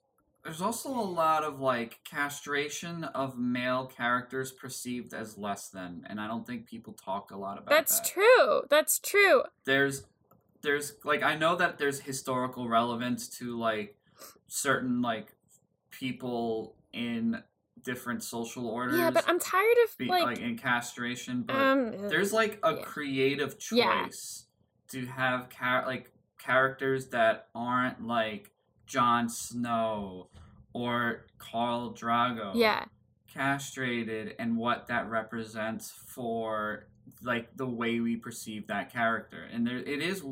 there's 0.47 0.61
also 0.61 0.89
a 0.89 1.03
lot 1.03 1.43
of 1.43 1.59
like 1.59 1.99
castration 2.05 3.03
of 3.03 3.37
male 3.37 3.85
characters 3.85 4.49
perceived 4.49 5.13
as 5.13 5.37
less 5.37 5.67
than, 5.67 6.05
and 6.09 6.21
I 6.21 6.27
don't 6.27 6.47
think 6.47 6.65
people 6.65 6.93
talk 6.93 7.31
a 7.31 7.37
lot 7.37 7.57
about 7.57 7.69
That's 7.69 7.99
that. 7.99 8.07
true. 8.07 8.61
That's 8.69 8.97
true. 8.97 9.43
There's 9.65 10.05
there's 10.61 10.93
like 11.03 11.21
I 11.21 11.35
know 11.35 11.57
that 11.57 11.77
there's 11.77 11.99
historical 11.99 12.69
relevance 12.69 13.27
to 13.39 13.59
like 13.59 13.97
certain 14.47 15.01
like 15.01 15.35
people 15.91 16.75
in 16.93 17.43
different 17.83 18.23
social 18.23 18.69
orders 18.69 18.97
Yeah, 18.97 19.11
but 19.11 19.25
I'm 19.27 19.39
tired 19.41 19.75
of 19.83 19.97
be, 19.97 20.05
like, 20.05 20.23
like, 20.23 20.39
in 20.39 20.57
castration, 20.57 21.41
but 21.41 21.57
um 21.57 22.07
there's 22.07 22.31
like 22.31 22.57
a 22.63 22.75
yeah. 22.75 22.81
creative 22.83 23.57
Yeah. 23.69 24.05
choice 24.05 24.45
to 24.91 25.05
have 25.07 25.49
char- 25.49 25.85
like 25.85 26.09
characters 26.39 27.07
that 27.07 27.49
aren't 27.53 28.07
like 28.07 28.51
Jon 28.88 29.29
Snow 29.29 30.29
or 30.73 31.25
Khal 31.39 31.97
Drogo 31.97 32.51
yeah. 32.55 32.85
castrated 33.31 34.35
and 34.39 34.57
what 34.57 34.88
that 34.88 35.09
represents 35.09 35.91
for 35.91 36.88
like 37.23 37.55
the 37.55 37.65
way 37.65 37.99
we 37.99 38.15
perceive 38.15 38.67
that 38.67 38.91
character 38.91 39.47
and 39.51 39.65
there 39.65 39.77
it 39.77 40.01
is 40.01 40.23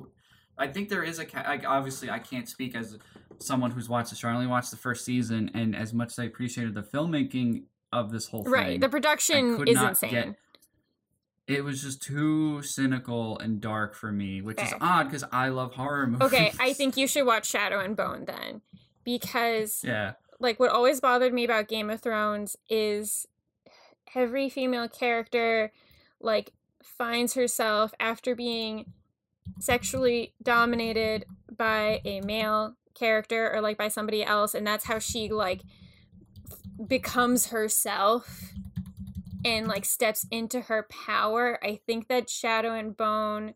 i 0.58 0.68
think 0.68 0.90
there 0.90 1.04
is 1.04 1.20
a 1.20 1.26
like, 1.48 1.64
obviously 1.66 2.10
i 2.10 2.20
can't 2.20 2.50
speak 2.50 2.76
as 2.76 2.98
someone 3.40 3.72
who's 3.72 3.88
watched 3.88 4.10
the 4.10 4.16
show 4.16 4.28
i 4.28 4.34
only 4.34 4.46
watched 4.46 4.72
the 4.72 4.78
first 4.78 5.06
season 5.06 5.50
and 5.54 5.74
as 5.76 5.94
much 5.94 6.10
as 6.10 6.20
i 6.20 6.26
appreciated 6.26 6.74
the 6.74 6.82
filmmaking 6.84 7.64
of 7.94 8.12
this 8.12 8.28
whole 8.28 8.44
thing 8.44 8.52
Right. 8.52 8.82
The 8.82 8.90
production 8.90 9.66
is 9.68 9.82
insane. 9.82 10.12
get- 10.12 10.36
it 11.48 11.64
was 11.64 11.82
just 11.82 12.02
too 12.02 12.62
cynical 12.64 13.38
and 13.40 13.62
dark 13.62 13.94
for 13.96 14.12
me 14.12 14.42
which 14.42 14.62
is 14.62 14.74
odd 14.82 15.04
because 15.04 15.24
i 15.32 15.48
love 15.48 15.74
horror 15.74 16.08
movies 16.08 16.26
Okay, 16.36 16.52
I 16.60 16.74
think 16.74 16.98
you 16.98 17.08
should 17.08 17.26
watch 17.26 17.46
Shadow 17.48 17.80
and 17.80 17.96
Bone 17.96 18.26
then. 18.26 18.62
Because 19.04 19.82
yeah. 19.84 20.14
like 20.40 20.60
what 20.60 20.72
always 20.72 21.00
bothered 21.00 21.34
me 21.34 21.44
about 21.44 21.68
Game 21.68 21.90
of 21.90 22.02
Thrones 22.02 22.58
is 22.70 23.28
every 24.16 24.50
female 24.50 24.88
character 24.88 25.72
like 26.20 26.52
finds 26.82 27.36
herself 27.36 27.94
after 28.00 28.34
being 28.36 28.92
sexually 29.60 30.34
dominated 30.42 31.26
by 31.56 32.02
a 32.04 32.22
male 32.22 32.76
character 32.96 33.54
or 33.54 33.62
like 33.62 33.78
by 33.78 33.88
somebody 33.88 34.24
else 34.24 34.56
and 34.56 34.66
that's 34.66 34.86
how 34.86 34.98
she 34.98 35.30
like 35.30 35.62
becomes 36.88 37.48
herself 37.48 38.54
and 39.46 39.68
like 39.68 39.86
steps 39.86 40.26
into 40.32 40.62
her 40.62 40.88
power. 40.90 41.60
I 41.64 41.80
think 41.86 42.08
that 42.08 42.30
Shadow 42.30 42.74
and 42.74 42.98
Bone 42.98 43.54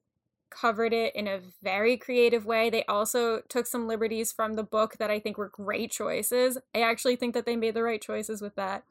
covered 0.52 0.94
it 0.94 1.16
in 1.16 1.28
a 1.28 1.42
very 1.64 1.98
creative 1.98 2.46
way. 2.46 2.70
They 2.70 2.86
also 2.86 3.42
took 3.50 3.66
some 3.66 3.88
liberties 3.88 4.32
from 4.32 4.54
the 4.54 4.64
book 4.64 4.98
that 4.98 5.10
I 5.12 5.20
think 5.20 5.38
were 5.38 5.50
great 5.50 5.92
choices. 5.92 6.60
I 6.76 6.82
actually 6.82 7.16
think 7.16 7.34
that 7.34 7.46
they 7.46 7.56
made 7.56 7.74
the 7.74 7.84
right 7.84 8.02
choices 8.02 8.42
with 8.42 8.56
that. 8.56 8.84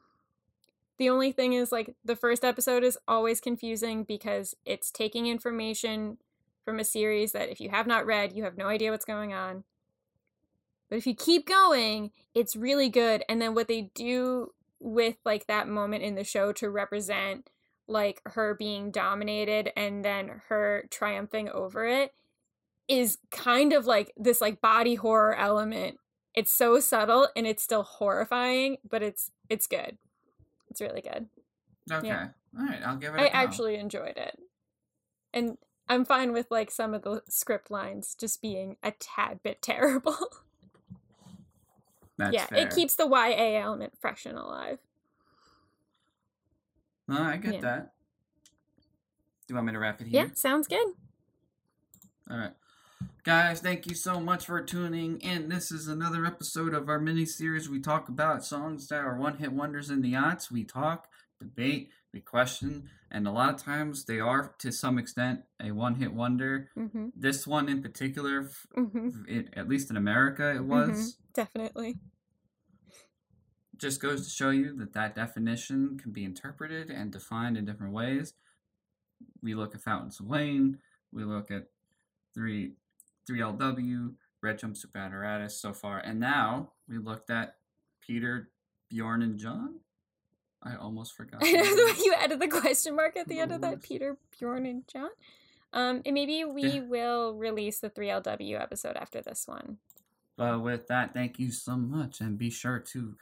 The 0.97 1.09
only 1.09 1.31
thing 1.31 1.53
is 1.53 1.71
like 1.71 1.95
the 2.03 2.17
first 2.17 2.43
episode 2.43 2.83
is 2.83 2.97
always 3.07 3.39
confusing 3.39 4.03
because 4.03 4.55
it's 4.65 4.91
taking 4.91 5.27
information 5.27 6.17
from 6.65 6.79
a 6.79 6.83
series 6.83 7.31
that 7.31 7.49
if 7.49 7.61
you 7.61 7.69
have 7.69 7.87
not 7.87 8.05
read, 8.05 8.33
you 8.33 8.43
have 8.43 8.57
no 8.57 8.67
idea 8.67 8.91
what's 8.91 9.05
going 9.05 9.33
on. 9.33 9.63
But 10.89 10.97
if 10.97 11.07
you 11.07 11.15
keep 11.15 11.47
going, 11.47 12.11
it's 12.33 12.57
really 12.57 12.89
good. 12.89 13.23
And 13.29 13.41
then 13.41 13.55
what 13.55 13.69
they 13.69 13.91
do 13.95 14.51
with 14.79 15.17
like 15.25 15.47
that 15.47 15.67
moment 15.67 16.03
in 16.03 16.15
the 16.15 16.23
show 16.23 16.51
to 16.53 16.69
represent 16.69 17.49
like 17.87 18.21
her 18.25 18.53
being 18.53 18.91
dominated 18.91 19.71
and 19.75 20.05
then 20.05 20.41
her 20.49 20.87
triumphing 20.91 21.49
over 21.49 21.85
it 21.85 22.13
is 22.87 23.17
kind 23.31 23.73
of 23.73 23.85
like 23.85 24.11
this 24.17 24.41
like 24.41 24.61
body 24.61 24.95
horror 24.95 25.35
element. 25.35 25.97
It's 26.35 26.51
so 26.51 26.79
subtle 26.79 27.27
and 27.35 27.45
it's 27.47 27.63
still 27.63 27.83
horrifying, 27.83 28.77
but 28.87 29.01
it's 29.03 29.31
it's 29.49 29.67
good. 29.67 29.97
It's 30.69 30.81
really 30.81 31.01
good. 31.01 31.27
okay 31.91 32.07
Yeah. 32.07 32.27
all 32.57 32.65
right 32.65 32.79
i'll 32.85 32.95
give 32.95 33.15
it 33.15 33.19
a 33.19 33.23
I 33.23 33.27
go. 33.29 33.33
actually 33.33 33.75
enjoyed 33.75 34.17
it. 34.17 34.39
And 35.33 35.57
I'm 35.87 36.05
fine 36.05 36.31
with 36.33 36.51
like 36.51 36.69
some 36.69 36.93
of 36.93 37.01
the 37.01 37.23
script 37.27 37.71
lines 37.71 38.15
just 38.19 38.41
being 38.41 38.77
a 38.83 38.91
tad 38.91 39.41
bit 39.43 39.61
terrible. 39.63 40.15
That's 42.19 42.33
yeah, 42.33 42.45
fair. 42.47 42.67
it 42.67 42.71
keeps 42.71 42.95
the 42.95 43.07
YA 43.07 43.61
element 43.61 43.93
fresh 43.97 44.25
and 44.25 44.37
alive. 44.37 44.77
No, 47.07 47.23
I 47.23 47.37
get 47.37 47.55
Yeah. 47.55 47.61
that. 47.61 47.93
Do 49.47 49.53
you 49.53 49.55
want 49.55 49.67
me 49.67 49.73
to 49.73 49.79
wrap 49.79 50.01
it 50.01 50.07
here? 50.07 50.25
Yeah, 50.25 50.33
sounds 50.33 50.67
good. 50.67 50.85
All 52.29 52.37
right. 52.37 52.53
Guys, 53.23 53.61
thank 53.61 53.87
you 53.87 53.95
so 53.95 54.19
much 54.19 54.45
for 54.45 54.61
tuning 54.61 55.19
in. 55.21 55.47
This 55.47 55.71
is 55.71 55.87
another 55.87 56.25
episode 56.25 56.73
of 56.73 56.89
our 56.89 56.99
mini 56.99 57.25
series. 57.25 57.69
We 57.69 57.79
talk 57.79 58.09
about 58.09 58.43
songs 58.43 58.89
that 58.89 59.05
are 59.05 59.17
one 59.17 59.37
hit 59.37 59.53
wonders 59.53 59.89
in 59.89 60.01
the 60.01 60.13
aughts. 60.13 60.51
We 60.51 60.65
talk, 60.65 61.07
debate, 61.39 61.89
question, 62.19 62.89
and 63.11 63.27
a 63.27 63.31
lot 63.31 63.53
of 63.53 63.61
times 63.61 64.05
they 64.05 64.19
are, 64.19 64.55
to 64.57 64.71
some 64.71 64.97
extent, 64.97 65.41
a 65.61 65.71
one 65.71 65.95
hit 65.95 66.13
wonder. 66.13 66.69
hmm 66.73 67.09
This 67.15 67.45
one 67.45 67.69
in 67.69 67.83
particular, 67.83 68.45
f- 68.49 68.65
hmm 68.73 69.09
it, 69.27 69.49
at 69.55 69.69
least 69.69 69.91
in 69.91 69.97
America, 69.97 70.55
it 70.55 70.65
was. 70.65 71.17
Definitely. 71.35 71.99
Just 73.77 74.01
goes 74.01 74.25
to 74.25 74.29
show 74.29 74.49
you 74.49 74.75
that 74.77 74.93
that 74.93 75.15
definition 75.15 75.99
can 76.01 76.11
be 76.11 76.25
interpreted 76.25 76.89
and 76.89 77.11
defined 77.11 77.55
in 77.55 77.65
different 77.65 77.93
ways. 77.93 78.33
We 79.41 79.53
look 79.53 79.75
at 79.75 79.81
Fountains 79.81 80.19
of 80.19 80.25
Wayne, 80.25 80.79
we 81.13 81.23
look 81.23 81.51
at 81.51 81.67
three 82.33 82.73
3LW, 83.29 84.15
Red 84.41 84.59
Jumpsuit 84.59 84.95
Apparatus 84.95 85.61
so 85.61 85.71
far, 85.73 85.99
and 85.99 86.19
now 86.19 86.71
we 86.87 86.97
looked 86.97 87.29
at 87.29 87.55
Peter, 88.01 88.49
Bjorn, 88.89 89.21
and 89.21 89.37
John. 89.37 89.81
I 90.63 90.75
almost 90.75 91.15
forgot. 91.15 91.41
I 91.43 91.51
know 91.51 91.63
the 91.63 91.85
way 91.85 92.03
you 92.03 92.13
added 92.17 92.39
the 92.39 92.47
question 92.47 92.95
mark 92.95 93.15
at 93.17 93.27
the 93.27 93.39
end 93.39 93.51
of 93.51 93.61
that, 93.61 93.81
Peter, 93.81 94.17
Bjorn, 94.37 94.65
and 94.65 94.83
John. 94.87 95.09
Um, 95.71 96.01
and 96.05 96.13
maybe 96.13 96.43
we 96.45 96.63
Yeah. 96.63 96.79
will 96.81 97.33
release 97.35 97.79
the 97.79 97.89
3LW 97.89 98.59
episode 98.59 98.97
after 98.97 99.21
this 99.21 99.47
one. 99.47 99.77
But 100.35 100.61
with 100.61 100.87
that, 100.87 101.13
thank 101.13 101.37
you 101.39 101.51
so 101.51 101.75
much, 101.77 102.21
and 102.21 102.37
be 102.37 102.49
sure 102.49 102.79
to 102.79 103.15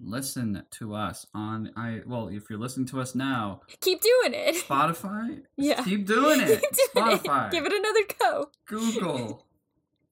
listen 0.00 0.64
to 0.72 0.94
us 0.94 1.24
on 1.32 1.70
I 1.76 2.00
well, 2.04 2.26
if 2.28 2.50
you're 2.50 2.58
listening 2.58 2.86
to 2.88 3.00
us 3.00 3.14
now, 3.14 3.60
Keep 3.80 4.00
doing 4.00 4.34
it. 4.34 4.56
Spotify, 4.56 5.42
Yeah. 5.56 5.82
keep 5.84 6.06
doing 6.06 6.40
it. 6.40 6.60
Keep 6.62 6.92
doing 6.94 7.12
it. 7.12 7.20
Spotify, 7.22 7.50
Give 7.50 7.64
it 7.64 7.72
another 7.72 8.00
go. 8.18 8.50
Google, 8.66 9.46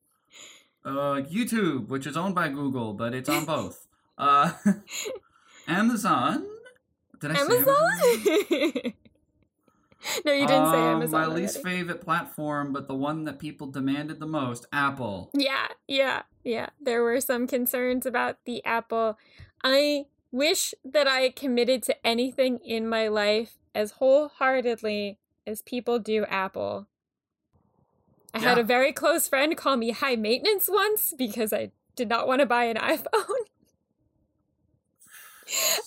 uh, 0.85 1.23
YouTube, 1.29 1.89
which 1.89 2.07
is 2.07 2.17
owned 2.17 2.35
by 2.35 2.49
Google, 2.49 2.93
but 2.95 3.13
it's 3.15 3.29
on 3.29 3.45
both. 3.45 3.87
Uh, 4.17 4.53
Amazon. 5.67 6.47
Did 7.23 7.31
I 7.31 7.35
say 7.35 7.41
Amazon? 7.41 7.77
Amazon? 7.77 8.93
no, 10.27 10.33
you 10.33 10.47
didn't 10.47 10.71
say 10.73 10.79
Um, 10.79 10.97
Amazon. 10.97 11.21
My 11.21 11.27
least 11.27 11.57
already. 11.59 11.77
favorite 11.79 12.01
platform, 12.03 12.73
but 12.73 12.89
the 12.89 12.95
one 12.95 13.25
that 13.25 13.39
people 13.39 13.69
demanded 13.69 14.21
the 14.21 14.27
most, 14.27 14.67
Apple. 14.73 15.31
Yeah, 15.33 15.69
yeah, 15.89 16.23
yeah. 16.45 16.71
There 16.81 17.03
were 17.03 17.21
some 17.21 17.47
concerns 17.47 18.05
about 18.05 18.39
the 18.45 18.63
Apple. 18.65 19.17
I 19.65 20.07
wish 20.31 20.75
that 20.85 21.07
I 21.09 21.31
committed 21.31 21.83
to 21.85 22.07
anything 22.07 22.59
in 22.65 22.89
my 22.89 23.09
life 23.09 23.59
as 23.75 23.93
wholeheartedly 23.93 25.19
as 25.47 25.63
people 25.63 25.99
do 25.99 26.25
Apple. 26.27 26.89
I 28.35 28.39
had 28.39 28.59
a 28.59 28.63
very 28.65 28.93
close 28.93 29.29
friend 29.29 29.57
call 29.57 29.77
me 29.77 29.91
high 29.91 30.17
maintenance 30.17 30.69
once 30.71 31.13
because 31.17 31.53
I 31.53 31.71
did 31.97 32.09
not 32.09 32.27
want 32.27 32.41
to 32.41 32.47
buy 32.47 32.65
an 32.65 32.77
iPhone. 32.79 33.45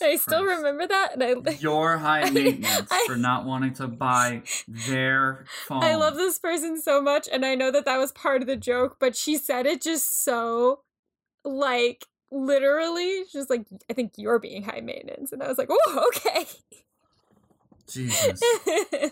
I 0.01 0.16
still 0.18 0.43
Christ. 0.43 0.57
remember 0.57 0.88
that, 0.88 1.13
and 1.13 1.24
I 1.47 1.51
Your 1.59 1.97
high 1.97 2.30
maintenance 2.30 2.89
I- 2.91 3.03
for 3.07 3.16
not 3.18 3.45
wanting 3.45 3.74
to 3.76 3.88
buy 3.88 4.43
their 4.68 5.45
phone. 5.68 5.84
I 5.84 5.95
love 5.95 6.16
this 6.16 6.38
person 6.39 6.80
so 6.82 7.01
much, 7.01 7.28
and 7.32 7.45
I 7.45 7.55
know 7.55 7.72
that 7.72 7.86
that 7.86 7.97
was 7.97 8.11
part 8.11 8.41
of 8.41 8.47
the 8.47 8.55
joke, 8.55 8.97
but 8.99 9.16
she 9.16 9.38
said 9.38 9.66
it 9.66 9.82
just 9.82 10.24
so, 10.24 10.82
like, 11.43 12.05
literally, 12.32 13.24
just 13.32 13.49
like, 13.49 13.66
I 13.89 13.93
think 13.93 14.13
you're 14.18 14.39
being 14.39 14.63
high 14.63 14.82
maintenance. 14.82 15.32
And 15.32 15.41
I 15.41 15.47
was 15.47 15.57
like, 15.57 15.70
oh, 15.72 16.09
okay. 16.16 16.45
Jesus. 17.88 18.41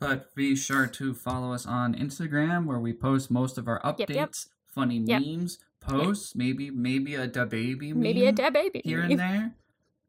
But 0.00 0.34
be 0.34 0.56
sure 0.56 0.86
to 0.88 1.14
follow 1.14 1.52
us 1.52 1.64
on 1.66 1.94
Instagram 1.94 2.66
where 2.66 2.80
we 2.80 2.92
post 2.92 3.30
most 3.30 3.56
of 3.56 3.68
our 3.68 3.80
updates, 3.82 3.98
Yep, 4.00 4.10
yep. 4.10 4.30
funny 4.66 4.98
Yep. 4.98 5.22
memes, 5.22 5.58
posts, 5.86 6.34
maybe 6.34 6.70
maybe 6.70 7.14
a 7.14 7.26
da 7.26 7.44
baby 7.44 7.92
Maybe 7.92 8.26
a 8.26 8.32
dead 8.32 8.52
baby. 8.52 8.80
here 8.84 9.00
and 9.02 9.18
there. 9.18 9.54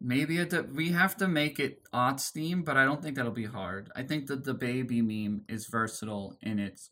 Maybe 0.01 0.37
a 0.39 0.45
da- 0.45 0.61
we 0.61 0.91
have 0.91 1.15
to 1.17 1.27
make 1.27 1.59
it 1.59 1.81
aughts 1.93 2.29
theme, 2.31 2.63
but 2.63 2.75
I 2.77 2.85
don't 2.85 3.01
think 3.01 3.15
that'll 3.15 3.31
be 3.31 3.45
hard. 3.45 3.89
I 3.95 4.03
think 4.03 4.27
that 4.27 4.43
the 4.43 4.53
baby 4.53 5.01
meme 5.01 5.41
is 5.47 5.67
versatile 5.67 6.37
in 6.41 6.59
its 6.59 6.89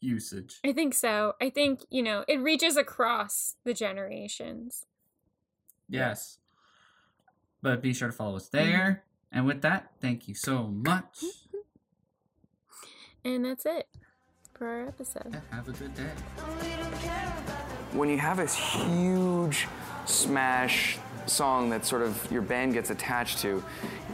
usage. 0.00 0.58
I 0.64 0.72
think 0.72 0.94
so. 0.94 1.34
I 1.40 1.50
think, 1.50 1.80
you 1.90 2.02
know, 2.02 2.24
it 2.26 2.38
reaches 2.40 2.76
across 2.78 3.56
the 3.64 3.74
generations. 3.74 4.86
Yes. 5.88 6.38
But 7.62 7.82
be 7.82 7.92
sure 7.92 8.08
to 8.08 8.14
follow 8.14 8.36
us 8.36 8.48
Mm-hmm. 8.48 8.70
there. 8.70 9.04
And 9.30 9.46
with 9.46 9.60
that, 9.62 9.92
thank 10.00 10.26
you 10.28 10.34
so 10.34 10.64
much. 10.68 11.22
And 13.22 13.44
that's 13.44 13.66
it 13.66 13.86
for 14.54 14.66
our 14.66 14.88
episode. 14.88 15.28
Yeah, 15.30 15.40
have 15.50 15.68
a 15.68 15.72
good 15.72 15.92
day. 15.94 17.26
When 17.92 18.08
you 18.08 18.18
have 18.18 18.36
this 18.36 18.54
huge 18.54 19.66
smash 20.06 20.98
song 21.26 21.70
that 21.70 21.84
sort 21.84 22.02
of 22.02 22.30
your 22.30 22.42
band 22.42 22.72
gets 22.72 22.90
attached 22.90 23.38
to, 23.38 23.62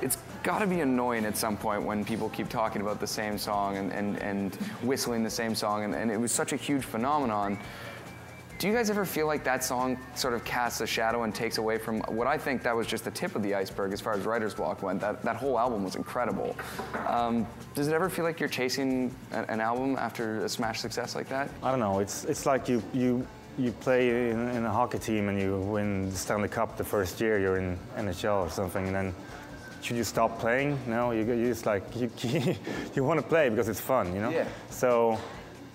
it's 0.03 0.19
got 0.43 0.59
to 0.61 0.67
be 0.67 0.81
annoying 0.81 1.25
at 1.25 1.37
some 1.37 1.57
point 1.57 1.83
when 1.83 2.05
people 2.05 2.29
keep 2.29 2.49
talking 2.49 2.83
about 2.83 3.01
the 3.01 3.07
same 3.07 3.39
song 3.39 3.77
and, 3.77 3.93
and, 3.93 4.19
and 4.23 4.55
whistling 4.83 5.23
the 5.25 5.31
same 5.31 5.55
song, 5.55 5.85
and, 5.85 5.95
and 5.95 6.11
it 6.11 6.19
was 6.19 6.33
such 6.33 6.53
a 6.53 6.57
huge 6.57 6.85
phenomenon. 6.85 7.59
Do 8.59 8.67
you 8.69 8.73
guys 8.73 8.89
ever 8.89 9.05
feel 9.05 9.27
like 9.27 9.45
that 9.45 9.63
song 9.63 9.99
sort 10.15 10.33
of 10.33 10.43
casts 10.45 10.81
a 10.81 10.87
shadow 10.87 11.25
and 11.25 11.35
takes 11.35 11.59
away 11.59 11.77
from 11.77 12.01
what 12.03 12.27
I 12.27 12.39
think 12.39 12.63
that 12.63 12.75
was 12.75 12.87
just 12.87 13.05
the 13.05 13.11
tip 13.11 13.37
of 13.37 13.43
the 13.43 13.55
iceberg 13.55 13.93
as 13.93 14.01
far 14.01 14.15
as 14.15 14.25
writer's 14.25 14.55
block 14.55 14.83
went? 14.83 14.99
That, 15.01 15.23
that 15.25 15.37
whole 15.37 15.59
album 15.59 15.85
was 15.85 15.95
incredible. 15.95 16.57
Um, 17.07 17.47
does 17.75 17.87
it 17.87 17.93
ever 17.93 18.09
feel 18.09 18.25
like 18.25 18.41
you're 18.41 18.49
chasing 18.49 19.15
a- 19.33 19.51
an 19.51 19.61
album 19.61 19.97
after 19.97 20.43
a 20.43 20.49
smash 20.49 20.81
success 20.81 21.15
like 21.15 21.29
that? 21.29 21.51
I 21.63 21.71
don't 21.71 21.81
know. 21.81 21.99
It's 21.99 22.25
it's 22.25 22.47
like 22.47 22.67
you 22.67 22.83
you 22.95 23.27
you 23.59 23.73
play 23.73 24.31
in, 24.31 24.49
in 24.51 24.65
a 24.65 24.71
hockey 24.71 24.99
team 24.99 25.29
and 25.29 25.41
you 25.41 25.59
win 25.59 26.11
the 26.11 26.17
Stanley 26.17 26.49
Cup 26.49 26.77
the 26.77 26.85
first 26.85 27.21
year 27.21 27.39
you're 27.39 27.57
in 27.59 27.79
NHL 27.97 28.47
or 28.47 28.51
something, 28.51 28.87
and 28.87 28.95
then 28.95 29.15
should 29.83 29.97
you 29.97 30.05
stop 30.05 30.39
playing? 30.39 30.79
No, 30.87 31.13
you 31.13 31.23
you 31.25 31.47
just 31.49 31.67
like 31.67 31.85
you 31.97 32.11
you 32.95 33.05
want 33.05 33.21
to 33.21 33.27
play 33.27 33.49
because 33.49 33.69
it's 33.69 33.81
fun, 33.81 34.15
you 34.15 34.21
know. 34.21 34.31
Yeah. 34.31 34.47
So 34.71 35.19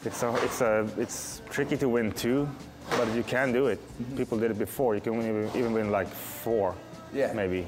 it's 0.06 0.24
a 0.24 0.36
it's 0.44 0.62
a 0.62 0.88
it's 0.98 1.42
tricky 1.50 1.78
to 1.78 1.88
win 1.90 2.12
two, 2.12 2.48
but 2.98 3.08
you 3.16 3.24
can 3.24 3.52
do 3.52 3.68
it. 3.68 3.80
Mm-hmm. 3.80 4.18
People 4.18 4.38
did 4.38 4.52
it 4.52 4.60
before. 4.60 4.96
You 4.96 5.02
can 5.02 5.14
even 5.22 5.50
even 5.56 5.74
win 5.74 5.92
like 5.92 6.08
four, 6.10 6.76
Yeah. 7.14 7.34
maybe. 7.34 7.66